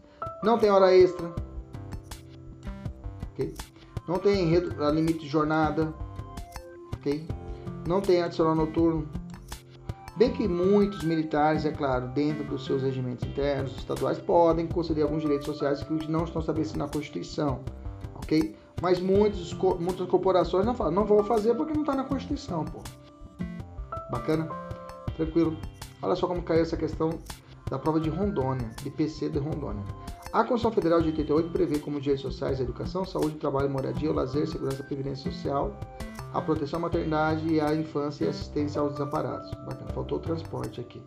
Não 0.43 0.57
tem 0.57 0.69
hora 0.69 0.93
extra. 0.95 1.33
ok? 3.31 3.53
Não 4.07 4.19
tem 4.19 4.53
limite 4.93 5.19
de 5.19 5.27
jornada, 5.27 5.93
ok? 6.93 7.25
Não 7.87 8.01
tem 8.01 8.21
adicional 8.21 8.55
noturno. 8.55 9.07
Bem 10.15 10.31
que 10.31 10.47
muitos 10.47 11.03
militares, 11.03 11.65
é 11.65 11.71
claro, 11.71 12.07
dentro 12.09 12.43
dos 12.43 12.65
seus 12.65 12.83
regimentos 12.83 13.27
internos, 13.27 13.75
estaduais, 13.77 14.19
podem 14.19 14.67
conceder 14.67 15.03
alguns 15.03 15.23
direitos 15.23 15.47
sociais 15.47 15.81
que 15.81 16.11
não 16.11 16.25
estão 16.25 16.39
estabelecidos 16.39 16.77
na 16.77 16.87
Constituição, 16.87 17.61
ok? 18.15 18.55
Mas 18.79 18.99
muitos, 18.99 19.53
muitas 19.79 20.07
corporações 20.07 20.65
não 20.65 20.75
falam, 20.75 20.93
não 20.93 21.05
vou 21.05 21.23
fazer 21.23 21.55
porque 21.55 21.73
não 21.73 21.81
está 21.81 21.95
na 21.95 22.03
Constituição, 22.03 22.63
pô. 22.65 22.79
Bacana? 24.11 24.47
Tranquilo? 25.15 25.57
Olha 26.01 26.15
só 26.15 26.27
como 26.27 26.43
caiu 26.43 26.61
essa 26.61 26.77
questão 26.77 27.09
da 27.69 27.79
prova 27.79 27.99
de 27.99 28.09
Rondônia, 28.09 28.69
de 28.81 28.89
PC 28.89 29.29
de 29.29 29.39
Rondônia. 29.39 29.83
A 30.31 30.43
Constituição 30.43 30.71
Federal 30.71 31.01
de 31.01 31.09
88 31.09 31.49
prevê 31.51 31.79
como 31.79 32.01
direitos 32.01 32.23
sociais 32.23 32.59
a 32.59 32.63
educação, 32.63 33.05
saúde, 33.05 33.37
trabalho, 33.37 33.69
moradia, 33.69 34.09
o 34.09 34.13
lazer, 34.13 34.47
segurança, 34.47 34.83
previdência 34.83 35.31
social, 35.31 35.77
a 36.33 36.41
proteção 36.41 36.79
à 36.79 36.81
maternidade 36.81 37.47
e 37.47 37.61
à 37.61 37.73
infância 37.75 38.25
e 38.25 38.29
assistência 38.29 38.81
aos 38.81 38.93
desamparados. 38.93 39.51
Bacana, 39.65 39.91
faltou 39.93 40.17
o 40.17 40.21
transporte 40.21 40.81
aqui. 40.81 41.01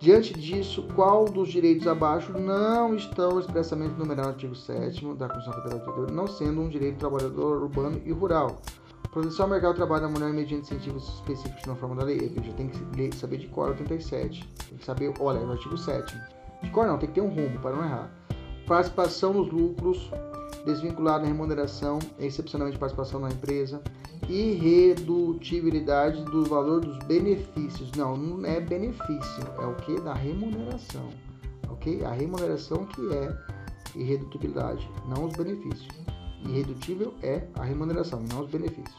Diante 0.00 0.32
disso, 0.32 0.88
qual 0.94 1.26
dos 1.26 1.50
direitos 1.50 1.86
abaixo 1.86 2.32
não 2.32 2.96
estão 2.96 3.38
expressamente 3.38 3.92
enumerados 3.96 4.28
no 4.28 4.32
artigo 4.32 4.54
7 4.54 5.14
da 5.14 5.28
Constituição 5.28 5.62
Federal 5.62 6.06
não 6.10 6.26
sendo 6.26 6.62
um 6.62 6.70
direito 6.70 6.94
do 6.94 7.00
trabalhador 7.00 7.62
urbano 7.62 8.00
e 8.06 8.10
rural? 8.10 8.62
Proteção 9.12 9.46
ao 9.46 9.50
mercado 9.50 9.72
de 9.72 9.78
trabalho 9.78 10.02
da 10.02 10.08
mulher 10.08 10.32
mediante 10.32 10.72
incentivos 10.72 11.08
específicos 11.16 11.66
na 11.66 11.74
forma 11.74 11.96
da 11.96 12.04
lei. 12.04 12.16
Aqui 12.18 12.46
já 12.46 12.52
tem 12.52 12.68
que 12.68 13.16
saber 13.16 13.38
de 13.38 13.48
cor 13.48 13.70
87. 13.70 14.48
Tem 14.68 14.78
que 14.78 14.84
saber, 14.84 15.12
olha, 15.18 15.38
é 15.38 15.44
o 15.44 15.50
artigo 15.50 15.76
7 15.76 16.16
De 16.62 16.70
cor 16.70 16.86
não, 16.86 16.96
tem 16.96 17.08
que 17.08 17.16
ter 17.16 17.20
um 17.20 17.28
rumo 17.28 17.58
para 17.58 17.74
não 17.74 17.84
errar. 17.84 18.08
Participação 18.68 19.32
nos 19.34 19.50
lucros, 19.52 20.08
desvinculada 20.64 21.24
da 21.24 21.26
remuneração, 21.26 21.98
excepcionalmente 22.20 22.78
participação 22.78 23.18
na 23.18 23.30
empresa, 23.30 23.82
irredutibilidade 24.28 26.24
do 26.26 26.44
valor 26.44 26.80
dos 26.80 26.96
benefícios. 27.06 27.90
Não, 27.96 28.16
não 28.16 28.46
é 28.46 28.60
benefício, 28.60 29.42
é 29.58 29.66
o 29.66 29.74
que? 29.74 30.00
Da 30.02 30.14
remuneração. 30.14 31.08
Ok? 31.68 32.04
A 32.04 32.12
remuneração 32.12 32.86
que 32.86 33.12
é 33.12 33.36
irredutibilidade, 33.96 34.88
não 35.08 35.24
os 35.24 35.32
benefícios. 35.36 35.88
Irredutível 36.44 37.14
é 37.22 37.46
a 37.54 37.64
remuneração, 37.64 38.22
não 38.30 38.42
os 38.42 38.50
benefícios. 38.50 38.96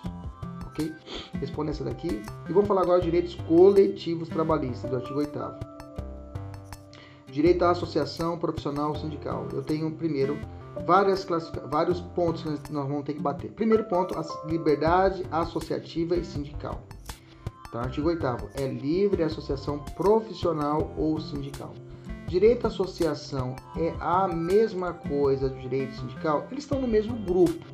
Ok? 0.65 0.93
Responde 1.33 1.71
essa 1.71 1.83
daqui. 1.83 2.21
E 2.49 2.53
vamos 2.53 2.67
falar 2.67 2.81
agora 2.81 2.99
de 2.99 3.05
direitos 3.05 3.35
coletivos 3.47 4.29
trabalhistas, 4.29 4.89
do 4.89 4.97
artigo 4.97 5.19
8. 5.19 5.39
Direito 7.27 7.63
à 7.63 7.71
associação 7.71 8.37
profissional 8.37 8.95
sindical. 8.95 9.47
Eu 9.53 9.63
tenho 9.63 9.91
primeiro 9.91 10.37
várias 10.85 11.25
vários 11.69 11.99
pontos 11.99 12.43
que 12.61 12.73
nós 12.73 12.87
vamos 12.87 13.03
ter 13.03 13.13
que 13.13 13.21
bater. 13.21 13.51
Primeiro 13.51 13.85
ponto, 13.85 14.17
a 14.17 14.47
liberdade 14.47 15.25
associativa 15.31 16.15
e 16.15 16.23
sindical. 16.23 16.81
Então, 17.67 17.81
artigo 17.81 18.09
8 18.09 18.25
é 18.55 18.67
livre 18.67 19.23
associação 19.23 19.79
profissional 19.95 20.93
ou 20.97 21.19
sindical. 21.19 21.73
Direito 22.31 22.63
à 22.63 22.69
associação 22.69 23.57
é 23.75 23.93
a 23.99 24.25
mesma 24.25 24.93
coisa 24.93 25.49
do 25.49 25.59
direito 25.59 25.93
sindical? 25.97 26.47
Eles 26.49 26.63
estão 26.63 26.79
no 26.79 26.87
mesmo 26.87 27.13
grupo, 27.13 27.65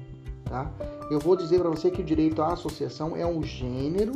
tá? 0.45 0.71
Eu 1.11 1.19
vou 1.19 1.35
dizer 1.35 1.59
para 1.59 1.69
você 1.69 1.91
que 1.91 2.01
o 2.01 2.03
direito 2.03 2.41
à 2.41 2.53
associação 2.53 3.15
é 3.15 3.23
um 3.23 3.43
gênero 3.43 4.13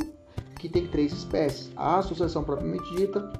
que 0.57 0.67
tem 0.67 0.87
três 0.87 1.13
espécies: 1.13 1.71
a 1.75 1.99
associação 1.99 2.43
propriamente 2.43 2.91
dita, 2.95 3.31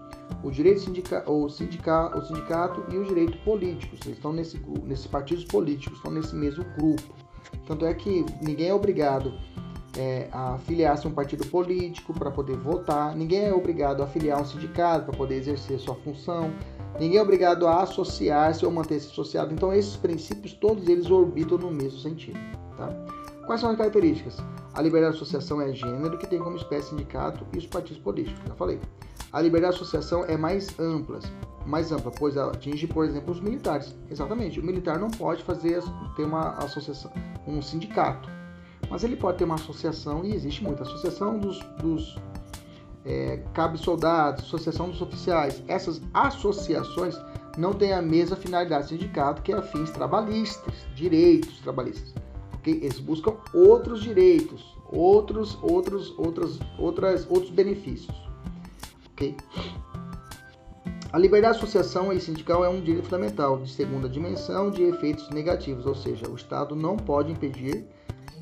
o 0.44 0.52
direito 0.52 0.82
sindica, 0.82 1.28
o, 1.28 1.50
sindica, 1.50 2.16
o 2.16 2.22
sindicato 2.22 2.84
e 2.94 2.98
o 3.00 3.04
direito 3.04 3.36
político. 3.40 3.96
Eles 3.96 4.18
estão 4.18 4.32
nesse, 4.32 4.60
nesses 4.84 5.08
partidos 5.08 5.46
políticos, 5.46 5.98
estão 5.98 6.12
nesse 6.12 6.36
mesmo 6.36 6.64
grupo. 6.78 7.16
Tanto 7.66 7.84
é 7.84 7.96
que 7.96 8.24
ninguém 8.44 8.68
é 8.68 8.74
obrigado 8.76 9.34
é, 9.98 10.28
a 10.32 10.54
afiliar-se 10.54 11.08
a 11.08 11.10
um 11.10 11.14
partido 11.14 11.48
político 11.48 12.14
para 12.14 12.32
poder 12.32 12.58
votar, 12.58 13.16
ninguém 13.16 13.46
é 13.46 13.54
obrigado 13.54 14.02
a 14.02 14.06
afiliar 14.06 14.38
a 14.38 14.42
um 14.42 14.46
sindicato 14.46 15.06
para 15.06 15.18
poder 15.18 15.36
exercer 15.36 15.80
sua 15.80 15.96
função, 15.96 16.54
ninguém 17.00 17.18
é 17.18 17.22
obrigado 17.22 17.68
a 17.68 17.84
associar-se 17.84 18.66
ou 18.66 18.72
manter-se 18.72 19.08
associado. 19.08 19.54
Então, 19.54 19.74
esses 19.74 19.96
princípios, 19.96 20.54
todos 20.54 20.88
eles 20.88 21.10
orbitam 21.10 21.58
no 21.58 21.72
mesmo 21.72 22.00
sentido. 22.00 22.40
Tá? 22.78 22.90
Quais 23.46 23.60
são 23.62 23.70
as 23.70 23.78
características? 23.78 24.38
A 24.74 24.82
liberdade 24.82 25.18
de 25.18 25.22
associação 25.22 25.60
é 25.62 25.74
gênero, 25.74 26.18
que 26.18 26.28
tem 26.28 26.40
como 26.40 26.56
espécie 26.56 26.90
sindicato 26.90 27.46
e 27.54 27.58
os 27.58 27.68
partidos 27.68 28.02
políticos, 28.02 28.42
já 28.48 28.56
falei. 28.56 28.80
A 29.34 29.42
liberdade 29.42 29.76
de 29.76 29.82
associação 29.82 30.26
é 30.26 30.38
mais 30.38 30.78
ampla, 30.80 31.20
mais 31.66 31.92
ampla, 31.92 32.12
pois 32.12 32.36
ela 32.36 32.52
atinge, 32.52 32.88
por 32.88 33.06
exemplo, 33.06 33.32
os 33.32 33.40
militares. 33.40 33.96
Exatamente, 34.10 34.60
o 34.60 34.64
militar 34.64 35.00
não 35.00 35.10
pode 35.10 35.44
fazer 35.44 35.82
ter 36.16 36.24
uma 36.24 36.52
associação, 36.58 37.12
um 37.48 37.62
sindicato, 37.62 38.30
mas 38.90 39.04
ele 39.04 39.16
pode 39.16 39.38
ter 39.38 39.44
uma 39.44 39.56
associação 39.56 40.24
e 40.24 40.34
existe 40.34 40.64
muita 40.64 40.84
associação 40.84 41.40
dos, 41.40 41.60
dos 41.82 42.18
é, 43.06 43.44
cabos 43.54 43.82
soldados, 43.82 44.46
associação 44.46 44.90
dos 44.90 45.02
oficiais. 45.02 45.62
Essas 45.68 46.02
associações 46.14 47.16
não 47.58 47.74
têm 47.74 47.94
a 47.94 48.02
mesma 48.02 48.36
finalidade 48.36 48.90
sindicato 48.90 49.42
que 49.42 49.54
é 49.54 49.62
fins 49.62 49.92
trabalhistas, 49.92 50.74
direitos 50.96 51.60
trabalhistas 51.60 52.14
ok? 52.62 52.80
Eles 52.82 53.00
buscam 53.00 53.36
outros 53.54 54.02
direitos, 54.02 54.78
outros, 54.92 55.58
outros, 55.62 56.14
outros, 56.18 56.60
outras, 56.78 57.30
outros 57.30 57.50
benefícios, 57.50 58.16
ok? 59.12 59.36
A 61.12 61.18
liberdade 61.18 61.58
de 61.58 61.64
associação 61.64 62.14
e 62.14 62.22
sindical 62.22 62.64
é 62.64 62.70
um 62.70 62.80
direito 62.80 63.06
fundamental 63.06 63.58
de 63.58 63.70
segunda 63.70 64.08
dimensão 64.08 64.72
de 64.72 64.84
efeitos 64.84 65.30
negativos, 65.30 65.86
ou 65.86 65.96
seja, 65.96 66.30
o 66.30 66.36
Estado 66.36 66.74
não 66.74 66.96
pode 66.96 67.32
impedir 67.32 67.86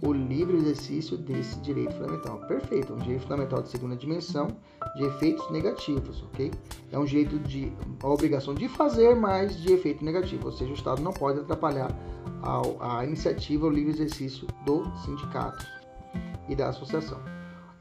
o 0.02 0.14
livre 0.14 0.58
exercício 0.58 1.18
desse 1.18 1.60
direito 1.60 1.94
fundamental. 1.94 2.40
Perfeito, 2.48 2.94
é 2.94 2.96
um 2.96 3.00
direito 3.00 3.24
fundamental 3.24 3.62
de 3.62 3.70
segunda 3.70 3.96
dimensão 3.96 4.48
de 4.96 5.04
efeitos 5.04 5.50
negativos, 5.52 6.24
ok? 6.24 6.52
É 6.92 6.98
um 6.98 7.06
direito 7.06 7.38
de 7.40 7.72
a 8.02 8.08
obrigação 8.08 8.54
de 8.54 8.68
fazer, 8.68 9.16
mas 9.16 9.60
de 9.60 9.74
efeito 9.74 10.04
negativo, 10.04 10.46
ou 10.46 10.52
seja, 10.52 10.72
o 10.72 10.76
Estado 10.76 11.02
não 11.02 11.12
pode 11.12 11.40
atrapalhar 11.40 11.92
a, 12.42 13.00
a 13.00 13.06
iniciativa, 13.06 13.68
o 13.68 13.70
livre 13.70 13.92
exercício 13.92 14.48
do 14.66 14.86
sindicato 15.04 15.66
e 16.48 16.56
da 16.56 16.70
associação. 16.70 17.20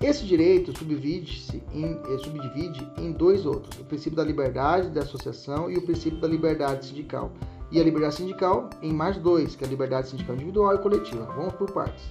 Esse 0.01 0.25
direito 0.25 0.77
subdivide-se 0.77 1.61
em, 1.73 2.01
eh, 2.09 2.19
subdivide 2.19 2.87
em 2.99 3.11
dois 3.11 3.45
outros: 3.45 3.81
o 3.81 3.85
princípio 3.85 4.17
da 4.17 4.25
liberdade 4.25 4.91
da 4.91 5.01
associação 5.01 5.69
e 5.69 5.77
o 5.77 5.83
princípio 5.83 6.21
da 6.21 6.29
liberdade 6.29 6.87
sindical 6.87 7.33
e 7.71 7.81
a 7.81 7.85
liberdade 7.85 8.17
sindical 8.17 8.71
em 8.83 8.93
mais 8.93 9.17
dois, 9.19 9.55
que 9.55 9.65
é 9.65 9.67
a 9.67 9.71
liberdade 9.71 10.09
sindical 10.09 10.35
individual 10.35 10.75
e 10.75 10.79
coletiva. 10.79 11.25
Vamos 11.37 11.55
por 11.55 11.71
partes. 11.71 12.05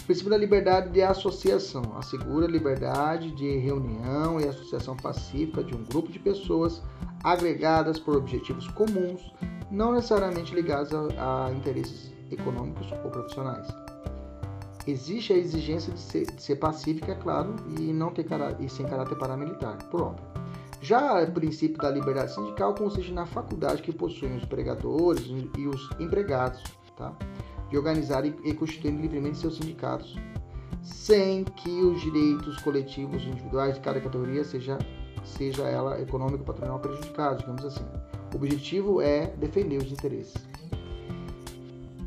O 0.00 0.04
princípio 0.06 0.30
da 0.30 0.36
liberdade 0.36 0.90
de 0.90 1.02
associação 1.02 1.82
assegura 1.96 2.46
a 2.46 2.48
liberdade 2.50 3.32
de 3.32 3.58
reunião 3.58 4.40
e 4.40 4.46
associação 4.46 4.96
pacífica 4.96 5.64
de 5.64 5.74
um 5.74 5.82
grupo 5.84 6.12
de 6.12 6.18
pessoas 6.18 6.80
agregadas 7.24 7.98
por 7.98 8.16
objetivos 8.16 8.68
comuns, 8.68 9.32
não 9.70 9.92
necessariamente 9.92 10.54
ligados 10.54 10.92
a, 10.94 11.46
a 11.46 11.52
interesses 11.52 12.12
econômicos 12.30 12.86
ou 13.04 13.10
profissionais. 13.10 13.66
Existe 14.86 15.32
a 15.32 15.36
exigência 15.36 15.92
de 15.92 15.98
ser, 15.98 16.26
de 16.26 16.40
ser 16.40 16.56
pacífica, 16.56 17.10
é 17.10 17.16
claro, 17.16 17.56
e 17.76 17.92
não 17.92 18.12
ter 18.12 18.24
e 18.60 18.68
sem 18.68 18.86
caráter 18.86 19.18
paramilitar, 19.18 19.76
por 19.90 20.02
óbvio. 20.02 20.24
Já 20.80 21.22
o 21.22 21.32
princípio 21.32 21.78
da 21.78 21.90
liberdade 21.90 22.34
sindical 22.34 22.74
consiste 22.74 23.12
na 23.12 23.26
faculdade 23.26 23.82
que 23.82 23.92
possuem 23.92 24.36
os 24.36 24.44
pregadores 24.44 25.24
e 25.56 25.66
os 25.66 25.88
empregados 25.98 26.62
tá? 26.96 27.16
de 27.70 27.76
organizar 27.76 28.24
e 28.24 28.54
constituir 28.54 28.92
livremente 28.92 29.38
seus 29.38 29.56
sindicatos, 29.56 30.16
sem 30.82 31.44
que 31.44 31.82
os 31.82 32.00
direitos 32.00 32.58
coletivos 32.60 33.22
individuais 33.24 33.74
de 33.74 33.80
cada 33.80 34.00
categoria 34.00 34.44
seja, 34.44 34.78
seja 35.24 35.64
ela 35.64 36.00
econômica 36.00 36.44
patronal 36.44 36.78
prejudicados, 36.78 37.40
digamos 37.40 37.64
assim. 37.64 37.84
O 38.32 38.36
objetivo 38.36 39.00
é 39.00 39.26
defender 39.38 39.78
os 39.78 39.90
interesses. 39.90 40.36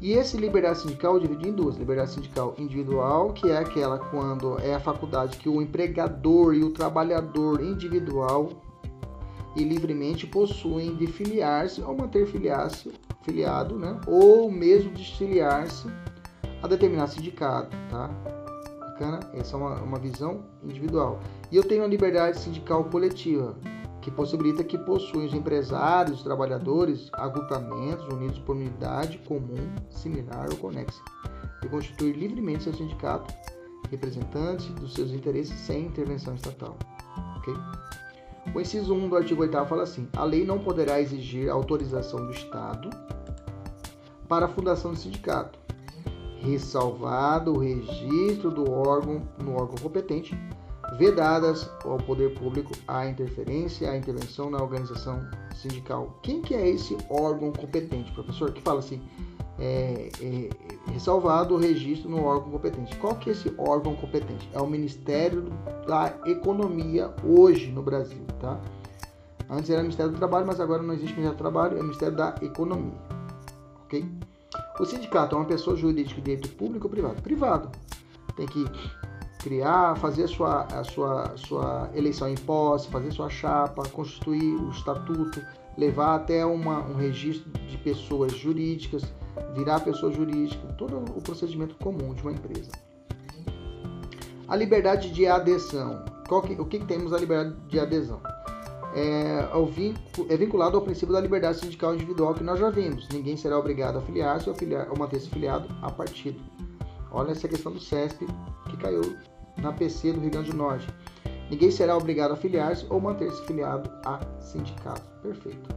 E 0.01 0.13
esse 0.13 0.37
liberdade 0.37 0.79
sindical 0.79 1.15
eu 1.15 1.19
dividi 1.19 1.49
em 1.49 1.53
duas: 1.53 1.75
liberdade 1.75 2.11
sindical 2.11 2.55
individual, 2.57 3.33
que 3.33 3.49
é 3.49 3.57
aquela 3.57 3.99
quando 3.99 4.57
é 4.59 4.73
a 4.73 4.79
faculdade 4.79 5.37
que 5.37 5.49
o 5.49 5.61
empregador 5.61 6.55
e 6.55 6.63
o 6.63 6.71
trabalhador 6.71 7.61
individual 7.61 8.49
e 9.55 9.63
livremente 9.63 10.25
possuem 10.25 10.95
de 10.95 11.07
filiar-se 11.07 11.81
ou 11.81 11.97
manter 11.97 12.25
filiar-se, 12.27 12.91
filiado, 13.23 13.77
né? 13.77 13.99
ou 14.07 14.49
mesmo 14.49 14.91
de 14.93 15.03
filiar-se 15.17 15.87
a 16.61 16.67
determinado 16.67 17.11
sindicato, 17.11 17.75
tá? 17.89 18.07
Bacana? 18.79 19.19
Essa 19.33 19.55
é 19.55 19.59
uma, 19.59 19.75
uma 19.81 19.99
visão 19.99 20.43
individual. 20.63 21.19
E 21.51 21.55
eu 21.55 21.63
tenho 21.63 21.83
a 21.83 21.87
liberdade 21.87 22.39
sindical 22.39 22.83
coletiva, 22.85 23.55
que 24.09 24.15
possibilita 24.15 24.63
que 24.63 24.77
possuem 24.77 25.27
os 25.27 25.33
empresários, 25.33 26.17
os 26.17 26.23
trabalhadores, 26.23 27.09
agrupamentos 27.13 28.07
unidos 28.07 28.39
por 28.39 28.55
unidade 28.55 29.19
comum, 29.19 29.75
similar 29.89 30.49
ou 30.49 30.57
conexa, 30.57 30.99
e 31.63 31.67
constituir 31.67 32.15
livremente 32.15 32.63
seu 32.63 32.73
sindicato, 32.73 33.31
representante 33.91 34.71
dos 34.73 34.93
seus 34.93 35.11
interesses 35.11 35.57
sem 35.59 35.85
intervenção 35.85 36.33
estatal. 36.33 36.75
ok? 37.37 37.53
O 38.53 38.59
inciso 38.59 38.93
1 38.93 39.09
do 39.09 39.15
artigo 39.15 39.43
8 39.43 39.65
fala 39.65 39.83
assim: 39.83 40.07
a 40.15 40.23
lei 40.23 40.43
não 40.43 40.57
poderá 40.57 40.99
exigir 40.99 41.49
autorização 41.49 42.25
do 42.25 42.31
Estado 42.31 42.89
para 44.27 44.47
a 44.47 44.49
fundação 44.49 44.91
do 44.91 44.97
sindicato, 44.97 45.59
ressalvado 46.39 47.53
o 47.53 47.59
registro 47.59 48.49
do 48.49 48.71
órgão 48.71 49.21
no 49.43 49.53
órgão 49.53 49.75
competente, 49.77 50.35
vedadas 50.97 51.69
ao 51.83 51.97
poder 51.97 52.33
público 52.35 52.71
a 52.87 53.05
interferência, 53.07 53.89
a 53.89 53.97
intervenção 53.97 54.49
na 54.49 54.61
organização 54.61 55.25
sindical. 55.55 56.19
Quem 56.23 56.41
que 56.41 56.55
é 56.55 56.67
esse 56.67 56.97
órgão 57.09 57.51
competente, 57.51 58.11
professor? 58.11 58.51
Que 58.51 58.61
fala 58.61 58.79
assim, 58.79 59.01
é, 59.59 60.09
é, 60.21 60.49
ressalvado 60.91 61.55
o 61.55 61.57
registro 61.57 62.09
no 62.09 62.23
órgão 62.23 62.51
competente. 62.51 62.95
Qual 62.95 63.15
que 63.15 63.29
é 63.29 63.33
esse 63.33 63.53
órgão 63.57 63.95
competente? 63.95 64.49
É 64.53 64.61
o 64.61 64.67
Ministério 64.67 65.51
da 65.85 66.13
Economia 66.25 67.13
hoje 67.23 67.67
no 67.67 67.83
Brasil, 67.83 68.23
tá? 68.39 68.59
Antes 69.49 69.69
era 69.69 69.81
Ministério 69.81 70.11
do 70.11 70.17
Trabalho, 70.17 70.45
mas 70.45 70.59
agora 70.59 70.81
não 70.81 70.93
existe 70.93 71.13
Ministério 71.13 71.35
do 71.35 71.39
Trabalho, 71.39 71.77
é 71.77 71.81
Ministério 71.81 72.15
da 72.15 72.35
Economia, 72.41 72.97
ok? 73.83 74.05
O 74.79 74.85
sindicato 74.85 75.35
é 75.35 75.39
uma 75.39 75.45
pessoa 75.45 75.75
jurídica 75.75 76.15
de 76.15 76.21
direito 76.21 76.49
público 76.49 76.85
ou 76.87 76.91
privado? 76.91 77.21
Privado. 77.21 77.69
Tem 78.35 78.45
que 78.45 78.65
criar, 79.39 79.95
fazer 79.95 80.25
a 80.25 80.27
sua, 80.27 80.63
a 80.65 80.83
sua, 80.83 81.37
sua 81.37 81.89
eleição 81.95 82.29
em 82.29 82.35
posse, 82.35 82.89
fazer 82.89 83.11
sua 83.11 83.29
chapa, 83.29 83.87
constituir 83.89 84.55
o 84.55 84.69
estatuto, 84.69 85.41
levar 85.77 86.15
até 86.15 86.45
uma, 86.45 86.79
um 86.81 86.95
registro 86.95 87.49
de 87.51 87.77
pessoas 87.77 88.33
jurídicas, 88.33 89.03
virar 89.55 89.79
pessoa 89.79 90.11
jurídica, 90.11 90.67
todo 90.77 90.97
o 91.15 91.21
procedimento 91.21 91.75
comum 91.75 92.13
de 92.13 92.21
uma 92.21 92.33
empresa. 92.33 92.71
A 94.47 94.55
liberdade 94.55 95.11
de 95.11 95.25
adesão. 95.25 96.03
Que, 96.27 96.61
o 96.61 96.65
que, 96.65 96.79
que 96.79 96.85
temos 96.85 97.13
a 97.13 97.17
liberdade 97.17 97.55
de 97.67 97.79
adesão? 97.79 98.21
É, 98.93 99.47
é, 100.29 100.37
vinculado 100.37 100.75
ao 100.75 100.83
princípio 100.83 101.13
da 101.13 101.21
liberdade 101.21 101.59
sindical 101.59 101.93
individual 101.95 102.33
que 102.33 102.43
nós 102.43 102.59
já 102.59 102.69
vimos. 102.69 103.07
Ninguém 103.09 103.37
será 103.37 103.57
obrigado 103.57 103.97
a 103.97 104.01
filiar-se 104.01 104.49
ou, 104.49 104.55
ou 104.89 104.97
manter-se 104.97 105.29
filiado 105.29 105.67
a 105.81 105.91
partido. 105.91 106.39
Olha 107.11 107.31
essa 107.31 107.47
questão 107.47 107.71
do 107.71 107.79
CESP 107.79 108.25
que 108.69 108.77
caiu 108.77 109.17
na 109.57 109.73
PC 109.73 110.13
do 110.13 110.19
Rio 110.19 110.31
Grande 110.31 110.51
do 110.51 110.57
Norte. 110.57 110.87
Ninguém 111.49 111.71
será 111.71 111.97
obrigado 111.97 112.31
a 112.31 112.35
filiar-se 112.35 112.85
ou 112.89 113.01
manter-se 113.01 113.43
filiado 113.45 113.89
a 114.05 114.19
sindicato. 114.39 115.01
Perfeito. 115.21 115.69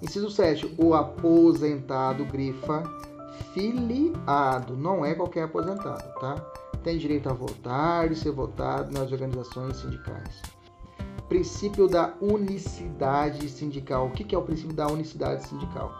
Inciso 0.00 0.30
7. 0.30 0.74
O 0.78 0.94
aposentado 0.94 2.24
grifa 2.24 2.82
filiado. 3.52 4.76
Não 4.76 5.04
é 5.04 5.14
qualquer 5.14 5.44
aposentado, 5.44 6.02
tá? 6.18 6.34
Tem 6.82 6.98
direito 6.98 7.28
a 7.28 7.32
votar 7.32 8.10
e 8.10 8.16
ser 8.16 8.32
votado 8.32 8.92
nas 8.92 9.12
organizações 9.12 9.76
sindicais. 9.76 10.40
Princípio 11.32 11.88
da 11.88 12.12
unicidade 12.20 13.48
sindical. 13.48 14.08
O 14.08 14.10
que 14.10 14.34
é 14.34 14.38
o 14.38 14.42
princípio 14.42 14.76
da 14.76 14.86
unicidade 14.86 15.48
sindical? 15.48 15.90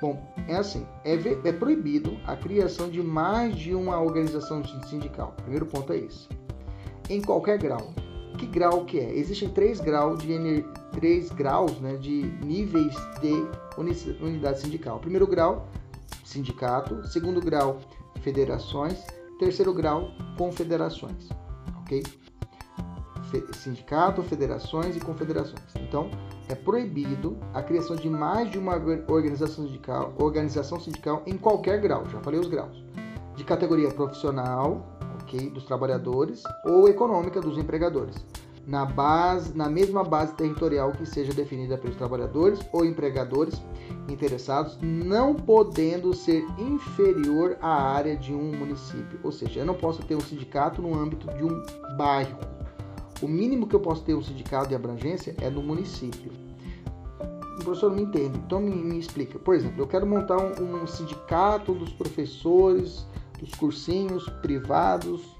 Bom, 0.00 0.32
é 0.46 0.54
assim, 0.54 0.86
é, 1.04 1.14
é 1.14 1.52
proibido 1.52 2.16
a 2.24 2.36
criação 2.36 2.88
de 2.88 3.02
mais 3.02 3.56
de 3.56 3.74
uma 3.74 4.00
organização 4.00 4.62
sindical. 4.88 5.34
Primeiro 5.38 5.66
ponto 5.66 5.92
é 5.92 5.96
esse. 5.96 6.28
Em 7.10 7.20
qualquer 7.20 7.58
grau. 7.58 7.92
Que 8.38 8.46
grau 8.46 8.84
que 8.84 9.00
é? 9.00 9.18
Existem 9.18 9.48
três 9.48 9.80
graus 9.80 10.22
de 10.22 10.64
três 10.92 11.28
graus, 11.32 11.80
né, 11.80 11.96
de 11.96 12.30
níveis 12.44 12.94
de 13.20 13.34
unidade 14.22 14.60
sindical. 14.60 15.00
Primeiro 15.00 15.26
grau, 15.26 15.66
sindicato. 16.24 17.04
Segundo 17.08 17.40
grau, 17.40 17.80
federações. 18.20 19.04
Terceiro 19.40 19.74
grau, 19.74 20.12
confederações. 20.36 21.28
Ok? 21.80 22.00
Sindicato, 23.54 24.22
federações 24.22 24.96
e 24.96 25.00
confederações. 25.00 25.62
Então, 25.76 26.10
é 26.48 26.54
proibido 26.54 27.36
a 27.52 27.62
criação 27.62 27.94
de 27.94 28.08
mais 28.08 28.50
de 28.50 28.58
uma 28.58 28.74
organização 29.08 29.66
sindical, 29.66 30.14
organização 30.18 30.80
sindical 30.80 31.22
em 31.26 31.36
qualquer 31.36 31.80
grau, 31.80 32.04
já 32.08 32.20
falei 32.20 32.40
os 32.40 32.48
graus, 32.48 32.82
de 33.36 33.44
categoria 33.44 33.90
profissional, 33.90 34.98
ok, 35.20 35.50
dos 35.50 35.64
trabalhadores, 35.64 36.42
ou 36.64 36.88
econômica 36.88 37.40
dos 37.40 37.58
empregadores, 37.58 38.16
na 38.66 38.84
base, 38.84 39.56
na 39.56 39.68
mesma 39.68 40.04
base 40.04 40.34
territorial 40.34 40.92
que 40.92 41.06
seja 41.06 41.32
definida 41.32 41.78
pelos 41.78 41.96
trabalhadores 41.96 42.60
ou 42.72 42.84
empregadores 42.84 43.60
interessados, 44.08 44.78
não 44.82 45.34
podendo 45.34 46.12
ser 46.12 46.44
inferior 46.58 47.56
à 47.62 47.94
área 47.94 48.14
de 48.14 48.34
um 48.34 48.52
município. 48.56 49.18
Ou 49.22 49.32
seja, 49.32 49.60
eu 49.60 49.66
não 49.66 49.74
posso 49.74 50.02
ter 50.02 50.14
um 50.16 50.20
sindicato 50.20 50.82
no 50.82 50.94
âmbito 50.94 51.26
de 51.34 51.44
um 51.44 51.62
bairro 51.96 52.57
o 53.20 53.28
mínimo 53.28 53.66
que 53.66 53.74
eu 53.74 53.80
posso 53.80 54.02
ter 54.02 54.14
um 54.14 54.22
sindicato 54.22 54.68
de 54.68 54.74
abrangência 54.74 55.34
é 55.40 55.50
no 55.50 55.62
município. 55.62 56.30
O 57.58 57.64
professor 57.64 57.90
não 57.90 57.98
entende, 57.98 58.38
então 58.38 58.60
me, 58.60 58.70
me 58.70 58.98
explica. 58.98 59.38
Por 59.38 59.54
exemplo, 59.54 59.82
eu 59.82 59.86
quero 59.86 60.06
montar 60.06 60.38
um, 60.38 60.82
um 60.82 60.86
sindicato 60.86 61.74
dos 61.74 61.92
professores 61.92 63.06
dos 63.40 63.52
cursinhos 63.54 64.28
privados, 64.40 65.36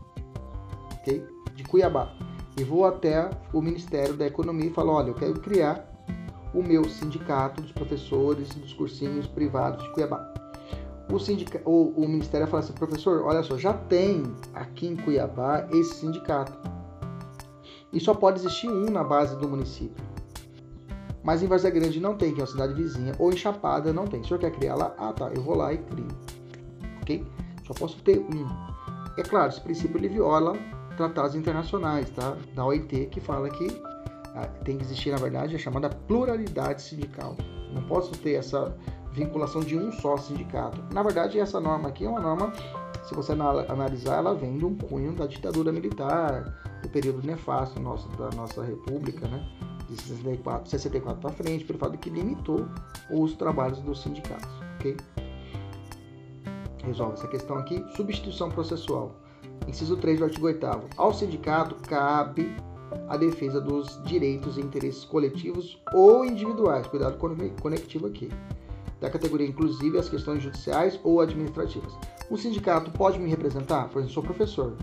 ok? 0.93 1.25
De 1.55 1.65
Cuiabá. 1.65 2.13
E 2.59 2.65
vou 2.65 2.85
até 2.85 3.31
o 3.53 3.63
Ministério 3.63 4.15
da 4.15 4.27
Economia 4.27 4.67
e 4.67 4.71
falo, 4.71 4.93
olha, 4.93 5.09
eu 5.09 5.15
quero 5.15 5.35
criar 5.41 5.89
o 6.53 6.63
meu 6.63 6.85
sindicato 6.89 7.61
dos 7.63 7.71
professores 7.71 8.49
dos 8.49 8.73
cursinhos 8.73 9.27
privados 9.27 9.85
de 9.85 9.93
Cuiabá. 9.93 10.35
O, 11.11 11.19
sindica... 11.19 11.63
o, 11.65 11.93
o 11.97 12.09
Ministério 12.09 12.47
fala 12.49 12.63
assim, 12.63 12.73
professor, 12.73 13.23
olha 13.25 13.43
só, 13.43 13.57
já 13.57 13.73
tem 13.73 14.25
aqui 14.55 14.89
em 14.89 14.97
Cuiabá 14.97 15.67
esse 15.71 15.95
sindicato 16.01 16.53
e 17.93 18.01
só 18.01 18.15
pode 18.15 18.39
existir 18.41 18.69
um 18.69 18.87
na 18.91 19.03
base 19.03 19.37
do 19.37 19.49
município. 19.49 20.05
Mas 21.23 21.43
em 21.43 21.47
Várzea 21.47 21.71
Grande 21.71 22.01
não 22.01 22.17
tem, 22.17 22.33
que 22.33 22.41
é 22.41 22.45
uma 22.45 22.51
cidade 22.51 22.73
vizinha, 22.75 23.15
ou 23.19 23.33
em 23.33 23.37
Chapada 23.37 23.93
não 23.93 24.07
tem. 24.07 24.21
O 24.21 24.25
senhor 24.25 24.39
quer 24.39 24.51
criar 24.51 24.77
lá? 24.77 24.95
Ah, 24.99 25.13
tá, 25.13 25.31
eu 25.35 25.43
vou 25.43 25.57
lá 25.57 25.73
e 25.73 25.79
crio. 25.79 26.09
Ok? 27.03 27.27
Só 27.67 27.75
posso 27.75 28.01
ter 28.03 28.19
um. 28.19 28.47
É 29.19 29.23
claro, 29.23 29.49
esse 29.49 29.61
princípio 29.61 29.99
ele 29.99 30.09
viola 30.09 30.57
tratados 30.97 31.35
internacionais, 31.35 32.09
tá? 32.11 32.37
Da 32.55 32.65
OIT, 32.65 33.07
que 33.07 33.21
fala 33.21 33.49
que 33.51 33.67
ah, 34.35 34.47
tem 34.65 34.79
que 34.79 34.85
existir, 34.85 35.11
na 35.11 35.17
verdade, 35.17 35.55
a 35.55 35.59
chamada 35.59 35.89
pluralidade 35.89 36.83
sindical. 36.83 37.37
Não 37.73 37.83
posso 37.83 38.13
ter 38.13 38.35
essa 38.35 38.75
vinculação 39.13 39.61
de 39.61 39.77
um 39.77 39.91
só 39.93 40.17
sindicato. 40.17 40.83
Na 40.93 41.03
verdade, 41.03 41.39
essa 41.39 41.61
norma 41.61 41.89
aqui 41.89 42.05
é 42.05 42.09
uma 42.09 42.21
norma, 42.21 42.53
se 43.05 43.15
você 43.15 43.33
analisar, 43.33 44.19
ela 44.19 44.35
vem 44.35 44.57
de 44.57 44.65
um 44.65 44.77
cunho 44.77 45.13
da 45.13 45.27
ditadura 45.27 45.73
militar, 45.73 46.55
do 46.83 46.89
período 46.89 47.27
nefasto 47.27 47.81
nosso, 47.81 48.09
da 48.11 48.31
nossa 48.31 48.63
república, 48.63 49.27
né? 49.29 49.47
De 49.89 50.01
64, 50.01 50.71
64 50.71 51.21
para 51.21 51.31
frente, 51.31 51.65
pelo 51.65 51.79
fato 51.79 51.93
de 51.93 51.99
que 51.99 52.11
limitou 52.11 52.67
os 53.11 53.35
trabalhos 53.35 53.81
dos 53.81 54.03
sindicatos, 54.03 54.51
ok? 54.77 54.97
Resolve 56.85 57.15
essa 57.15 57.29
questão 57.29 57.57
aqui. 57.59 57.85
Substituição 57.97 58.51
processual. 58.51 59.15
Inciso 59.67 59.97
3 59.97 60.19
do 60.19 60.25
artigo 60.27 60.47
8 60.47 60.67
Ao 60.97 61.13
sindicato 61.13 61.75
cabe 61.87 62.55
a 63.09 63.17
defesa 63.17 63.61
dos 63.61 64.03
direitos 64.05 64.57
e 64.57 64.61
interesses 64.61 65.05
coletivos 65.05 65.79
ou 65.93 66.25
individuais. 66.25 66.87
Cuidado 66.87 67.19
com 67.19 67.27
o 67.27 67.61
conectivo 67.61 68.07
aqui. 68.07 68.29
Da 69.01 69.11
categoria 69.11 69.47
inclusive 69.47 69.99
as 69.99 70.09
questões 70.09 70.43
judiciais 70.43 70.99
ou 71.05 71.21
administrativas. 71.21 71.93
O 72.31 72.37
sindicato 72.37 72.91
pode 72.91 73.19
me 73.19 73.29
representar? 73.29 73.89
Por 73.89 73.99
exemplo, 73.99 74.15
sou 74.15 74.23
professor 74.23 74.77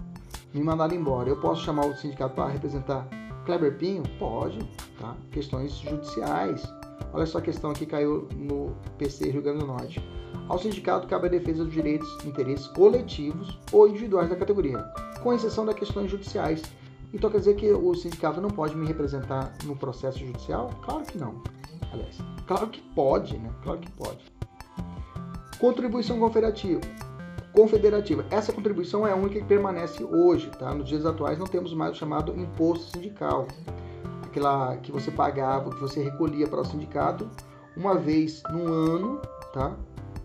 me 0.55 0.63
mandaram 0.63 0.95
embora. 0.95 1.27
Eu 1.27 1.35
posso 1.35 1.63
chamar 1.63 1.85
o 1.85 1.95
sindicato 1.95 2.33
para 2.33 2.47
representar 2.47 3.05
Kleber 3.45 3.77
Pinho? 3.77 4.03
Pode, 4.17 4.59
tá? 4.99 5.13
Questões 5.29 5.73
judiciais. 5.73 6.63
Olha 7.11 7.25
só 7.25 7.39
a 7.39 7.41
questão 7.41 7.71
aqui 7.71 7.85
caiu 7.85 8.29
no 8.37 8.73
PC 8.97 9.31
Rio 9.31 9.41
Grande 9.41 9.59
do 9.59 9.67
Norte. 9.67 10.01
Ao 10.47 10.57
sindicato 10.57 11.07
cabe 11.07 11.27
a 11.27 11.29
defesa 11.29 11.65
dos 11.65 11.73
direitos 11.73 12.07
e 12.23 12.29
interesses 12.29 12.67
coletivos 12.67 13.59
ou 13.71 13.87
individuais 13.87 14.29
da 14.29 14.35
categoria, 14.35 14.79
com 15.21 15.33
exceção 15.33 15.65
das 15.65 15.75
questões 15.75 16.09
judiciais. 16.09 16.61
Então 17.13 17.29
quer 17.29 17.39
dizer 17.39 17.55
que 17.55 17.69
o 17.71 17.93
sindicato 17.93 18.39
não 18.39 18.49
pode 18.49 18.75
me 18.77 18.85
representar 18.85 19.53
no 19.65 19.75
processo 19.75 20.19
judicial? 20.19 20.69
Claro 20.83 21.03
que 21.03 21.17
não. 21.17 21.41
Aliás, 21.91 22.17
claro 22.47 22.67
que 22.67 22.81
pode, 22.81 23.37
né? 23.37 23.49
Claro 23.61 23.79
que 23.79 23.91
pode. 23.91 24.23
Contribuição 25.59 26.19
confederativa 26.19 26.81
confederativa. 27.55 28.25
Essa 28.29 28.51
contribuição 28.51 29.07
é 29.07 29.11
a 29.11 29.15
única 29.15 29.39
que 29.39 29.45
permanece 29.45 30.03
hoje, 30.03 30.51
tá? 30.59 30.73
Nos 30.73 30.87
dias 30.87 31.05
atuais 31.05 31.39
não 31.39 31.47
temos 31.47 31.73
mais 31.73 31.93
o 31.93 31.95
chamado 31.95 32.37
imposto 32.37 32.91
sindical, 32.91 33.47
aquela 34.23 34.75
que 34.77 34.91
você 34.91 35.09
pagava, 35.09 35.71
que 35.71 35.79
você 35.79 36.03
recolhia 36.03 36.47
para 36.47 36.59
o 36.59 36.65
sindicato 36.65 37.27
uma 37.75 37.95
vez 37.95 38.43
no 38.51 38.71
ano, 38.71 39.21
tá? 39.53 39.75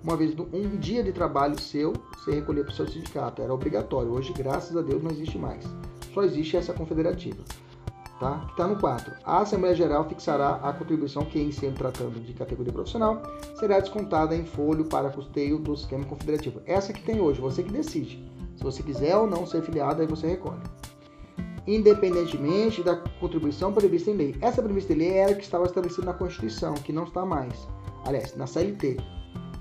Uma 0.03 0.16
vez 0.16 0.35
um 0.39 0.76
dia 0.76 1.05
de 1.05 1.12
trabalho 1.12 1.61
seu, 1.61 1.93
você 2.14 2.33
recolhia 2.33 2.64
para 2.64 2.72
o 2.72 2.76
seu 2.76 2.89
sindicato, 2.89 3.43
era 3.43 3.53
obrigatório. 3.53 4.11
Hoje, 4.11 4.33
graças 4.33 4.76
a 4.76 4.83
Deus, 4.83 5.03
não 5.03 5.11
existe 5.11 5.39
mais. 5.39 5.64
Só 6.12 6.22
existe 6.22 6.57
essa 6.57 6.72
confederativa 6.72 7.45
tá? 8.20 8.38
que 8.44 8.50
está 8.52 8.68
no 8.68 8.78
4. 8.78 9.14
A 9.24 9.40
Assembleia 9.40 9.74
Geral 9.74 10.06
fixará 10.06 10.56
a 10.62 10.72
contribuição 10.72 11.24
que, 11.24 11.40
em 11.40 11.50
sendo 11.50 11.78
tratando 11.78 12.20
de 12.20 12.34
categoria 12.34 12.72
profissional, 12.72 13.22
será 13.58 13.80
descontada 13.80 14.36
em 14.36 14.44
folho 14.44 14.84
para 14.84 15.08
custeio 15.08 15.58
do 15.58 15.72
esquema 15.72 16.04
confederativo. 16.04 16.60
Essa 16.66 16.92
que 16.92 17.02
tem 17.02 17.20
hoje, 17.20 17.40
você 17.40 17.62
que 17.62 17.72
decide. 17.72 18.22
Se 18.56 18.62
você 18.62 18.82
quiser 18.82 19.16
ou 19.16 19.26
não 19.26 19.46
ser 19.46 19.62
filiado, 19.62 20.02
aí 20.02 20.06
você 20.06 20.26
recolhe. 20.26 20.60
Independentemente 21.66 22.82
da 22.82 22.96
contribuição 22.96 23.72
prevista 23.72 24.10
em 24.10 24.14
lei. 24.14 24.36
Essa 24.40 24.62
prevista 24.62 24.92
em 24.92 24.96
lei 24.96 25.12
era 25.14 25.34
que 25.34 25.42
estava 25.42 25.64
estabelecida 25.64 26.06
na 26.06 26.14
Constituição, 26.14 26.74
que 26.74 26.92
não 26.92 27.04
está 27.04 27.24
mais. 27.24 27.66
Aliás, 28.04 28.36
na 28.36 28.46
CLT. 28.46 28.98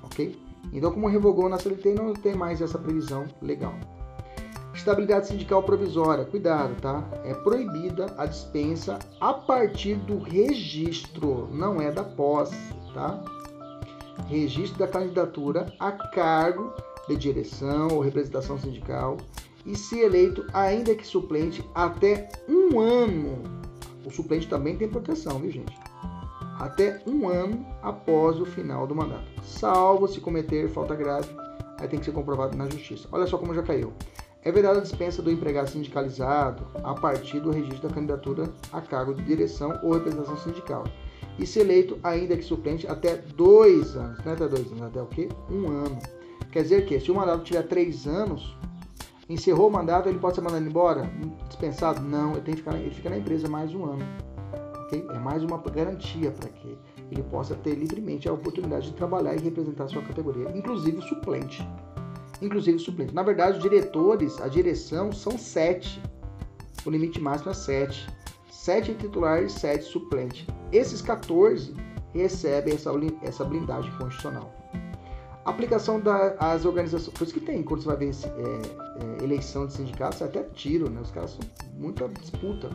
Ok? 0.04 0.38
Então, 0.74 0.92
como 0.92 1.08
revogou 1.08 1.48
na 1.48 1.58
CLT, 1.58 1.94
não 1.94 2.14
tem 2.14 2.36
mais 2.36 2.62
essa 2.62 2.78
previsão 2.78 3.26
legal. 3.42 3.74
Estabilidade 4.80 5.28
sindical 5.28 5.62
provisória, 5.62 6.24
cuidado, 6.24 6.74
tá? 6.80 7.04
É 7.26 7.34
proibida 7.34 8.06
a 8.18 8.26
dispensa 8.26 8.98
a 9.20 9.34
partir 9.34 9.96
do 9.96 10.18
registro, 10.20 11.50
não 11.52 11.82
é 11.82 11.92
da 11.92 12.02
posse, 12.02 12.56
tá? 12.94 13.22
Registro 14.30 14.80
da 14.80 14.88
candidatura 14.88 15.74
a 15.78 15.92
cargo 15.92 16.74
de 17.10 17.18
direção 17.18 17.90
ou 17.92 18.00
representação 18.00 18.58
sindical 18.58 19.18
e 19.66 19.76
se 19.76 20.00
eleito, 20.00 20.46
ainda 20.54 20.96
que 20.96 21.06
suplente, 21.06 21.62
até 21.76 22.30
um 22.48 22.80
ano. 22.80 23.44
O 24.06 24.10
suplente 24.10 24.48
também 24.48 24.78
tem 24.78 24.88
proteção, 24.88 25.40
viu, 25.40 25.52
gente? 25.52 25.78
Até 26.58 27.04
um 27.06 27.28
ano 27.28 27.66
após 27.84 28.40
o 28.40 28.46
final 28.46 28.88
do 28.88 28.96
mandato, 28.96 29.28
salvo 29.44 30.08
se 30.08 30.22
cometer 30.22 30.70
falta 30.70 30.96
grave, 30.96 31.28
aí 31.78 31.88
tem 31.90 32.00
que 32.00 32.06
ser 32.06 32.14
comprovado 32.14 32.58
na 32.58 32.70
justiça. 32.70 33.10
Olha 33.12 33.28
só 33.28 33.38
como 33.38 33.54
já 33.54 33.62
caiu 33.62 33.92
É 34.42 34.52
vedada 34.54 34.80
a 34.80 34.82
dispensa 34.82 35.22
do 35.22 35.30
empregado 35.30 35.70
sindicalizado 35.70 36.66
a 36.82 36.94
partir 36.94 37.42
do 37.42 37.52
registro 37.52 37.90
da 37.90 37.94
candidatura 37.94 38.50
a 38.72 38.80
cargo 38.80 39.14
de 39.14 39.22
direção 39.24 39.78
ou 39.84 39.94
representação 39.94 40.38
sindical. 40.38 40.86
E 41.38 41.46
se 41.46 41.60
eleito, 41.60 42.00
ainda 42.04 42.38
que 42.38 42.44
suplente, 42.44 42.88
até 42.88 43.18
dois 43.18 43.98
anos. 43.98 44.18
Não 44.24 44.32
é 44.32 44.36
até 44.36 44.48
dois 44.48 44.68
anos, 44.72 44.84
até 44.84 45.02
o 45.02 45.08
quê? 45.08 45.30
Um 45.50 45.68
ano. 45.68 46.00
Quer 46.52 46.64
dizer 46.64 46.86
que, 46.86 47.00
se 47.00 47.12
o 47.12 47.16
mandato 47.16 47.44
tiver 47.44 47.64
três 47.64 48.08
anos, 48.08 48.58
encerrou 49.28 49.68
o 49.68 49.72
mandato, 49.72 50.08
ele 50.08 50.20
pode 50.20 50.36
ser 50.36 50.42
mandado 50.42 50.66
embora? 50.66 51.10
Dispensado? 51.48 52.02
Não, 52.02 52.32
ele, 52.32 52.42
tem 52.42 52.54
que 52.54 52.62
ficar, 52.62 52.78
ele 52.78 52.96
fica 52.96 53.10
na 53.10 53.18
empresa 53.18 53.48
mais 53.48 53.74
um 53.74 53.86
ano. 53.86 54.06
Okay? 54.86 55.06
É 55.12 55.20
mais 55.20 55.44
uma 55.44 55.58
garantia 55.58 56.32
para 56.32 56.50
que 56.50 56.78
ele 57.12 57.24
possa 57.24 57.56
ter 57.56 57.76
livremente 57.76 58.28
a 58.28 58.34
oportunidade 58.34 58.88
de 58.88 58.94
trabalhar 58.94 59.36
e 59.36 59.40
representar 59.40 59.88
sua 59.88 60.02
categoria, 60.02 60.50
inclusive 60.56 60.98
o 60.98 61.02
suplente. 61.02 61.66
Inclusive 62.42 62.80
suplente. 62.80 63.14
Na 63.14 63.24
verdade, 63.24 63.58
os 63.58 63.64
diretores, 63.64 64.40
a 64.42 64.48
direção, 64.48 65.12
são 65.12 65.38
sete. 65.38 66.02
O 66.86 66.90
limite 66.90 67.20
máximo 67.20 67.52
é 67.52 67.54
sete. 67.54 68.08
Sete 68.50 68.94
titulares, 68.94 69.54
sete 69.54 69.84
suplentes. 69.86 70.46
Esses 70.72 71.02
14 71.02 71.74
recebem 72.14 72.74
essa, 72.74 72.92
essa 73.24 73.44
blindagem 73.44 73.92
constitucional. 73.98 74.54
Aplicação 75.46 76.00
das 76.00 76.66
organizações. 76.66 77.18
Por 77.18 77.24
isso 77.24 77.34
que 77.34 77.40
tem, 77.40 77.64
quando 77.64 77.82
você 77.82 77.88
vai 77.88 77.98
ver 77.98 78.12
é, 78.12 79.22
é, 79.22 79.24
eleição 79.24 79.66
de 79.66 79.74
sindicatos, 79.74 80.22
é 80.22 80.26
até 80.26 80.44
tiro, 80.44 80.90
né? 80.90 81.02
Os 81.02 81.12
caras 81.12 81.32
são 81.32 81.40
muita 81.74 82.08
disputa. 82.08 82.70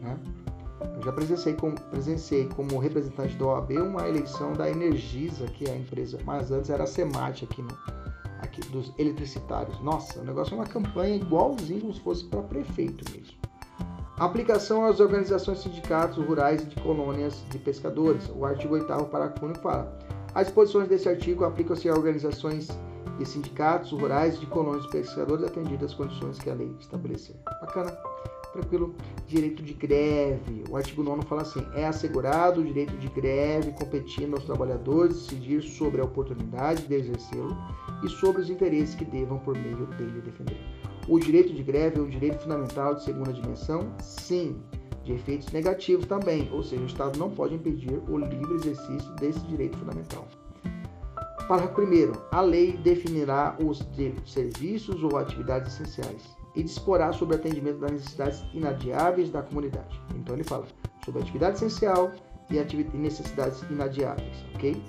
Né? 0.00 0.16
Eu 0.96 1.02
já 1.02 1.12
presenciei 1.12 1.54
como, 1.54 1.80
presenciei 1.90 2.48
como 2.54 2.78
representante 2.78 3.34
da 3.36 3.46
OAB 3.46 3.72
uma 3.72 4.08
eleição 4.08 4.52
da 4.52 4.70
Energisa, 4.70 5.46
que 5.46 5.64
é 5.68 5.72
a 5.72 5.76
empresa, 5.76 6.18
mas 6.24 6.50
antes 6.50 6.70
era 6.70 6.84
a 6.84 6.86
Semate 6.86 7.44
aqui, 7.44 7.62
no, 7.62 7.68
aqui 8.40 8.60
dos 8.68 8.92
eletricitários. 8.98 9.80
Nossa, 9.80 10.20
o 10.20 10.24
negócio 10.24 10.54
é 10.54 10.56
uma 10.56 10.66
campanha 10.66 11.16
igualzinho 11.16 11.80
como 11.80 11.94
se 11.94 12.00
fosse 12.00 12.24
para 12.24 12.42
prefeito 12.42 13.04
mesmo. 13.12 13.36
Aplicação 14.16 14.84
às 14.84 15.00
organizações 15.00 15.58
sindicatos 15.58 16.24
rurais 16.24 16.62
e 16.62 16.66
de 16.66 16.76
colônias 16.76 17.44
de 17.50 17.58
pescadores. 17.58 18.30
O 18.34 18.44
artigo 18.44 18.74
8 18.74 18.86
parágrafo 19.06 19.54
fala: 19.60 19.98
as 20.34 20.46
disposições 20.46 20.88
desse 20.88 21.08
artigo 21.08 21.44
aplicam-se 21.44 21.88
a 21.88 21.94
organizações 21.94 22.68
de 23.18 23.26
sindicatos 23.26 23.92
rurais 23.92 24.38
de 24.38 24.46
colônias 24.46 24.84
de 24.84 24.90
pescadores 24.90 25.44
atendidas 25.44 25.90
as 25.90 25.96
condições 25.96 26.38
que 26.38 26.50
a 26.50 26.54
lei 26.54 26.74
estabelecer. 26.78 27.36
Bacana 27.60 27.96
tranquilo. 28.54 28.94
Direito 29.26 29.62
de 29.62 29.74
greve. 29.74 30.64
O 30.70 30.76
artigo 30.76 31.02
9 31.02 31.22
fala 31.26 31.42
assim: 31.42 31.66
é 31.74 31.86
assegurado 31.86 32.60
o 32.60 32.64
direito 32.64 32.96
de 32.96 33.08
greve, 33.08 33.72
competindo 33.72 34.34
aos 34.34 34.44
trabalhadores 34.44 35.16
decidir 35.16 35.62
sobre 35.62 36.00
a 36.00 36.04
oportunidade 36.04 36.86
de 36.86 36.94
exercê-lo 36.94 37.56
e 38.02 38.08
sobre 38.08 38.42
os 38.42 38.48
interesses 38.48 38.94
que 38.94 39.04
devam, 39.04 39.38
por 39.38 39.56
meio 39.58 39.86
dele, 39.86 40.20
defender. 40.20 40.56
O 41.08 41.18
direito 41.18 41.52
de 41.52 41.62
greve 41.62 41.98
é 41.98 42.02
um 42.02 42.08
direito 42.08 42.38
fundamental 42.38 42.94
de 42.94 43.04
segunda 43.04 43.32
dimensão? 43.32 43.92
Sim. 43.98 44.62
De 45.02 45.12
efeitos 45.12 45.52
negativos 45.52 46.06
também, 46.06 46.48
ou 46.50 46.62
seja, 46.62 46.82
o 46.82 46.86
Estado 46.86 47.18
não 47.18 47.30
pode 47.30 47.54
impedir 47.54 48.00
o 48.08 48.16
livre 48.16 48.54
exercício 48.54 49.14
desse 49.16 49.40
direito 49.40 49.76
fundamental. 49.76 50.26
Parágrafo 51.46 51.82
1. 51.82 52.12
A 52.30 52.40
lei 52.40 52.72
definirá 52.78 53.54
os 53.62 53.86
serviços 54.24 55.04
ou 55.04 55.18
atividades 55.18 55.74
essenciais 55.74 56.33
e 56.54 56.62
disporá 56.62 57.12
sobre 57.12 57.36
o 57.36 57.38
atendimento 57.38 57.78
das 57.78 57.92
necessidades 57.92 58.44
inadiáveis 58.52 59.30
da 59.30 59.42
comunidade. 59.42 60.00
Então 60.14 60.34
ele 60.34 60.44
fala 60.44 60.66
sobre 61.04 61.22
atividade 61.22 61.56
essencial 61.56 62.12
e 62.50 62.96
necessidades 62.96 63.62
inadiáveis, 63.70 64.44
ok? 64.54 64.80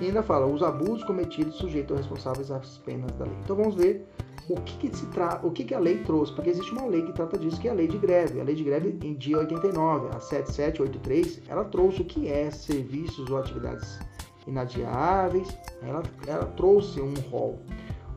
E 0.00 0.06
ainda 0.06 0.22
fala 0.22 0.46
os 0.46 0.62
abusos 0.62 1.04
cometidos 1.04 1.56
sujeitos 1.56 1.96
responsáveis 1.96 2.50
às 2.50 2.78
penas 2.78 3.10
da 3.12 3.24
lei. 3.24 3.36
Então 3.42 3.56
vamos 3.56 3.74
ver 3.74 4.06
o 4.48 4.60
que, 4.62 4.88
que 4.88 4.96
se 4.96 5.06
tra... 5.06 5.40
o 5.42 5.50
que, 5.50 5.64
que 5.64 5.74
a 5.74 5.78
lei 5.78 5.98
trouxe, 5.98 6.32
porque 6.32 6.50
existe 6.50 6.72
uma 6.72 6.86
lei 6.86 7.02
que 7.02 7.12
trata 7.12 7.38
disso, 7.38 7.60
que 7.60 7.68
é 7.68 7.70
a 7.70 7.74
lei 7.74 7.86
de 7.86 7.98
greve. 7.98 8.40
A 8.40 8.44
lei 8.44 8.54
de 8.54 8.64
greve 8.64 8.98
em 9.02 9.14
dia 9.14 9.38
89, 9.38 10.08
a 10.08 10.20
7783, 10.20 11.42
ela 11.48 11.64
trouxe 11.64 12.02
o 12.02 12.04
que 12.04 12.28
é 12.28 12.50
serviços 12.50 13.30
ou 13.30 13.38
atividades 13.38 13.98
inadiáveis, 14.46 15.48
ela, 15.82 16.02
ela 16.26 16.46
trouxe 16.46 17.00
um 17.00 17.14
rol. 17.30 17.60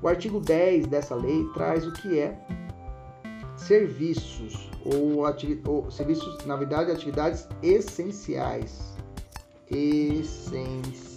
O 0.02 0.08
artigo 0.08 0.40
10 0.40 0.88
dessa 0.88 1.16
lei 1.16 1.46
traz 1.54 1.86
o 1.88 1.94
que 1.94 2.20
é 2.20 2.38
serviços 3.68 4.70
ou, 4.86 5.24
ou 5.68 5.90
serviços, 5.90 6.46
na 6.46 6.56
verdade, 6.56 6.92
atividades 6.92 7.48
essenciais. 7.62 8.94
Essenciais. 9.70 11.10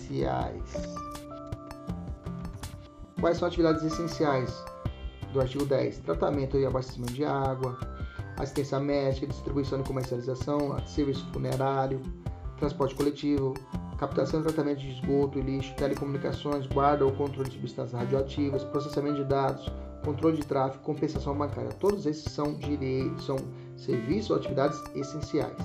Quais 3.21 3.39
são 3.39 3.49
atividades 3.49 3.83
essenciais 3.83 4.55
do 5.33 5.41
artigo 5.41 5.65
10? 5.65 5.99
Tratamento 5.99 6.57
e 6.57 6.65
abastecimento 6.65 7.13
de 7.13 7.25
água, 7.25 7.77
assistência 8.39 8.79
médica, 8.79 9.27
distribuição 9.27 9.81
e 9.81 9.85
comercialização, 9.85 10.79
serviço 10.87 11.27
funerário, 11.33 12.01
transporte 12.59 12.95
coletivo, 12.95 13.55
captação 13.99 14.41
e 14.41 14.45
tratamento 14.45 14.79
de 14.79 14.91
esgoto 14.91 15.39
e 15.39 15.43
lixo, 15.43 15.75
telecomunicações, 15.75 16.67
guarda 16.67 17.05
ou 17.05 17.13
controle 17.13 17.49
de 17.49 17.57
substâncias 17.57 18.01
radioativas, 18.01 18.63
processamento 18.65 19.17
de 19.17 19.25
dados, 19.25 19.71
controle 20.05 20.37
de 20.37 20.47
tráfego, 20.47 20.83
compensação 20.83 21.37
bancária. 21.37 21.71
Todos 21.81 22.07
esses 22.07 22.33
são, 22.33 22.55
direitos, 22.55 23.27
são 23.27 23.37
serviços 23.77 24.31
ou 24.31 24.37
atividades 24.37 24.81
essenciais. 24.95 25.57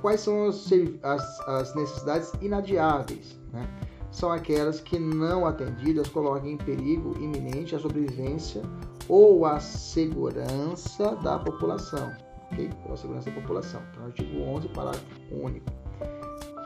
Quais 0.00 0.20
são 0.20 0.48
as, 0.48 0.70
as, 1.02 1.40
as 1.48 1.74
necessidades 1.74 2.32
inadiáveis? 2.42 3.38
Né? 3.52 3.66
São 4.10 4.30
aquelas 4.30 4.80
que, 4.80 4.98
não 4.98 5.46
atendidas, 5.46 6.08
colocam 6.08 6.46
em 6.48 6.56
perigo 6.56 7.16
iminente 7.18 7.74
a 7.74 7.78
sobrevivência 7.78 8.62
ou 9.08 9.44
a 9.46 9.58
segurança 9.60 11.16
da 11.16 11.38
população. 11.38 12.12
Ok? 12.52 12.70
Ou 12.86 12.94
a 12.94 12.96
segurança 12.96 13.30
da 13.30 13.40
população. 13.40 13.82
Então, 13.90 14.04
artigo 14.04 14.40
11, 14.40 14.68
parágrafo 14.68 15.06
único. 15.32 15.66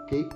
Ok? 0.03 0.29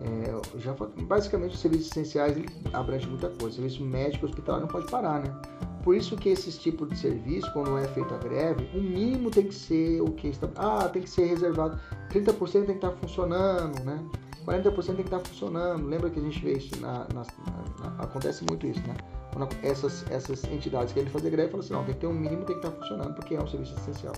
É, 0.00 0.58
já, 0.58 0.74
basicamente, 1.06 1.54
os 1.54 1.60
serviços 1.60 1.88
essenciais 1.88 2.36
abrangem 2.72 3.08
muita 3.08 3.30
coisa. 3.30 3.56
Serviço 3.56 3.84
médico 3.84 4.26
hospitalar 4.26 4.60
não 4.60 4.68
pode 4.68 4.86
parar, 4.90 5.20
né? 5.20 5.34
Por 5.82 5.94
isso 5.94 6.16
que 6.16 6.28
esses 6.28 6.58
tipos 6.58 6.88
de 6.88 6.98
serviço, 6.98 7.52
quando 7.52 7.78
é 7.78 7.86
feita 7.88 8.14
a 8.14 8.18
greve, 8.18 8.68
o 8.74 8.80
mínimo 8.80 9.30
tem 9.30 9.46
que 9.46 9.54
ser 9.54 10.00
o 10.00 10.10
que 10.12 10.28
está. 10.28 10.48
Ah, 10.56 10.88
tem 10.88 11.02
que 11.02 11.10
ser 11.10 11.26
reservado. 11.26 11.80
30% 12.10 12.50
tem 12.52 12.64
que 12.64 12.72
estar 12.72 12.92
funcionando, 12.92 13.82
né? 13.84 14.04
40% 14.44 14.86
tem 14.86 14.96
que 14.96 15.02
estar 15.02 15.20
funcionando. 15.20 15.86
Lembra 15.86 16.08
que 16.10 16.18
a 16.18 16.22
gente 16.22 16.42
vê 16.42 16.54
isso 16.54 16.80
na, 16.80 17.06
na, 17.12 17.22
na, 17.22 18.02
acontece 18.02 18.44
muito 18.48 18.66
isso, 18.66 18.80
né? 18.86 18.96
Quando 19.32 19.48
essas, 19.62 20.10
essas 20.10 20.44
entidades 20.44 20.92
querem 20.92 21.10
fazer 21.10 21.30
greve, 21.30 21.50
falam 21.50 21.64
assim, 21.64 21.74
não, 21.74 21.84
tem 21.84 21.94
que 21.94 22.00
ter 22.00 22.06
um 22.06 22.14
mínimo, 22.14 22.44
tem 22.44 22.58
que 22.58 22.66
estar 22.66 22.76
funcionando, 22.76 23.14
porque 23.14 23.34
é 23.34 23.40
um 23.40 23.46
serviço 23.46 23.74
essencial. 23.76 24.14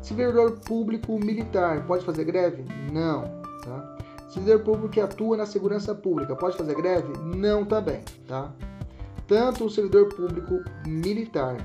Servidor 0.00 0.52
público 0.60 1.18
militar 1.18 1.86
pode 1.86 2.04
fazer 2.04 2.24
greve? 2.24 2.64
Não, 2.90 3.22
tá? 3.62 3.98
Servidor 4.30 4.60
público 4.60 4.88
que 4.88 5.00
atua 5.00 5.36
na 5.36 5.46
segurança 5.46 5.94
pública 5.94 6.34
pode 6.34 6.56
fazer 6.56 6.74
greve? 6.74 7.12
Não 7.18 7.64
também, 7.64 8.00
tá? 8.26 8.52
Tanto 9.32 9.64
o 9.64 9.70
servidor 9.70 10.14
público 10.14 10.62
militar 10.86 11.56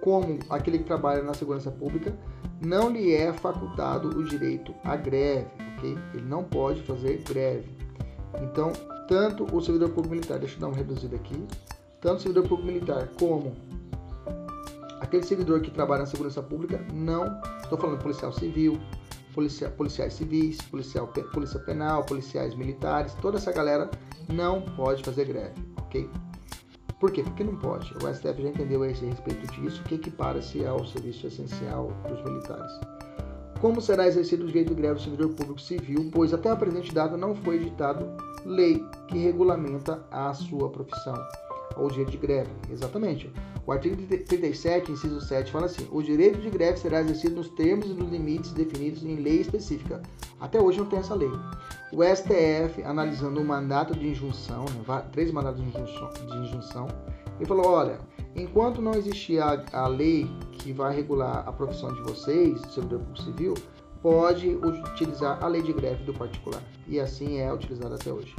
como 0.00 0.40
aquele 0.50 0.78
que 0.78 0.84
trabalha 0.84 1.22
na 1.22 1.32
segurança 1.32 1.70
pública, 1.70 2.12
não 2.60 2.90
lhe 2.90 3.14
é 3.14 3.32
facultado 3.32 4.08
o 4.08 4.24
direito 4.24 4.74
à 4.82 4.96
greve, 4.96 5.46
ok? 5.76 5.96
Ele 6.12 6.24
não 6.24 6.42
pode 6.42 6.82
fazer 6.82 7.22
greve. 7.22 7.70
Então, 8.42 8.72
tanto 9.06 9.44
o 9.54 9.60
servidor 9.60 9.90
público 9.90 10.16
militar, 10.16 10.40
deixa 10.40 10.56
eu 10.56 10.60
dar 10.60 10.66
um 10.66 10.72
reduzido 10.72 11.14
aqui, 11.14 11.46
tanto 12.00 12.16
o 12.16 12.20
servidor 12.22 12.48
público 12.48 12.66
militar 12.66 13.10
como 13.16 13.54
aquele 15.00 15.22
servidor 15.22 15.60
que 15.60 15.70
trabalha 15.70 16.00
na 16.00 16.06
segurança 16.06 16.42
pública, 16.42 16.84
não, 16.92 17.40
estou 17.62 17.78
falando 17.78 18.02
policial 18.02 18.32
civil, 18.32 18.80
policia, 19.32 19.70
policiais 19.70 20.14
civis, 20.14 20.60
policial, 20.62 21.06
polícia 21.32 21.60
penal, 21.60 22.02
policiais 22.02 22.56
militares, 22.56 23.14
toda 23.22 23.38
essa 23.38 23.52
galera 23.52 23.88
não 24.28 24.62
pode 24.62 25.04
fazer 25.04 25.26
greve, 25.26 25.54
ok? 25.76 26.10
Por 26.98 27.10
quê? 27.10 27.22
Porque 27.22 27.44
não 27.44 27.56
pode. 27.56 27.92
O 27.94 28.14
STF 28.14 28.42
já 28.42 28.48
entendeu 28.48 28.82
a 28.82 28.88
esse 28.88 29.04
respeito 29.04 29.46
disso, 29.52 29.82
que 29.84 29.96
equipara-se 29.96 30.64
ao 30.64 30.84
serviço 30.86 31.26
essencial 31.26 31.92
dos 32.08 32.22
militares. 32.24 32.72
Como 33.60 33.80
será 33.80 34.06
exercido 34.06 34.44
o 34.44 34.46
direito 34.46 34.74
de 34.74 34.80
greve 34.80 34.94
do 34.94 35.00
servidor 35.00 35.30
público 35.30 35.60
civil, 35.60 36.10
pois 36.12 36.32
até 36.32 36.50
a 36.50 36.56
presente 36.56 36.94
data 36.94 37.16
não 37.16 37.34
foi 37.34 37.56
editado 37.56 38.06
lei 38.44 38.84
que 39.08 39.18
regulamenta 39.18 40.02
a 40.10 40.32
sua 40.34 40.70
profissão, 40.70 41.14
ou 41.76 41.88
direito 41.88 42.10
de 42.10 42.16
greve. 42.18 42.50
Exatamente. 42.70 43.30
O 43.66 43.72
artigo 43.72 43.96
37, 43.96 44.92
inciso 44.92 45.20
7, 45.20 45.50
fala 45.50 45.66
assim: 45.66 45.86
o 45.90 46.02
direito 46.02 46.40
de 46.40 46.50
greve 46.50 46.78
será 46.78 47.00
exercido 47.00 47.36
nos 47.36 47.48
termos 47.50 47.86
e 47.86 47.94
nos 47.94 48.10
limites 48.10 48.52
definidos 48.52 49.04
em 49.04 49.16
lei 49.16 49.40
específica. 49.40 50.00
Até 50.40 50.60
hoje 50.60 50.78
não 50.78 50.86
tem 50.86 50.98
essa 50.98 51.14
lei. 51.14 51.30
O 51.92 52.02
STF, 52.02 52.82
analisando 52.84 53.40
o 53.40 53.44
mandato 53.44 53.94
de 53.94 54.08
injunção, 54.08 54.64
né, 54.64 55.04
três 55.12 55.30
mandatos 55.32 55.62
de 55.62 56.36
injunção, 56.38 56.88
ele 57.36 57.46
falou: 57.46 57.66
olha, 57.66 57.98
enquanto 58.34 58.80
não 58.80 58.92
existir 58.92 59.40
a, 59.40 59.64
a 59.72 59.88
lei 59.88 60.30
que 60.52 60.72
vai 60.72 60.94
regular 60.94 61.44
a 61.46 61.52
profissão 61.52 61.92
de 61.92 62.02
vocês, 62.02 62.60
servidor 62.72 63.00
público 63.00 63.22
civil, 63.22 63.54
pode 64.02 64.48
utilizar 64.48 65.42
a 65.42 65.48
lei 65.48 65.62
de 65.62 65.72
greve 65.72 66.04
do 66.04 66.14
particular. 66.14 66.62
E 66.86 67.00
assim 67.00 67.38
é 67.38 67.52
utilizada 67.52 67.96
até 67.96 68.12
hoje. 68.12 68.34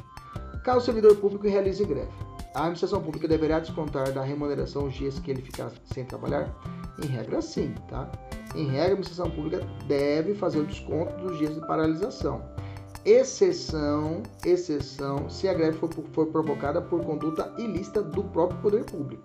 Caso 0.64 0.80
o 0.80 0.82
servidor 0.82 1.16
público 1.16 1.48
realize 1.48 1.84
greve, 1.86 2.12
a 2.58 2.62
administração 2.62 2.99
pública 2.99 3.28
deverá 3.28 3.60
descontar 3.60 4.12
da 4.12 4.24
remuneração 4.24 4.88
os 4.88 4.95
dias 4.95 5.20
que 5.20 5.30
ele 5.30 5.43
ficar 5.43 5.72
sem 5.93 6.03
trabalhar? 6.03 6.51
Em 7.03 7.05
regra, 7.05 7.39
sim, 7.39 7.72
tá? 7.88 8.12
Em 8.55 8.66
regra, 8.66 8.82
a 8.82 8.86
administração 8.86 9.30
pública 9.30 9.64
deve 9.88 10.34
fazer 10.34 10.58
o 10.58 10.66
desconto 10.66 11.16
dos 11.18 11.38
dias 11.38 11.53
de 11.53 11.62
paralisação. 11.68 12.41
Exceção, 13.05 14.24
exceção, 14.43 15.30
se 15.30 15.47
a 15.47 15.53
greve 15.53 15.78
for, 15.78 15.88
for 16.12 16.26
provocada 16.28 16.82
por 16.82 17.05
conduta 17.05 17.53
ilícita 17.60 18.01
do 18.01 18.24
próprio 18.24 18.60
poder 18.60 18.86
público. 18.86 19.24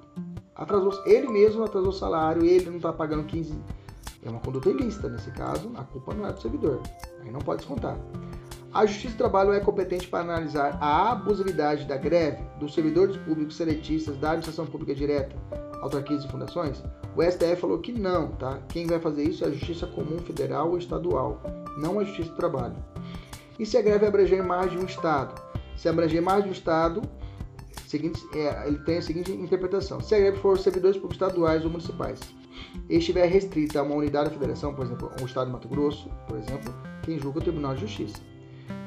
Atrasou, 0.54 0.92
ele 1.06 1.28
mesmo 1.28 1.64
atrasou 1.64 1.88
o 1.88 1.94
salário, 1.94 2.44
ele 2.44 2.68
não 2.68 2.76
está 2.76 2.92
pagando 2.92 3.24
15. 3.24 3.58
É 4.22 4.28
uma 4.28 4.40
conduta 4.40 4.68
ilícita, 4.68 5.08
nesse 5.08 5.30
caso, 5.30 5.72
a 5.74 5.84
culpa 5.84 6.12
não 6.12 6.26
é 6.26 6.32
do 6.32 6.40
servidor. 6.40 6.82
Aí 7.22 7.30
não 7.30 7.40
pode 7.40 7.60
descontar. 7.60 7.96
A 8.74 8.86
Justiça 8.86 9.12
do 9.14 9.18
Trabalho 9.18 9.52
é 9.52 9.60
competente 9.60 10.08
para 10.08 10.20
analisar 10.20 10.78
a 10.80 11.12
abusividade 11.12 11.84
da 11.84 11.98
greve 11.98 12.42
dos 12.58 12.72
servidores 12.72 13.18
públicos 13.18 13.54
seletistas 13.54 14.16
da 14.16 14.30
administração 14.30 14.64
pública 14.64 14.94
direta, 14.94 15.36
autarquias 15.82 16.24
e 16.24 16.28
fundações? 16.28 16.82
O 17.14 17.22
STF 17.22 17.56
falou 17.56 17.80
que 17.80 17.92
não, 17.92 18.28
tá? 18.28 18.60
Quem 18.70 18.86
vai 18.86 18.98
fazer 18.98 19.24
isso 19.24 19.44
é 19.44 19.48
a 19.48 19.50
Justiça 19.50 19.86
Comum 19.86 20.18
Federal 20.20 20.70
ou 20.70 20.78
Estadual, 20.78 21.42
não 21.76 22.00
a 22.00 22.04
Justiça 22.04 22.30
do 22.30 22.36
Trabalho. 22.36 22.74
E 23.58 23.66
se 23.66 23.76
a 23.76 23.82
greve 23.82 24.06
abranger 24.06 24.42
mais 24.42 24.70
de 24.70 24.78
um 24.78 24.86
estado? 24.86 25.38
Se 25.76 25.86
abranger 25.86 26.22
mais 26.22 26.42
de 26.42 26.48
um 26.48 26.52
estado, 26.52 27.02
seguinte, 27.86 28.26
é, 28.34 28.68
ele 28.68 28.78
tem 28.78 28.96
a 28.96 29.02
seguinte 29.02 29.32
interpretação: 29.32 30.00
se 30.00 30.14
a 30.14 30.18
greve 30.18 30.38
for 30.38 30.58
servidores 30.58 30.96
públicos 30.96 31.22
estaduais 31.22 31.62
ou 31.62 31.70
municipais, 31.70 32.20
e 32.88 32.96
estiver 32.96 33.26
restrita 33.26 33.80
a 33.80 33.82
uma 33.82 33.96
unidade 33.96 34.30
da 34.30 34.34
federação, 34.34 34.74
por 34.74 34.86
exemplo, 34.86 35.10
um 35.20 35.26
estado 35.26 35.48
de 35.48 35.52
Mato 35.52 35.68
Grosso, 35.68 36.08
por 36.26 36.38
exemplo, 36.38 36.74
quem 37.02 37.18
julga 37.18 37.40
é 37.40 37.40
o 37.40 37.44
Tribunal 37.44 37.74
de 37.74 37.82
Justiça 37.82 38.31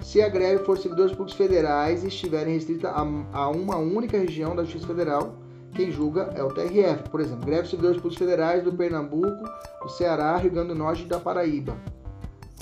se 0.01 0.21
a 0.21 0.29
greve 0.29 0.63
for 0.63 0.77
servidores 0.77 1.11
públicos 1.11 1.35
federais 1.35 2.03
e 2.03 2.07
estiverem 2.07 2.53
restrita 2.53 2.89
a, 2.89 3.01
a, 3.33 3.49
uma 3.49 3.77
única 3.77 4.17
região 4.17 4.55
da 4.55 4.63
Justiça 4.63 4.87
Federal, 4.87 5.35
quem 5.73 5.91
julga 5.91 6.31
é 6.35 6.43
o 6.43 6.49
TRF. 6.49 7.09
Por 7.09 7.19
exemplo, 7.19 7.45
greve 7.45 7.63
de 7.63 7.69
servidores 7.69 7.97
públicos 7.97 8.17
federais 8.17 8.63
do 8.63 8.71
Pernambuco, 8.71 9.49
do 9.81 9.89
Ceará, 9.89 10.37
Rio 10.37 10.51
Grande 10.51 10.69
do 10.69 10.75
Norte 10.75 11.03
e 11.03 11.07
da 11.07 11.19
Paraíba. 11.19 11.75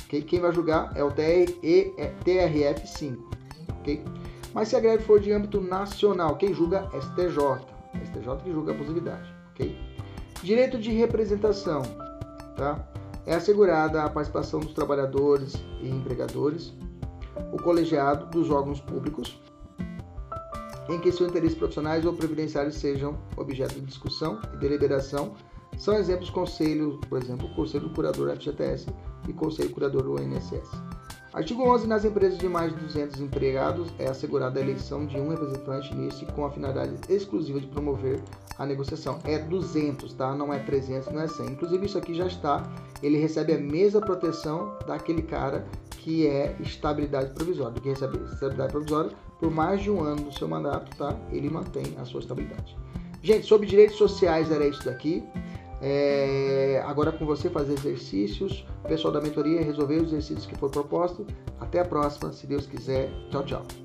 Okay? 0.05 0.21
Quem 0.21 0.39
vai 0.39 0.51
julgar 0.51 0.91
é 0.95 1.03
o 1.03 1.11
TRF 1.11 2.87
5. 2.87 3.29
Okay? 3.81 4.03
Mas 4.53 4.69
se 4.69 4.75
a 4.75 4.79
greve 4.79 5.03
for 5.03 5.19
de 5.19 5.31
âmbito 5.31 5.59
nacional, 5.59 6.37
quem 6.37 6.53
julga 6.53 6.89
é 6.93 7.01
STJ. 7.01 7.37
STJ 8.05 8.37
que 8.43 8.51
julga 8.51 8.71
a 8.71 8.75
abusividade. 8.75 9.33
Okay? 9.51 9.77
Direito 10.41 10.79
de 10.79 10.91
representação. 10.91 11.83
Tá? 12.55 12.87
É 13.25 13.35
assegurada 13.35 14.03
a 14.03 14.09
participação 14.09 14.59
dos 14.59 14.73
trabalhadores 14.73 15.53
e 15.81 15.89
empregadores 15.89 16.73
o 17.51 17.57
colegiado 17.57 18.25
dos 18.27 18.49
órgãos 18.49 18.79
públicos 18.79 19.39
em 20.89 20.99
que 20.99 21.11
seus 21.11 21.29
interesses 21.29 21.57
profissionais 21.57 22.05
ou 22.05 22.13
previdenciários 22.13 22.75
sejam 22.75 23.17
objeto 23.37 23.75
de 23.75 23.81
discussão 23.81 24.39
e 24.53 24.57
deliberação. 24.57 25.33
São 25.77 25.95
exemplos 25.95 26.29
conselho, 26.29 26.99
por 27.09 27.21
exemplo, 27.21 27.47
o 27.47 27.55
Conselho 27.55 27.89
Curador 27.89 28.35
FGTS 28.35 28.87
e 29.27 29.33
Conselho 29.33 29.71
Curador 29.71 30.03
do 30.03 30.21
INSS. 30.21 30.69
Artigo 31.33 31.63
11. 31.63 31.87
Nas 31.87 32.05
empresas 32.05 32.37
de 32.37 32.47
mais 32.47 32.71
de 32.71 32.79
200 32.79 33.19
empregados 33.19 33.91
é 33.97 34.07
assegurada 34.07 34.59
a 34.59 34.61
eleição 34.61 35.07
de 35.07 35.17
um 35.17 35.29
representante 35.29 35.95
neste 35.95 36.27
com 36.27 36.45
a 36.45 36.51
finalidade 36.51 36.93
exclusiva 37.09 37.59
de 37.59 37.65
promover 37.65 38.21
a 38.59 38.65
negociação. 38.67 39.17
É 39.23 39.39
200, 39.39 40.13
tá? 40.13 40.35
Não 40.35 40.53
é 40.53 40.59
300, 40.59 41.11
não 41.11 41.21
é 41.21 41.27
100. 41.27 41.47
Inclusive 41.47 41.87
isso 41.87 41.97
aqui 41.97 42.13
já 42.13 42.27
está, 42.27 42.61
ele 43.01 43.17
recebe 43.17 43.53
a 43.53 43.57
mesma 43.57 43.99
proteção 43.99 44.77
daquele 44.85 45.23
cara 45.23 45.65
que 46.03 46.27
é 46.27 46.55
estabilidade 46.59 47.31
provisória, 47.31 47.71
do 47.73 47.81
que 47.81 47.89
recebe 47.89 48.17
estabilidade 48.25 48.73
provisória 48.73 49.11
por 49.39 49.49
mais 49.49 49.81
de 49.81 49.89
um 49.89 50.03
ano 50.03 50.23
do 50.23 50.33
seu 50.33 50.47
mandato, 50.47 50.95
tá? 50.97 51.17
Ele 51.31 51.49
mantém 51.49 51.95
a 51.97 52.05
sua 52.05 52.19
estabilidade. 52.19 52.77
Gente, 53.21 53.45
sobre 53.45 53.65
direitos 53.65 53.95
sociais 53.95 54.51
era 54.51 54.67
isso 54.67 54.83
daqui. 54.83 55.23
É, 55.81 56.83
agora 56.85 57.11
com 57.11 57.25
você 57.25 57.49
fazer 57.49 57.73
exercícios, 57.73 58.65
o 58.83 58.87
pessoal 58.87 59.13
da 59.13 59.21
mentoria 59.21 59.61
resolver 59.61 59.97
os 59.97 60.07
exercícios 60.07 60.45
que 60.45 60.55
foram 60.55 60.71
propostos. 60.71 61.25
Até 61.59 61.79
a 61.79 61.85
próxima, 61.85 62.31
se 62.33 62.45
Deus 62.45 62.65
quiser. 62.65 63.09
Tchau, 63.29 63.43
tchau. 63.45 63.82